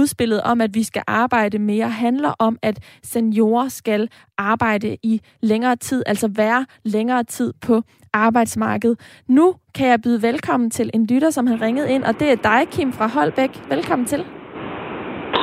udspillet 0.00 0.40
om, 0.50 0.60
at 0.60 0.70
vi 0.74 0.82
skal 0.82 1.02
arbejde 1.06 1.58
mere, 1.58 1.88
handler 1.88 2.32
om, 2.38 2.58
at 2.62 2.76
seniorer 3.02 3.68
skal 3.68 4.08
arbejde 4.38 4.96
i 5.02 5.20
længere 5.42 5.76
tid, 5.76 6.02
altså 6.06 6.28
være 6.36 6.66
længere 6.84 7.24
tid 7.24 7.52
på 7.66 7.82
arbejdsmarkedet. 8.12 9.22
Nu 9.28 9.54
kan 9.76 9.86
jeg 9.88 9.98
byde 10.04 10.22
velkommen 10.22 10.70
til 10.70 10.90
en 10.94 11.06
lytter, 11.06 11.30
som 11.30 11.46
har 11.46 11.62
ringet 11.66 11.86
ind, 11.88 12.02
og 12.04 12.14
det 12.20 12.28
er 12.30 12.36
dig, 12.50 12.60
Kim 12.72 12.92
fra 12.92 13.06
Holbæk. 13.08 13.52
Velkommen 13.74 14.06
til. 14.06 14.20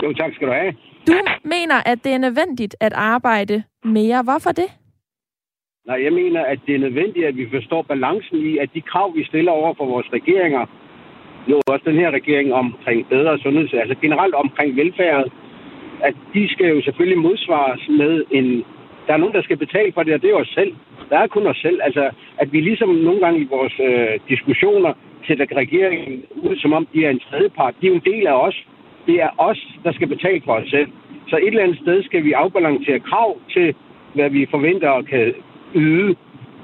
Jo, 0.04 0.14
tak 0.14 0.32
skal 0.36 0.48
du 0.48 0.54
have. 0.54 0.74
Du 1.08 1.14
mener, 1.44 1.78
at 1.86 1.98
det 2.04 2.12
er 2.14 2.18
nødvendigt 2.18 2.76
at 2.80 2.94
arbejde 2.94 3.64
mere. 3.84 4.24
Hvorfor 4.24 4.52
det? 4.52 4.70
Nej, 5.88 6.04
jeg 6.04 6.14
mener, 6.14 6.42
at 6.42 6.60
det 6.66 6.76
er 6.76 6.80
nødvendigt, 6.80 7.26
at 7.26 7.36
vi 7.38 7.48
forstår 7.56 7.82
balancen 7.82 8.38
i, 8.38 8.58
at 8.58 8.70
de 8.74 8.82
krav, 8.82 9.16
vi 9.16 9.24
stiller 9.24 9.52
over 9.52 9.74
for 9.78 9.86
vores 9.86 10.08
regeringer, 10.14 10.66
jo 11.50 11.62
også 11.68 11.86
den 11.90 11.96
her 11.96 12.12
regering 12.12 12.54
omkring 12.54 13.08
bedre 13.08 13.40
sundhed, 13.40 13.74
altså 13.74 13.96
generelt 14.02 14.36
omkring 14.36 14.76
velfærd, 14.76 15.32
at 16.04 16.16
de 16.34 16.50
skal 16.50 16.68
jo 16.76 16.82
selvfølgelig 16.82 17.18
modsvares 17.18 17.90
med 17.90 18.24
en... 18.32 18.64
Der 19.08 19.14
er 19.14 19.18
nogen, 19.18 19.34
der 19.34 19.44
skal 19.44 19.58
betale 19.58 19.92
for 19.94 20.04
det, 20.04 20.14
og 20.14 20.22
det 20.22 20.30
er 20.30 20.36
os 20.36 20.48
selv. 20.48 20.74
Der 21.10 21.18
er 21.20 21.28
kun 21.28 21.48
os 21.48 21.58
selv. 21.58 21.80
Altså, 21.84 22.10
at 22.38 22.54
vi 22.54 22.62
ligesom 22.62 22.90
nogle 22.90 23.20
gange 23.20 23.40
i 23.42 23.48
vores 23.50 23.76
øh, 23.80 24.20
diskussioner 24.30 24.94
sætter 25.28 25.46
regeringen 25.56 26.24
ud, 26.36 26.56
som 26.56 26.74
om 26.74 26.88
de 26.94 27.06
er 27.06 27.10
en 27.10 27.20
tredjepart. 27.20 27.76
De 27.82 27.86
er 27.86 27.90
jo 27.90 27.96
en 27.96 28.14
del 28.14 28.28
af 28.28 28.34
os. 28.48 28.66
Det 29.08 29.16
er 29.22 29.30
os, 29.38 29.60
der 29.84 29.92
skal 29.94 30.08
betale 30.08 30.42
for 30.46 30.54
os 30.54 30.70
selv. 30.70 30.88
Så 31.28 31.38
et 31.38 31.48
eller 31.48 31.64
andet 31.64 31.78
sted 31.78 32.04
skal 32.04 32.24
vi 32.24 32.32
afbalancere 32.32 33.00
krav 33.00 33.38
til, 33.54 33.76
hvad 34.14 34.30
vi 34.30 34.48
forventer 34.52 34.90
og 34.90 35.06
kan 35.06 35.34
yde 35.76 36.16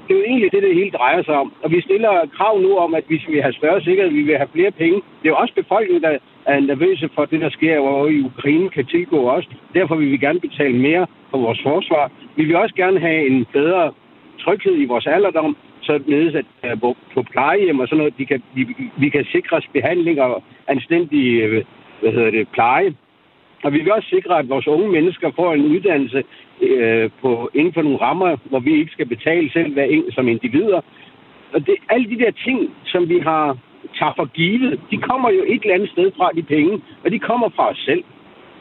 det 0.08 0.14
er 0.14 0.18
jo 0.18 0.24
egentlig 0.24 0.52
det, 0.52 0.62
det 0.62 0.74
hele 0.74 0.90
drejer 0.90 1.22
sig 1.22 1.34
om. 1.34 1.52
Og 1.62 1.70
vi 1.70 1.80
stiller 1.80 2.12
krav 2.36 2.60
nu 2.60 2.76
om, 2.76 2.94
at 2.94 3.04
vi 3.08 3.24
vil 3.28 3.42
have 3.42 3.52
større 3.52 3.80
sikkerhed, 3.80 4.12
vi 4.12 4.22
vil 4.22 4.36
have 4.36 4.48
flere 4.52 4.70
penge. 4.70 4.94
Det 4.94 5.26
er 5.26 5.34
jo 5.34 5.36
også 5.36 5.54
befolkningen, 5.54 6.02
der 6.02 6.18
er 6.46 6.60
nervøse 6.60 7.08
for 7.14 7.24
det, 7.24 7.40
der 7.40 7.50
sker, 7.50 7.78
over 7.78 8.08
i 8.08 8.20
Ukraine 8.20 8.68
kan 8.68 8.86
tilgå 8.86 9.30
os. 9.30 9.48
Derfor 9.74 9.94
vil 9.94 10.10
vi 10.10 10.16
gerne 10.16 10.40
betale 10.40 10.78
mere 10.78 11.06
for 11.30 11.38
vores 11.38 11.60
forsvar. 11.62 12.10
Vi 12.36 12.44
vil 12.44 12.56
også 12.56 12.74
gerne 12.74 13.00
have 13.00 13.26
en 13.26 13.46
bedre 13.52 13.92
tryghed 14.40 14.76
i 14.78 14.84
vores 14.84 15.06
alderdom, 15.06 15.56
således 15.80 16.34
at 16.34 16.46
øh, 16.64 16.80
på 17.14 17.22
plejehjem 17.32 17.80
og 17.80 17.88
sådan 17.88 17.98
noget, 17.98 18.18
de 18.18 18.26
kan, 18.26 18.42
vi, 18.54 18.66
vi 18.98 19.08
kan 19.08 19.24
sikres 19.32 19.64
behandling 19.72 20.20
og 20.20 20.42
anstændig 20.68 21.40
øh, 21.40 21.64
hvad 22.00 22.12
hedder 22.12 22.30
det, 22.30 22.48
pleje. 22.48 22.94
Og 23.62 23.72
vi 23.72 23.78
vil 23.78 23.92
også 23.92 24.08
sikre, 24.08 24.38
at 24.38 24.48
vores 24.48 24.66
unge 24.66 24.88
mennesker 24.88 25.30
får 25.36 25.54
en 25.54 25.66
uddannelse 25.66 26.22
øh, 26.62 27.10
på, 27.20 27.50
inden 27.54 27.74
for 27.74 27.82
nogle 27.82 28.00
rammer, 28.00 28.36
hvor 28.44 28.60
vi 28.60 28.72
ikke 28.80 28.92
skal 28.92 29.06
betale 29.06 29.50
selv 29.52 29.72
hvad, 29.72 30.12
som 30.12 30.28
individer. 30.28 30.80
Og 31.54 31.66
det, 31.66 31.74
alle 31.88 32.10
de 32.10 32.18
der 32.18 32.30
ting, 32.30 32.74
som 32.84 33.08
vi 33.08 33.18
har 33.18 33.56
tager 33.98 34.12
for 34.16 34.24
givet, 34.24 34.80
de 34.90 34.96
kommer 34.96 35.30
jo 35.30 35.42
et 35.46 35.62
eller 35.62 35.74
andet 35.74 35.90
sted 35.90 36.12
fra, 36.16 36.30
de 36.36 36.42
penge, 36.42 36.82
og 37.04 37.10
de 37.10 37.18
kommer 37.18 37.48
fra 37.56 37.70
os 37.70 37.82
selv. 37.84 38.04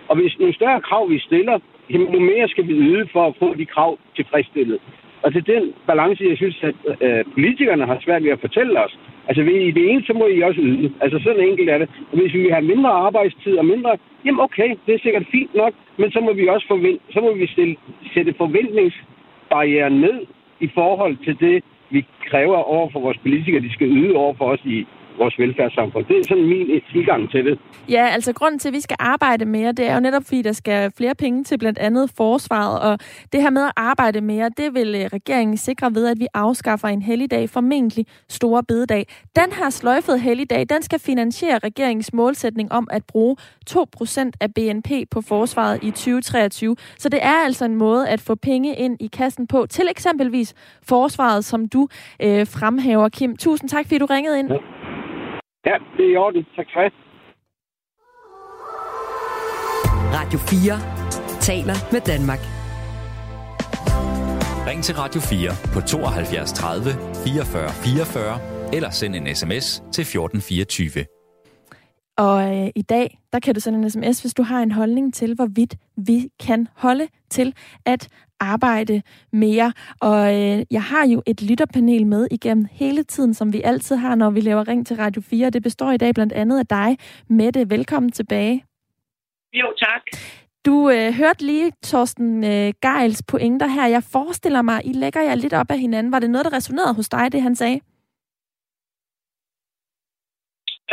Og 0.08 0.16
hvis 0.16 0.40
nogle 0.40 0.54
større 0.54 0.82
krav, 0.82 1.10
vi 1.10 1.20
stiller, 1.20 1.60
jamen, 1.90 2.26
mere 2.26 2.48
skal 2.48 2.68
vi 2.68 2.74
yde 2.74 3.08
for 3.14 3.28
at 3.28 3.36
få 3.40 3.56
de 3.56 3.66
krav 3.66 3.98
tilfredsstillet. 4.16 4.80
Og 5.24 5.34
det 5.34 5.40
er 5.40 5.60
den 5.60 5.74
balance, 5.88 6.24
jeg 6.30 6.38
synes, 6.38 6.64
at 6.64 6.76
øh, 7.02 7.26
politikerne 7.34 7.86
har 7.86 7.98
svært 8.06 8.24
ved 8.24 8.32
at 8.32 8.40
fortælle 8.40 8.84
os. 8.86 9.00
Altså, 9.28 9.42
i 9.44 9.72
det 9.72 9.90
ene, 9.90 10.04
så 10.04 10.14
må 10.14 10.28
I 10.28 10.42
også 10.42 10.62
yde. 10.62 10.94
Altså, 11.02 11.20
sådan 11.24 11.48
enkelt 11.50 11.70
er 11.70 11.78
det. 11.78 11.90
Og 12.12 12.18
hvis 12.18 12.34
vi 12.34 12.42
vil 12.42 12.54
have 12.54 12.66
mindre 12.74 12.90
arbejdstid 12.90 13.58
og 13.58 13.66
mindre, 13.66 13.98
jamen 14.26 14.40
okay, 14.40 14.76
det 14.86 14.96
er 14.96 15.00
sikkert 15.04 15.26
fint 15.32 15.56
nok, 15.56 15.74
men 15.98 16.12
så 16.12 16.20
må 16.20 16.34
vi 16.34 16.48
også 16.48 16.68
forvent, 16.68 17.02
så 17.14 17.20
må 17.22 17.34
vi 17.34 17.48
stille, 17.48 17.76
sætte 18.14 18.34
forventningsbarrieren 18.38 20.02
ned 20.02 20.18
i 20.60 20.70
forhold 20.74 21.18
til 21.26 21.40
det, 21.40 21.64
vi 21.90 22.06
kræver 22.30 22.58
over 22.58 22.90
for 22.90 23.00
vores 23.00 23.18
politikere, 23.18 23.62
de 23.62 23.74
skal 23.74 23.88
yde 23.88 24.16
over 24.16 24.34
for 24.34 24.46
os 24.46 24.66
i, 24.66 24.88
vores 25.24 25.40
velfærdssamfund. 25.40 26.06
Det 26.06 26.16
er 26.20 26.24
sådan 26.30 26.48
min 26.54 26.82
tilgang 26.94 27.22
til 27.32 27.46
det. 27.46 27.60
Ja, 27.90 28.06
altså 28.16 28.34
grunden 28.34 28.60
til, 28.60 28.68
at 28.68 28.74
vi 28.74 28.82
skal 28.82 28.98
arbejde 29.00 29.46
mere, 29.46 29.72
det 29.72 29.86
er 29.90 29.94
jo 29.94 30.00
netop, 30.00 30.24
fordi 30.26 30.42
der 30.42 30.52
skal 30.52 30.92
flere 30.98 31.16
penge 31.16 31.44
til 31.44 31.58
blandt 31.58 31.80
andet 31.80 32.12
forsvaret, 32.18 32.80
og 32.88 33.00
det 33.34 33.42
her 33.42 33.50
med 33.50 33.64
at 33.66 33.72
arbejde 33.76 34.22
mere, 34.22 34.50
det 34.58 34.74
vil 34.74 34.96
øh, 34.96 35.06
regeringen 35.18 35.58
sikre 35.58 35.96
ved, 35.96 36.08
at 36.08 36.20
vi 36.20 36.28
afskaffer 36.34 36.88
en 36.88 37.02
helligdag, 37.02 37.50
formentlig 37.50 38.06
store 38.30 38.64
bededag. 38.64 39.04
Den 39.36 39.52
her 39.52 39.70
sløjfede 39.70 40.20
helligdag, 40.20 40.66
den 40.70 40.82
skal 40.82 41.00
finansiere 41.00 41.60
regeringens 41.64 42.14
målsætning 42.14 42.72
om 42.72 42.88
at 42.92 43.04
bruge 43.06 43.36
2% 43.70 44.32
af 44.42 44.54
BNP 44.54 44.90
på 45.12 45.22
forsvaret 45.22 45.80
i 45.84 45.92
2023. 45.92 46.76
Så 46.98 47.10
det 47.10 47.20
er 47.24 47.46
altså 47.46 47.66
en 47.66 47.76
måde 47.76 48.10
at 48.10 48.22
få 48.22 48.36
penge 48.36 48.76
ind 48.76 48.98
i 49.00 49.08
kassen 49.08 49.48
på, 49.48 49.66
til 49.70 49.88
eksempelvis 49.90 50.54
forsvaret, 50.88 51.46
som 51.46 51.68
du 51.68 51.88
øh, 52.22 52.48
fremhæver, 52.48 53.10
Kim. 53.10 53.38
Tusind 53.38 53.70
tak, 53.70 53.86
fordi 53.86 53.98
du 53.98 54.06
ringede 54.06 54.40
ind. 54.40 54.52
Ja. 54.52 54.81
Ja, 55.66 55.76
det 55.98 56.06
er 56.06 56.14
i 56.14 56.16
orden. 56.16 56.46
Tak 56.56 56.68
det. 56.76 56.94
Radio 60.18 60.40
4 60.40 60.78
taler 61.42 61.78
med 61.94 62.02
Danmark. 62.12 62.40
Ring 64.68 64.84
til 64.84 64.96
Radio 64.96 65.22
4 65.22 65.52
på 65.74 65.80
72 65.82 66.54
30 66.54 66.92
44 67.26 67.70
44 67.70 68.40
eller 68.76 68.90
send 68.90 69.16
en 69.16 69.36
sms 69.36 69.66
til 69.96 70.02
1424. 70.02 71.21
Og 72.26 72.58
øh, 72.58 72.70
i 72.76 72.82
dag, 72.82 73.20
der 73.34 73.40
kan 73.40 73.54
du 73.56 73.60
sende 73.60 73.80
en 73.80 73.90
sms, 73.90 74.22
hvis 74.22 74.34
du 74.34 74.44
har 74.44 74.60
en 74.60 74.72
holdning 74.72 75.14
til, 75.14 75.36
hvorvidt 75.36 75.76
vi 75.98 76.30
kan 76.40 76.68
holde 76.76 77.08
til 77.30 77.56
at 77.86 78.08
arbejde 78.40 79.02
mere. 79.34 79.74
Og 80.02 80.20
øh, 80.36 80.66
jeg 80.72 80.84
har 80.84 81.08
jo 81.08 81.24
et 81.26 81.42
lytterpanel 81.42 82.08
med 82.08 82.28
igennem 82.32 82.68
hele 82.72 83.04
tiden, 83.04 83.34
som 83.34 83.54
vi 83.54 83.62
altid 83.62 83.96
har, 83.96 84.16
når 84.16 84.30
vi 84.30 84.42
laver 84.42 84.68
Ring 84.68 84.88
til 84.88 84.98
Radio 84.98 85.22
4. 85.22 85.50
Det 85.50 85.64
består 85.64 85.92
i 85.92 85.98
dag 85.98 86.14
blandt 86.14 86.34
andet 86.34 86.60
af 86.60 86.68
dig, 86.68 86.98
Mette. 87.30 87.70
Velkommen 87.70 88.12
tilbage. 88.12 88.66
Jo, 89.54 89.68
tak. 89.80 90.02
Du 90.66 90.90
øh, 90.90 91.14
hørte 91.14 91.46
lige 91.46 91.72
Torsten 91.84 92.44
øh, 92.44 92.74
Geils 92.82 93.24
pointer 93.24 93.68
her. 93.68 93.88
Jeg 93.88 94.04
forestiller 94.04 94.62
mig, 94.62 94.82
I 94.86 94.94
lægger 94.94 95.22
jer 95.22 95.36
lidt 95.36 95.54
op 95.54 95.72
af 95.72 95.80
hinanden. 95.80 96.12
Var 96.12 96.20
det 96.20 96.30
noget, 96.30 96.46
der 96.46 96.54
resonerede 96.54 96.94
hos 96.94 97.10
dig, 97.10 97.32
det 97.32 97.42
han 97.42 97.56
sagde? 97.56 97.80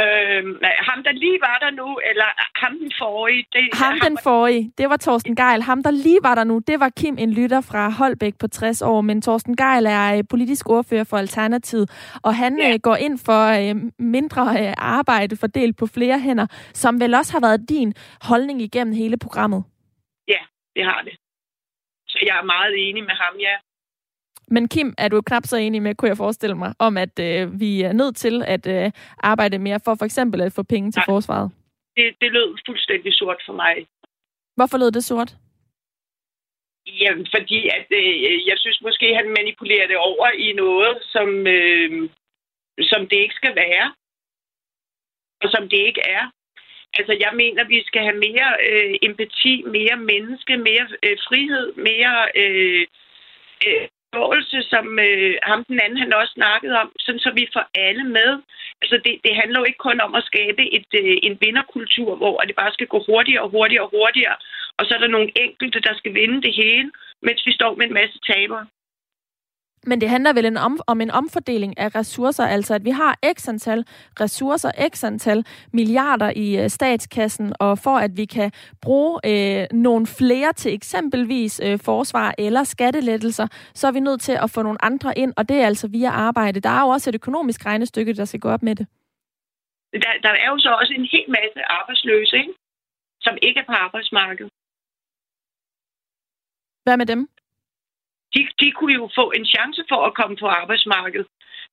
Øh, 0.02 0.42
ham, 0.88 0.98
der 1.06 1.12
lige 1.12 1.38
var 1.40 1.58
der 1.64 1.70
nu, 1.70 1.88
eller 2.10 2.28
ham 2.62 2.78
den 2.78 2.92
forrige? 2.98 3.46
Det, 3.52 3.62
ham, 3.72 3.92
ham 3.92 4.00
den 4.08 4.18
forrige, 4.22 4.72
det 4.78 4.90
var 4.90 4.96
Torsten 4.96 5.36
Geil. 5.36 5.62
Ham, 5.62 5.82
der 5.82 5.90
lige 5.90 6.18
var 6.22 6.34
der 6.34 6.44
nu, 6.44 6.58
det 6.58 6.80
var 6.80 6.88
Kim, 6.88 7.16
en 7.18 7.32
lytter 7.32 7.60
fra 7.60 7.90
Holbæk 7.90 8.34
på 8.38 8.48
60 8.48 8.82
år. 8.82 9.00
Men 9.00 9.22
Torsten 9.22 9.56
Geil 9.56 9.86
er 9.86 10.16
øh, 10.16 10.24
politisk 10.30 10.68
ordfører 10.68 11.04
for 11.04 11.16
Alternativet, 11.16 12.18
og 12.22 12.34
han 12.34 12.58
ja. 12.58 12.72
øh, 12.72 12.78
går 12.82 12.96
ind 12.96 13.18
for 13.18 13.42
øh, 13.60 13.74
mindre 13.98 14.42
øh, 14.60 14.74
arbejde 14.78 15.36
fordelt 15.36 15.76
på 15.76 15.86
flere 15.86 16.18
hænder, 16.20 16.46
som 16.74 17.00
vel 17.00 17.14
også 17.14 17.32
har 17.32 17.40
været 17.40 17.68
din 17.68 17.94
holdning 18.22 18.62
igennem 18.62 18.94
hele 18.94 19.16
programmet. 19.16 19.64
Ja, 20.28 20.42
det 20.76 20.84
har 20.84 21.02
det. 21.02 21.14
Så 22.08 22.18
jeg 22.26 22.38
er 22.38 22.44
meget 22.44 22.74
enig 22.88 23.02
med 23.02 23.16
ham, 23.22 23.34
ja. 23.40 23.54
Men 24.50 24.68
Kim, 24.68 24.94
er 24.98 25.08
du 25.08 25.20
knap 25.20 25.44
så 25.46 25.56
enig 25.56 25.82
med, 25.82 25.94
kunne 25.94 26.08
jeg 26.08 26.16
forestille 26.16 26.56
mig, 26.56 26.74
om 26.78 26.96
at 26.96 27.18
øh, 27.18 27.60
vi 27.60 27.82
er 27.82 27.92
nødt 27.92 28.16
til 28.16 28.42
at 28.46 28.66
øh, 28.66 28.90
arbejde 29.18 29.58
mere 29.58 29.80
for 29.84 29.94
for 29.98 30.04
eksempel 30.04 30.40
at 30.40 30.52
få 30.52 30.62
penge 30.62 30.90
til 30.92 31.00
Nej. 31.00 31.04
forsvaret? 31.06 31.50
Det, 31.96 32.14
det 32.20 32.32
lød 32.32 32.58
fuldstændig 32.66 33.12
sort 33.14 33.42
for 33.46 33.52
mig. 33.52 33.86
Hvorfor 34.56 34.78
lød 34.78 34.90
det 34.90 35.04
sort? 35.04 35.36
Jamen, 37.00 37.26
fordi 37.36 37.60
at, 37.78 37.86
øh, 37.90 38.46
jeg 38.46 38.56
synes 38.58 38.82
måske, 38.82 39.14
han 39.14 39.28
manipulerer 39.38 39.86
det 39.86 39.96
over 39.96 40.28
i 40.30 40.52
noget, 40.52 40.98
som, 41.02 41.28
øh, 41.46 42.08
som 42.80 43.00
det 43.10 43.18
ikke 43.24 43.34
skal 43.34 43.54
være. 43.56 43.94
og 45.42 45.48
som 45.54 45.68
det 45.68 45.80
ikke 45.88 46.02
er. 46.18 46.24
Altså, 46.98 47.12
jeg 47.24 47.32
mener, 47.34 47.64
vi 47.64 47.82
skal 47.86 48.02
have 48.02 48.18
mere 48.26 48.48
øh, 48.70 48.94
empati, 49.02 49.54
mere 49.62 49.96
menneske, 50.12 50.56
mere 50.56 50.86
øh, 51.06 51.16
frihed, 51.28 51.66
mere 51.88 52.16
øh, 52.42 52.86
øh, 53.66 53.88
forståelse, 54.14 54.58
som 54.72 54.98
øh, 54.98 55.34
ham 55.42 55.64
den 55.64 55.80
anden 55.84 55.98
han 55.98 56.12
også 56.12 56.32
snakkede 56.32 56.74
om, 56.82 56.88
sådan 56.98 57.20
så 57.24 57.30
vi 57.40 57.46
får 57.52 57.64
alle 57.74 58.04
med. 58.04 58.30
Altså, 58.82 58.96
det, 59.04 59.14
det 59.24 59.32
handler 59.40 59.58
jo 59.60 59.64
ikke 59.68 59.86
kun 59.88 60.00
om 60.00 60.14
at 60.14 60.24
skabe 60.30 60.62
et, 60.76 60.90
øh, 61.02 61.16
en 61.22 61.38
vinderkultur, 61.40 62.16
hvor 62.16 62.36
det 62.48 62.56
bare 62.56 62.72
skal 62.72 62.86
gå 62.86 62.98
hurtigere 63.08 63.42
og 63.42 63.50
hurtigere 63.50 63.84
og 63.84 63.90
hurtigere, 63.96 64.36
og 64.78 64.82
så 64.84 64.94
er 64.94 64.98
der 64.98 65.14
nogle 65.16 65.30
enkelte, 65.44 65.80
der 65.80 65.94
skal 65.96 66.14
vinde 66.14 66.42
det 66.42 66.54
hele, 66.54 66.90
mens 67.22 67.40
vi 67.46 67.52
står 67.52 67.74
med 67.74 67.86
en 67.86 67.98
masse 68.00 68.18
tabere. 68.30 68.66
Men 69.90 70.00
det 70.00 70.08
handler 70.08 70.32
vel 70.32 70.44
en 70.44 70.56
om, 70.56 70.80
om 70.86 71.00
en 71.00 71.10
omfordeling 71.10 71.78
af 71.78 71.94
ressourcer, 71.94 72.44
altså 72.44 72.74
at 72.74 72.84
vi 72.84 72.90
har 72.90 73.12
x 73.34 73.48
antal 73.48 73.84
ressourcer, 74.20 74.70
x 74.92 75.04
antal 75.04 75.44
milliarder 75.72 76.32
i 76.36 76.62
øh, 76.62 76.68
statskassen, 76.68 77.52
og 77.60 77.78
for 77.78 77.96
at 78.06 78.10
vi 78.16 78.24
kan 78.24 78.52
bruge 78.82 79.20
øh, 79.30 79.66
nogle 79.72 80.06
flere 80.06 80.52
til 80.52 80.74
eksempelvis 80.74 81.60
øh, 81.64 81.78
forsvar 81.84 82.34
eller 82.38 82.64
skattelettelser, 82.64 83.46
så 83.74 83.86
er 83.86 83.92
vi 83.92 84.00
nødt 84.00 84.20
til 84.20 84.36
at 84.44 84.50
få 84.50 84.62
nogle 84.62 84.84
andre 84.84 85.18
ind, 85.18 85.32
og 85.36 85.48
det 85.48 85.56
er 85.56 85.66
altså 85.66 85.88
via 85.88 86.10
arbejde. 86.10 86.60
Der 86.60 86.70
er 86.70 86.80
jo 86.80 86.88
også 86.88 87.10
et 87.10 87.14
økonomisk 87.14 87.66
regnestykke, 87.66 88.12
der 88.12 88.24
skal 88.24 88.40
gå 88.40 88.48
op 88.48 88.62
med 88.62 88.74
det. 88.74 88.86
Der, 89.92 90.12
der 90.22 90.32
er 90.44 90.48
jo 90.52 90.58
så 90.58 90.70
også 90.80 90.92
en 90.92 91.08
hel 91.12 91.26
masse 91.28 91.60
arbejdsløse, 91.78 92.36
ikke? 92.36 92.52
som 93.20 93.34
ikke 93.42 93.60
er 93.60 93.64
på 93.64 93.72
arbejdsmarkedet. 93.72 94.52
Hvad 96.84 96.96
med 96.96 97.06
dem? 97.06 97.28
De, 98.34 98.40
de 98.60 98.68
kunne 98.76 98.94
jo 99.00 99.06
få 99.20 99.26
en 99.38 99.46
chance 99.54 99.82
for 99.90 100.00
at 100.08 100.16
komme 100.18 100.36
på 100.42 100.46
arbejdsmarkedet, 100.46 101.26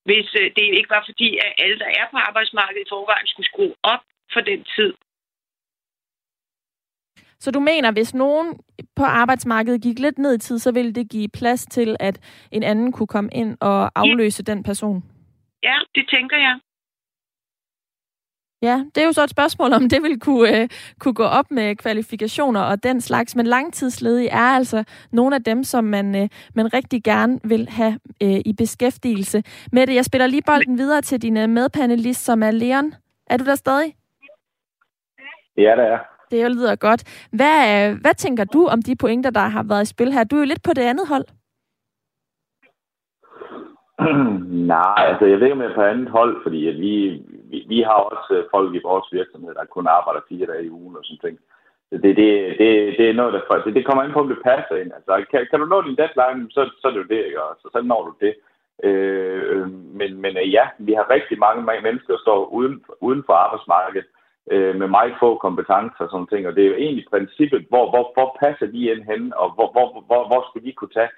hvis 0.07 0.27
øh, 0.41 0.47
det 0.57 0.65
ikke 0.77 0.93
var 0.95 1.03
fordi, 1.09 1.29
at 1.45 1.51
alle, 1.63 1.79
der 1.79 1.89
er 1.99 2.05
på 2.11 2.17
arbejdsmarkedet 2.17 2.81
i 2.85 2.91
forvejen, 2.93 3.27
skulle 3.27 3.49
skrue 3.51 3.75
op 3.83 4.03
for 4.33 4.41
den 4.41 4.61
tid. 4.75 4.93
Så 7.39 7.51
du 7.51 7.59
mener, 7.59 7.91
hvis 7.91 8.13
nogen 8.13 8.59
på 8.95 9.03
arbejdsmarkedet 9.03 9.81
gik 9.81 9.99
lidt 9.99 10.17
ned 10.17 10.33
i 10.35 10.39
tid, 10.39 10.59
så 10.59 10.71
ville 10.71 10.93
det 10.93 11.09
give 11.09 11.29
plads 11.39 11.65
til, 11.65 11.95
at 11.99 12.47
en 12.51 12.63
anden 12.63 12.91
kunne 12.91 13.07
komme 13.07 13.29
ind 13.33 13.57
og 13.61 13.91
afløse 13.95 14.43
ja. 14.47 14.53
den 14.53 14.63
person? 14.63 15.03
Ja, 15.63 15.77
det 15.95 16.05
tænker 16.09 16.37
jeg. 16.37 16.59
Ja, 18.67 18.85
det 18.95 19.01
er 19.01 19.05
jo 19.05 19.11
så 19.11 19.23
et 19.23 19.29
spørgsmål, 19.29 19.73
om 19.73 19.89
det 19.89 20.03
vil 20.03 20.19
kunne, 20.19 20.61
øh, 20.61 20.69
kunne 20.99 21.13
gå 21.13 21.23
op 21.23 21.51
med 21.51 21.75
kvalifikationer 21.75 22.61
og 22.61 22.83
den 22.83 23.01
slags. 23.01 23.35
Men 23.35 23.47
langtidsledige 23.47 24.29
er 24.29 24.49
altså 24.59 24.83
nogle 25.11 25.35
af 25.35 25.43
dem, 25.43 25.63
som 25.63 25.83
man, 25.83 26.15
øh, 26.15 26.29
man 26.55 26.73
rigtig 26.73 27.03
gerne 27.03 27.39
vil 27.43 27.69
have 27.69 27.99
øh, 28.23 28.39
i 28.45 28.53
beskæftigelse. 28.57 29.43
Mette, 29.71 29.95
jeg 29.95 30.05
spiller 30.05 30.27
lige 30.27 30.41
bolden 30.47 30.77
videre 30.77 31.01
til 31.01 31.21
din 31.21 31.37
øh, 31.37 31.49
medpanelist, 31.49 32.25
som 32.25 32.43
er 32.43 32.51
Leon. 32.51 32.93
Er 33.27 33.37
du 33.37 33.45
der 33.45 33.55
stadig? 33.55 33.95
Ja, 35.57 35.71
det 35.75 35.85
er. 35.93 35.99
Det 36.31 36.43
jo 36.43 36.49
lyder 36.49 36.75
godt. 36.75 37.27
Hvad, 37.31 37.89
øh, 37.91 38.01
hvad 38.01 38.13
tænker 38.13 38.43
du 38.43 38.67
om 38.67 38.81
de 38.81 38.95
pointer, 38.95 39.29
der 39.29 39.39
har 39.39 39.63
været 39.63 39.83
i 39.83 39.85
spil 39.85 40.13
her? 40.13 40.23
Du 40.23 40.35
er 40.35 40.39
jo 40.39 40.45
lidt 40.45 40.63
på 40.63 40.73
det 40.73 40.81
andet 40.81 41.07
hold. 41.07 41.25
Nej, 44.73 45.01
altså 45.09 45.25
jeg 45.25 45.39
ved 45.39 45.43
ikke, 45.43 45.53
om 45.53 45.61
jeg 45.61 45.71
er 45.71 45.75
på 45.75 45.81
andet 45.81 46.09
hold, 46.09 46.43
fordi 46.43 46.67
at 46.67 46.79
vi, 46.79 47.21
vi, 47.51 47.65
vi 47.73 47.79
har 47.81 47.99
også 48.11 48.33
øh, 48.37 48.43
folk 48.53 48.75
i 48.75 48.85
vores 48.89 49.07
virksomhed, 49.11 49.53
der 49.55 49.73
kun 49.75 49.87
arbejder 49.87 50.27
fire 50.29 50.47
dage 50.51 50.65
i 50.65 50.75
ugen 50.79 50.97
og 50.97 51.03
sådan 51.05 51.23
ting. 51.25 51.37
Så 51.89 51.95
det, 52.03 52.11
det, 52.21 52.29
det, 52.59 52.69
det 52.97 53.05
er 53.09 53.19
noget, 53.19 53.33
der 53.33 53.63
det, 53.65 53.75
det 53.75 53.85
kommer 53.85 54.03
an 54.03 54.13
på, 54.13 54.19
om 54.19 54.27
det 54.27 54.47
passer 54.51 54.75
ind. 54.81 54.91
Altså, 54.97 55.25
kan, 55.31 55.47
kan 55.49 55.59
du 55.59 55.65
nå 55.65 55.81
din 55.81 55.99
deadline, 56.01 56.51
så, 56.51 56.61
så 56.79 56.87
er 56.87 56.91
det 56.91 57.03
jo 57.03 57.13
det, 57.13 57.21
ikke? 57.25 57.39
Så, 57.61 57.67
så 57.73 57.81
når 57.81 58.01
du 58.07 58.13
det. 58.25 58.33
Øh, 58.83 59.41
øhm, 59.51 59.85
men, 59.99 60.21
men 60.23 60.37
øh, 60.37 60.53
ja, 60.57 60.65
vi 60.87 60.93
har 60.93 61.13
rigtig 61.15 61.37
mange 61.39 61.81
mennesker, 61.87 62.13
der 62.13 62.21
står 62.25 62.39
uden, 62.57 62.83
uden 63.01 63.23
for 63.25 63.33
arbejdsmarkedet 63.33 64.07
øh, 64.51 64.75
med 64.79 64.87
meget 64.87 65.15
få 65.19 65.29
kompetencer 65.37 66.03
og 66.05 66.09
sådan 66.11 66.27
ting. 66.27 66.47
Og 66.47 66.55
det 66.55 66.63
er 66.63 66.71
jo 66.71 66.81
egentlig 66.85 67.05
princippet, 67.09 67.65
hvor, 67.69 67.85
hvor, 67.89 68.05
hvor 68.15 68.37
passer 68.43 68.67
de 68.73 68.91
ind 68.91 69.03
hen, 69.11 69.33
og 69.41 69.47
hvor, 69.55 69.69
hvor, 69.71 69.87
hvor, 70.07 70.21
hvor 70.29 70.41
skulle 70.45 70.67
de 70.67 70.73
kunne 70.73 70.95
tage 70.99 71.11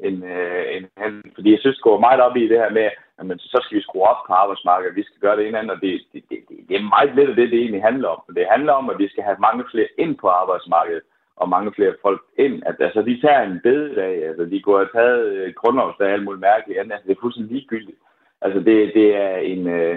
end, 0.00 0.24
øh, 0.24 0.76
end 0.76 0.84
han. 0.96 1.22
fordi 1.34 1.50
jeg 1.50 1.60
synes, 1.60 1.76
det 1.76 1.82
går 1.82 2.00
meget 2.00 2.20
op 2.20 2.36
i 2.36 2.48
det 2.48 2.58
her 2.58 2.70
med, 2.70 2.88
at 3.18 3.26
men, 3.26 3.38
så 3.38 3.58
skal 3.62 3.76
vi 3.76 3.82
skrue 3.82 4.08
op 4.12 4.26
på 4.26 4.32
arbejdsmarkedet, 4.32 4.96
vi 4.96 5.02
skal 5.02 5.20
gøre 5.20 5.36
det 5.36 5.46
anden, 5.46 5.70
og 5.70 5.80
det, 5.80 6.02
det, 6.12 6.22
det, 6.30 6.38
det 6.68 6.76
er 6.76 6.92
meget 6.94 7.14
lidt 7.14 7.30
af 7.30 7.36
det, 7.36 7.50
det 7.50 7.58
egentlig 7.58 7.82
handler 7.82 8.08
om. 8.08 8.20
Det 8.34 8.46
handler 8.50 8.72
om, 8.72 8.90
at 8.90 8.98
vi 8.98 9.08
skal 9.08 9.24
have 9.24 9.36
mange 9.40 9.64
flere 9.70 9.88
ind 9.98 10.16
på 10.18 10.28
arbejdsmarkedet, 10.28 11.02
og 11.36 11.48
mange 11.48 11.72
flere 11.74 11.94
folk 12.02 12.22
ind. 12.38 12.62
At, 12.66 12.76
altså, 12.80 13.02
de 13.02 13.20
tager 13.20 13.42
en 13.42 13.60
bededag, 13.62 14.24
altså, 14.28 14.44
de 14.44 14.62
går 14.62 14.78
og 14.78 14.92
taget 14.92 15.26
øh, 15.32 15.54
grundlovsdag, 15.54 16.08
alt 16.08 16.24
muligt 16.24 16.40
mærkeligt 16.40 16.80
andet. 16.80 16.92
Altså, 16.92 17.08
det 17.08 17.16
er 17.16 17.20
fuldstændig 17.20 17.52
ligegyldigt. 17.52 17.98
Altså, 18.40 18.60
det, 18.60 18.94
det 18.94 19.16
er 19.16 19.36
en... 19.36 19.68
Øh, 19.68 19.96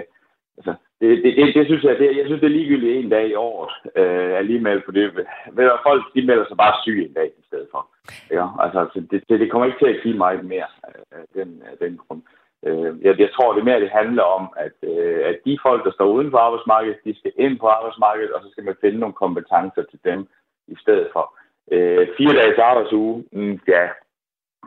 altså, 0.56 0.74
det, 1.00 1.24
det, 1.24 1.36
det, 1.36 1.54
det, 1.54 1.66
synes 1.66 1.84
jeg, 1.84 1.98
det, 1.98 2.16
jeg 2.16 2.26
synes, 2.26 2.40
det 2.40 2.48
er 2.48 2.58
ligegyldigt 2.58 2.96
en 2.96 3.10
dag 3.10 3.28
i 3.28 3.34
året 3.34 3.72
øh, 3.96 4.38
alligevel, 4.38 4.82
for 4.84 4.92
det, 4.92 5.14
ved 5.52 5.70
folk, 5.82 6.02
de 6.14 6.26
melder 6.26 6.46
sig 6.48 6.56
bare 6.56 6.82
syge 6.82 7.04
en 7.06 7.12
dag 7.12 7.30
i 7.38 7.44
stedet 7.46 7.68
for. 7.70 7.88
Ja, 8.30 8.46
altså, 8.64 9.00
det, 9.10 9.22
det, 9.28 9.40
det 9.40 9.50
kommer 9.50 9.66
ikke 9.66 9.78
til 9.78 9.94
at 9.94 10.02
give 10.02 10.16
mig 10.16 10.44
mere 10.44 10.70
af 11.12 11.24
den, 11.34 11.62
af 11.70 11.76
den 11.78 12.00
grund. 12.02 12.22
Øh, 12.66 13.04
jeg, 13.04 13.20
jeg 13.20 13.30
tror, 13.32 13.54
det 13.54 13.64
mere 13.64 13.80
det 13.80 13.90
handler 13.90 14.22
om, 14.22 14.44
at, 14.56 14.76
øh, 14.82 15.20
at 15.30 15.36
de 15.44 15.58
folk, 15.62 15.84
der 15.84 15.92
står 15.92 16.06
uden 16.06 16.30
for 16.30 16.38
arbejdsmarkedet, 16.38 17.04
de 17.04 17.18
skal 17.18 17.32
ind 17.38 17.58
på 17.58 17.66
arbejdsmarkedet, 17.66 18.32
og 18.32 18.42
så 18.42 18.48
skal 18.50 18.64
man 18.64 18.80
finde 18.80 18.98
nogle 18.98 19.14
kompetencer 19.22 19.82
til 19.90 20.00
dem 20.04 20.28
i 20.68 20.76
stedet 20.82 21.08
for. 21.12 21.24
Øh, 21.72 22.08
fire 22.16 22.34
dages 22.40 22.58
arbejdsuge, 22.58 23.24
mm, 23.32 23.60
ja, 23.68 23.88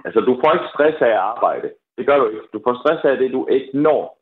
altså 0.05 0.19
du 0.19 0.39
får 0.41 0.53
ikke 0.53 0.71
stress 0.73 0.97
af 1.01 1.13
at 1.19 1.25
arbejde. 1.33 1.71
Det 1.97 2.05
gør 2.05 2.17
du 2.17 2.27
ikke. 2.27 2.41
Du 2.53 2.61
får 2.63 2.73
stress 2.81 3.01
af 3.03 3.17
det, 3.17 3.31
du 3.31 3.47
ikke 3.47 3.69
når. 3.73 4.20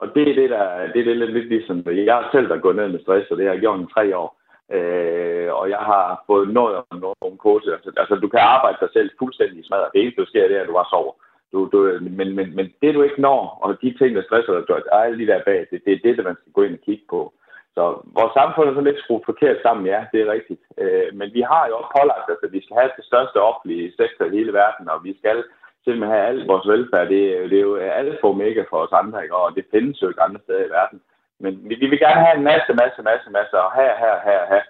Og 0.00 0.06
det 0.14 0.22
er 0.30 0.34
det, 0.34 0.50
der, 0.50 0.64
det 0.92 1.00
er 1.00 1.04
det 1.04 1.16
lidt, 1.16 1.48
ligesom, 1.48 1.76
jeg 1.86 2.16
er 2.18 2.28
selv 2.32 2.48
der 2.48 2.64
gået 2.64 2.76
ned 2.76 2.88
med 2.88 3.00
stress, 3.00 3.30
og 3.30 3.36
det 3.36 3.46
har 3.46 3.52
jeg 3.52 3.60
gjort 3.60 3.80
i 3.80 3.92
tre 3.94 4.16
år. 4.16 4.28
Øh, 4.76 5.48
og 5.58 5.70
jeg 5.70 5.82
har 5.90 6.24
fået 6.26 6.48
noget 6.58 6.74
om 6.90 6.96
nogle 7.22 7.38
kurser. 7.38 7.72
Altså, 7.72 7.90
altså, 7.96 8.14
du 8.14 8.28
kan 8.28 8.40
arbejde 8.40 8.78
dig 8.80 8.90
selv 8.92 9.10
fuldstændig 9.18 9.64
smadret. 9.64 9.92
Det 9.92 10.00
eneste, 10.02 10.20
der 10.20 10.26
sker, 10.26 10.48
det 10.48 10.56
er, 10.56 10.62
at 10.62 10.68
du 10.68 10.72
bare 10.72 10.92
sover. 10.94 11.14
Du, 11.52 11.58
du, 11.72 11.78
men, 12.18 12.28
men, 12.38 12.56
men 12.56 12.66
det, 12.82 12.94
du 12.94 13.02
ikke 13.02 13.20
når, 13.20 13.58
og 13.62 13.70
de 13.82 13.98
ting, 13.98 14.10
der 14.16 14.22
stresser 14.22 14.52
dig, 14.52 14.82
er 14.92 14.96
alle 15.06 15.18
de 15.18 15.30
der 15.32 15.40
bag, 15.48 15.66
det, 15.70 15.78
det 15.84 15.92
er 15.92 16.04
det, 16.04 16.16
der 16.16 16.22
man 16.22 16.36
skal 16.40 16.52
gå 16.52 16.62
ind 16.62 16.78
og 16.78 16.84
kigge 16.86 17.04
på. 17.10 17.32
Så 17.76 17.82
vores 18.18 18.32
samfund 18.38 18.68
er 18.68 18.74
så 18.74 18.80
lidt 18.80 18.98
skruet 18.98 19.28
forkert 19.30 19.58
sammen, 19.62 19.86
ja, 19.86 20.00
det 20.12 20.18
er 20.20 20.32
rigtigt. 20.36 20.62
Øh, 20.82 21.08
men 21.18 21.28
vi 21.36 21.42
har 21.50 21.64
jo 21.68 21.74
også 21.78 21.90
pålagt 21.98 22.30
os, 22.32 22.46
at 22.46 22.52
vi 22.56 22.60
skal 22.62 22.76
have 22.80 22.90
det 22.98 23.04
største 23.10 23.38
offentlige 23.48 23.92
sektor 24.00 24.24
i 24.24 24.36
hele 24.38 24.52
verden, 24.52 24.84
og 24.94 24.98
vi 25.04 25.12
skal 25.20 25.38
simpelthen 25.84 26.14
have 26.14 26.26
al 26.26 26.46
vores 26.46 26.68
velfærd. 26.68 27.08
Det, 27.08 27.50
det 27.50 27.58
er 27.58 27.66
jo 27.70 27.76
øh, 27.76 27.98
alt 27.98 28.18
for 28.20 28.32
mega 28.32 28.62
for 28.70 28.78
os 28.84 28.92
andre, 29.02 29.22
ikke? 29.22 29.36
og 29.36 29.54
det 29.56 29.64
findes 29.70 30.02
jo 30.02 30.08
ikke 30.08 30.22
andre 30.22 30.40
steder 30.44 30.64
i 30.66 30.74
verden. 30.78 31.00
Men 31.42 31.52
vi, 31.68 31.74
vi 31.74 31.86
vil 31.86 31.98
gerne 31.98 32.24
have 32.26 32.36
en 32.36 32.48
masse, 32.52 32.72
masse, 32.82 33.02
masse, 33.02 33.30
masse, 33.30 33.54
og 33.64 33.70
her, 33.78 33.92
her, 34.02 34.16
her, 34.28 34.40
her. 34.52 34.62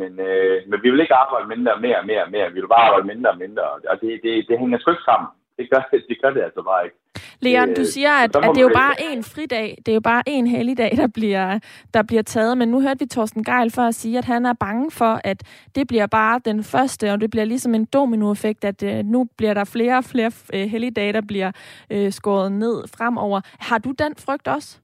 Men, 0.00 0.20
øh, 0.20 0.56
men 0.68 0.78
vi 0.82 0.90
vil 0.90 1.00
ikke 1.00 1.20
arbejde 1.22 1.48
mindre 1.48 1.80
mere 1.80 2.02
mere 2.10 2.26
mere. 2.34 2.52
Vi 2.52 2.60
vil 2.60 2.72
bare 2.74 2.86
arbejde 2.88 3.06
mindre 3.06 3.30
og 3.30 3.38
mindre. 3.38 3.62
Og 3.92 3.96
det, 4.00 4.20
det, 4.24 4.32
det 4.48 4.58
hænger 4.58 4.78
sgu 4.78 4.90
ikke 4.90 5.10
sammen. 5.10 5.28
Det 5.58 5.70
gør, 5.70 5.88
det 6.08 6.16
gør 6.22 6.30
det 6.30 6.42
altså 6.42 6.62
bare 6.62 6.84
ikke. 6.84 6.96
Leon, 7.40 7.74
du 7.74 7.84
siger, 7.84 8.10
at, 8.10 8.36
at 8.36 8.50
det 8.54 8.58
er 8.58 8.62
jo 8.62 8.70
bare 8.74 8.94
en 9.12 9.24
fridag, 9.24 9.78
det 9.86 9.92
er 9.92 9.94
jo 9.94 10.00
bare 10.00 10.22
en 10.26 10.46
helligdag, 10.46 10.96
der 10.96 11.06
bliver, 11.06 11.58
der 11.94 12.02
bliver 12.02 12.22
taget, 12.22 12.58
men 12.58 12.68
nu 12.68 12.80
hørte 12.80 12.98
vi 12.98 13.06
Torsten 13.06 13.44
Geil 13.44 13.70
for 13.70 13.82
at 13.82 13.94
sige, 13.94 14.18
at 14.18 14.24
han 14.24 14.46
er 14.46 14.52
bange 14.52 14.90
for, 14.90 15.20
at 15.24 15.42
det 15.74 15.86
bliver 15.88 16.06
bare 16.06 16.40
den 16.44 16.64
første, 16.64 17.12
og 17.12 17.20
det 17.20 17.30
bliver 17.30 17.44
ligesom 17.44 17.74
en 17.74 17.84
dominoeffekt, 17.84 18.64
at 18.64 18.82
uh, 18.82 19.06
nu 19.06 19.28
bliver 19.36 19.54
der 19.54 19.64
flere 19.64 19.96
og 19.98 20.04
flere 20.04 20.32
uh, 20.54 20.60
helligdage, 20.60 21.12
der 21.12 21.22
bliver 21.28 21.52
uh, 21.94 22.10
skåret 22.10 22.52
ned 22.52 22.84
fremover. 22.96 23.40
Har 23.58 23.78
du 23.78 23.90
den 23.90 24.14
frygt 24.16 24.48
også? 24.48 24.78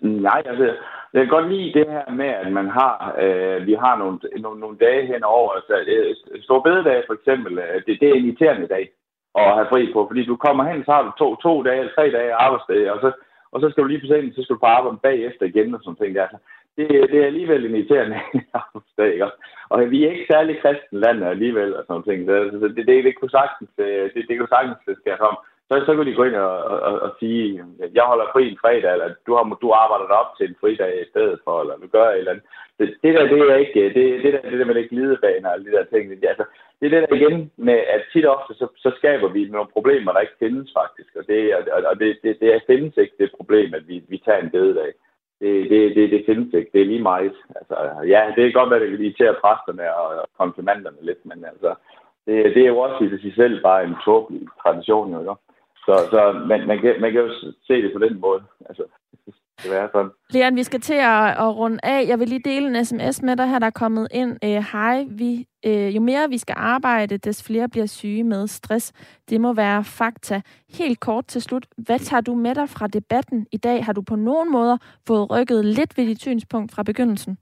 Nej, 0.00 0.42
altså, 0.46 0.64
jeg 1.12 1.20
kan 1.22 1.28
godt 1.28 1.48
lide 1.52 1.72
det 1.78 1.86
her 1.88 2.10
med, 2.10 2.26
at 2.26 2.52
man 2.52 2.68
har, 2.68 3.16
øh, 3.24 3.66
vi 3.66 3.74
har 3.74 3.98
nogle, 3.98 4.18
nogle, 4.40 4.60
nogle 4.60 4.76
dage 4.78 5.06
henover. 5.06 5.50
Altså, 5.52 5.74
øh, 5.86 6.42
Stor 6.42 6.60
bededag 6.60 7.02
for 7.06 7.14
eksempel, 7.14 7.58
øh, 7.58 7.82
det, 7.86 8.00
det 8.00 8.08
er 8.08 8.14
en 8.14 8.24
irriterende 8.24 8.66
dag 8.66 8.90
at 9.34 9.54
have 9.54 9.66
fri 9.70 9.92
på, 9.92 10.06
fordi 10.06 10.24
du 10.24 10.36
kommer 10.36 10.64
hen, 10.64 10.84
så 10.84 10.92
har 10.92 11.02
du 11.02 11.12
to, 11.18 11.36
to 11.36 11.62
dage 11.62 11.78
eller 11.78 11.92
tre 11.94 12.10
dage 12.10 12.34
arbejdsdag, 12.34 12.90
og 12.92 12.98
så, 13.00 13.12
og 13.52 13.60
så 13.60 13.70
skal 13.70 13.82
du 13.82 13.88
lige 13.88 14.00
på 14.00 14.06
scenen, 14.06 14.32
så 14.32 14.42
skal 14.42 14.54
du 14.54 14.60
på 14.60 14.66
arbejde 14.66 14.98
bagefter 15.02 15.46
igen 15.46 15.74
og 15.74 15.80
sådan 15.82 15.96
ting. 15.96 16.18
Altså, 16.18 16.38
det, 16.76 16.86
det 17.10 17.18
er 17.20 17.26
alligevel 17.26 17.66
en 17.66 17.74
irriterende 17.76 18.20
arbejdsdag, 18.62 19.12
ikke? 19.12 19.26
Og 19.68 19.90
vi 19.90 20.04
er 20.04 20.10
ikke 20.10 20.30
særlig 20.32 20.54
kristen 20.62 20.98
land 21.00 21.24
alligevel 21.24 21.76
og 21.76 21.84
sådan 21.86 22.02
ting. 22.02 22.18
Så, 22.26 22.34
det, 22.34 22.76
det, 22.76 22.86
det, 22.88 23.04
det 23.04 23.14
kunne 23.16 23.36
sagtens, 23.40 23.70
øh, 23.78 24.04
det, 24.14 24.22
det 24.28 24.34
kunne 24.38 24.54
sagtens 24.56 24.78
skal 25.00 25.16
komme 25.24 25.38
så, 25.72 25.84
så 25.86 25.96
kan 25.96 26.06
de 26.06 26.14
gå 26.14 26.24
ind 26.24 26.34
og, 26.34 26.58
og, 26.88 26.94
og 27.04 27.10
sige, 27.20 27.64
jeg 27.94 28.04
holder 28.10 28.32
fri 28.32 28.42
en 28.48 28.58
fredag, 28.60 28.92
eller 28.92 29.08
du, 29.26 29.34
har, 29.34 29.58
du 29.62 29.68
arbejder 29.82 30.06
dig 30.06 30.16
op 30.22 30.32
til 30.36 30.48
en 30.48 30.56
fridag 30.60 31.02
i 31.02 31.10
stedet 31.10 31.38
for, 31.44 31.60
eller 31.60 31.76
du 31.76 31.86
gør 31.86 32.08
et 32.08 32.18
eller 32.18 32.32
andet. 32.32 32.46
Det, 32.78 32.86
det 33.02 33.14
der, 33.14 33.26
det 33.26 33.50
er 33.50 33.54
ikke, 33.64 33.84
det, 33.96 34.22
det, 34.22 34.32
der, 34.34 34.50
det 34.50 34.58
der 34.58 34.64
med 34.64 34.74
det 34.74 34.88
glidebaner 34.90 35.48
og 35.48 35.54
alle 35.54 35.66
de 35.66 35.76
der 35.76 35.84
ting, 35.84 36.10
det, 36.10 36.28
altså, 36.32 36.44
det 36.80 36.86
er 36.86 37.00
det 37.00 37.08
der 37.08 37.16
igen 37.16 37.50
med, 37.56 37.78
at 37.94 38.02
tit 38.12 38.26
ofte, 38.26 38.54
så, 38.54 38.66
så 38.76 38.92
skaber 38.96 39.28
vi 39.28 39.48
nogle 39.48 39.72
problemer, 39.72 40.12
der 40.12 40.20
ikke 40.20 40.42
findes 40.44 40.72
faktisk, 40.80 41.10
og 41.18 41.24
det, 41.28 41.40
og, 41.56 41.82
og 41.90 41.98
det, 42.00 42.18
det, 42.22 42.40
det 42.40 42.62
findes 42.66 42.96
ikke 42.96 43.14
det 43.18 43.30
problem, 43.36 43.74
at 43.74 43.88
vi, 43.88 44.02
vi 44.08 44.18
tager 44.24 44.42
en 44.42 44.50
bededag. 44.50 44.92
Det, 45.40 45.70
det, 45.70 45.96
det, 45.96 46.10
det 46.10 46.22
findes 46.26 46.54
ikke. 46.54 46.70
Det 46.72 46.80
er 46.80 46.84
lige 46.84 47.02
meget. 47.02 47.34
Altså, 47.56 47.74
ja, 48.06 48.32
det 48.36 48.46
er 48.46 48.52
godt, 48.52 48.72
at 48.72 48.80
det 48.80 48.90
kan 48.90 49.00
irritere 49.00 49.34
præsterne 49.42 49.94
og, 49.96 50.08
og 50.22 50.28
konfirmanderne 50.38 50.96
lidt, 51.00 51.26
men 51.26 51.44
altså, 51.44 51.74
det, 52.26 52.54
det 52.54 52.62
er 52.62 52.68
jo 52.68 52.78
også 52.78 53.04
i 53.04 53.08
sig 53.08 53.34
selv 53.34 53.62
bare 53.62 53.84
en 53.84 53.96
tåbelig 54.04 54.42
tradition, 54.62 55.12
jo, 55.12 55.20
ikke? 55.20 55.32
Så, 55.86 55.94
så 56.10 56.44
man, 56.48 56.66
man, 56.66 56.78
kan, 56.80 57.00
man 57.00 57.12
kan 57.12 57.20
jo 57.20 57.30
se 57.66 57.74
det 57.82 57.90
på 57.92 57.98
den 57.98 58.20
måde. 58.20 58.42
Altså. 58.68 58.84
skal 59.58 59.70
være 59.70 59.88
sådan. 59.92 60.10
Leon, 60.30 60.56
vi 60.56 60.62
skal 60.62 60.80
til 60.80 60.94
at, 60.94 61.24
at 61.44 61.56
runde 61.56 61.78
af. 61.82 62.06
Jeg 62.06 62.18
vil 62.18 62.28
lige 62.28 62.50
dele 62.50 62.78
en 62.78 62.84
sms 62.84 63.22
med 63.22 63.36
dig 63.36 63.48
her, 63.48 63.58
der 63.58 63.66
er 63.66 63.70
kommet 63.70 64.08
ind. 64.10 64.38
Øh, 64.44 64.64
hej, 64.72 65.06
vi, 65.08 65.46
øh, 65.66 65.96
jo 65.96 66.00
mere 66.00 66.28
vi 66.28 66.38
skal 66.38 66.54
arbejde, 66.58 67.16
des 67.16 67.42
flere 67.42 67.68
bliver 67.68 67.86
syge 67.86 68.24
med 68.24 68.46
stress. 68.46 68.92
Det 69.30 69.40
må 69.40 69.52
være 69.52 69.84
fakta. 69.84 70.42
Helt 70.78 71.00
kort 71.00 71.26
til 71.26 71.42
slut. 71.42 71.66
Hvad 71.76 71.98
tager 71.98 72.20
du 72.20 72.34
med 72.34 72.54
dig 72.54 72.68
fra 72.68 72.86
debatten 72.86 73.46
i 73.52 73.56
dag? 73.56 73.84
Har 73.84 73.92
du 73.92 74.02
på 74.02 74.16
nogen 74.16 74.52
måder 74.52 74.76
fået 75.06 75.30
rykket 75.30 75.64
lidt 75.64 75.98
ved 75.98 76.06
dit 76.06 76.20
synspunkt 76.20 76.72
fra 76.74 76.82
begyndelsen? 76.82 77.38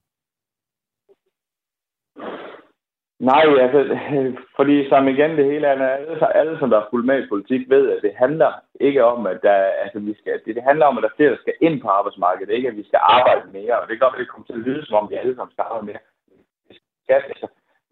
Nej, 3.21 3.45
altså, 3.65 3.81
fordi 4.57 4.89
som 4.89 5.09
igen 5.09 5.31
det 5.39 5.45
hele 5.45 5.67
er, 5.67 5.89
alle, 5.89 6.37
alle 6.37 6.59
som 6.59 6.71
der 6.71 6.79
er 6.79 6.91
fuldt 6.91 7.07
med 7.07 7.23
i 7.23 7.29
politik, 7.29 7.71
ved, 7.71 7.91
at 7.91 8.03
det 8.03 8.15
handler 8.17 8.53
ikke 8.81 9.05
om, 9.05 9.27
at 9.27 9.39
der, 9.43 9.59
altså, 9.85 9.99
vi 9.99 10.15
skal, 10.21 10.41
det, 10.45 10.55
det 10.55 10.63
handler 10.63 10.87
om, 10.87 10.99
at 10.99 11.03
der 11.03 11.17
flere, 11.17 11.31
der 11.31 11.37
skal 11.41 11.55
ind 11.61 11.81
på 11.81 11.89
arbejdsmarkedet, 11.89 12.55
ikke 12.55 12.69
at 12.69 12.77
vi 12.77 12.85
skal 12.87 13.01
arbejde 13.03 13.53
mere. 13.53 13.81
Og 13.81 13.89
det 13.89 13.99
kan 13.99 14.05
godt 14.07 14.19
det 14.19 14.29
kommer 14.29 14.47
til 14.47 14.61
at 14.61 14.67
lyde, 14.69 14.87
som 14.87 14.97
om 14.97 15.11
vi 15.11 15.15
alle 15.15 15.37
sammen 15.37 15.53
skal 15.53 15.65
arbejde 15.67 15.87
mere. 15.87 16.03
Det 16.69 16.77
skal, 17.05 17.15
altså, 17.33 17.47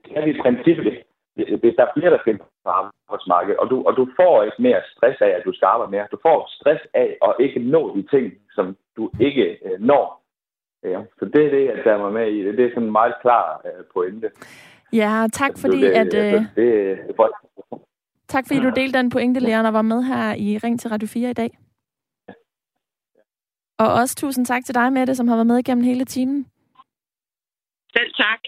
det 0.04 0.12
er 0.18 0.24
i 0.24 0.40
princippet, 0.42 1.02
hvis 1.62 1.74
der 1.76 1.84
er 1.84 1.94
flere, 1.96 2.10
der 2.10 2.18
skal 2.18 2.32
ind 2.32 2.40
på 2.40 2.70
arbejdsmarkedet, 2.70 3.58
og 3.62 3.70
du, 3.70 3.76
og 3.88 3.96
du 3.96 4.08
får 4.16 4.42
ikke 4.42 4.62
mere 4.62 4.80
stress 4.94 5.20
af, 5.20 5.28
at 5.38 5.42
du 5.44 5.52
skal 5.52 5.66
arbejde 5.66 5.90
mere. 5.90 6.06
Du 6.12 6.18
får 6.22 6.38
stress 6.58 6.82
af 6.94 7.08
at 7.26 7.34
ikke 7.40 7.60
nå 7.60 7.96
de 7.96 8.02
ting, 8.14 8.26
som 8.56 8.76
du 8.96 9.10
ikke 9.20 9.58
øh, 9.66 9.80
når. 9.80 10.04
Ja, 10.82 11.00
så 11.18 11.24
det 11.24 11.46
er 11.46 11.50
det, 11.50 11.64
jeg 11.66 11.80
tager 11.84 11.98
mig 11.98 12.12
med 12.12 12.26
i. 12.32 12.56
Det 12.56 12.64
er 12.64 12.70
sådan 12.70 12.82
en 12.82 12.92
meget 12.92 13.14
klar 13.22 13.60
øh, 13.64 13.84
pointe. 13.92 14.30
Ja, 14.92 15.26
tak 15.32 15.58
fordi, 15.58 15.80
det, 15.80 15.90
at... 15.90 16.14
Øh, 16.14 16.32
det, 16.32 16.48
det, 16.56 16.98
tak 18.28 18.46
fordi 18.46 18.60
du 18.60 18.70
delte 18.76 18.98
den 18.98 19.10
pointe, 19.10 19.40
Leon, 19.40 19.66
og 19.66 19.72
var 19.72 19.82
med 19.82 20.02
her 20.02 20.34
i 20.34 20.58
Ring 20.58 20.80
til 20.80 20.90
Radio 20.90 21.08
4 21.08 21.30
i 21.30 21.32
dag. 21.32 21.58
Og 23.78 23.92
også 23.92 24.16
tusind 24.16 24.46
tak 24.46 24.64
til 24.64 24.74
dig, 24.74 24.92
Mette, 24.92 25.14
som 25.14 25.28
har 25.28 25.36
været 25.36 25.46
med 25.46 25.58
igennem 25.58 25.84
hele 25.84 26.04
timen. 26.04 26.46
Selv 27.92 28.14
tak. 28.14 28.38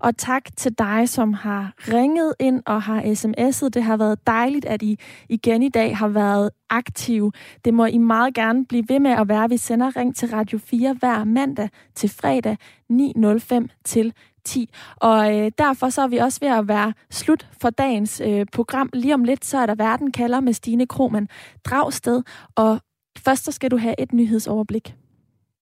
Og 0.00 0.16
tak 0.16 0.42
til 0.56 0.78
dig, 0.78 1.08
som 1.08 1.32
har 1.32 1.72
ringet 1.78 2.34
ind 2.40 2.62
og 2.66 2.82
har 2.82 3.02
sms'et. 3.02 3.68
Det 3.68 3.82
har 3.82 3.96
været 3.96 4.26
dejligt, 4.26 4.64
at 4.64 4.82
I 4.82 4.98
igen 5.28 5.62
i 5.62 5.68
dag 5.68 5.96
har 5.96 6.08
været 6.08 6.50
aktive. 6.70 7.32
Det 7.64 7.74
må 7.74 7.86
I 7.86 7.98
meget 7.98 8.34
gerne 8.34 8.66
blive 8.66 8.84
ved 8.88 9.00
med 9.00 9.10
at 9.10 9.28
være. 9.28 9.48
Vi 9.48 9.56
sender 9.56 9.96
Ring 9.96 10.16
til 10.16 10.28
Radio 10.28 10.58
4 10.58 10.94
hver 10.98 11.24
mandag 11.24 11.68
til 11.94 12.10
fredag 12.10 12.56
9.05 12.92 13.82
til 13.84 14.12
10. 14.44 14.70
Og 14.96 15.38
øh, 15.38 15.50
derfor 15.58 15.88
så 15.88 16.02
er 16.02 16.08
vi 16.08 16.16
også 16.16 16.38
ved 16.40 16.48
at 16.48 16.68
være 16.68 16.92
slut 17.10 17.48
for 17.60 17.70
dagens 17.70 18.22
øh, 18.24 18.46
program. 18.52 18.90
Lige 18.92 19.14
om 19.14 19.24
lidt, 19.24 19.44
så 19.44 19.58
er 19.58 19.66
der 19.66 19.74
Verden 19.74 20.12
kalder 20.12 20.40
med 20.40 20.52
Stine 20.52 20.86
Krohmann 20.86 21.28
Dragsted. 21.64 22.22
Og 22.54 22.80
først 23.18 23.44
så 23.44 23.52
skal 23.52 23.70
du 23.70 23.76
have 23.76 24.00
et 24.00 24.12
nyhedsoverblik. 24.12 24.94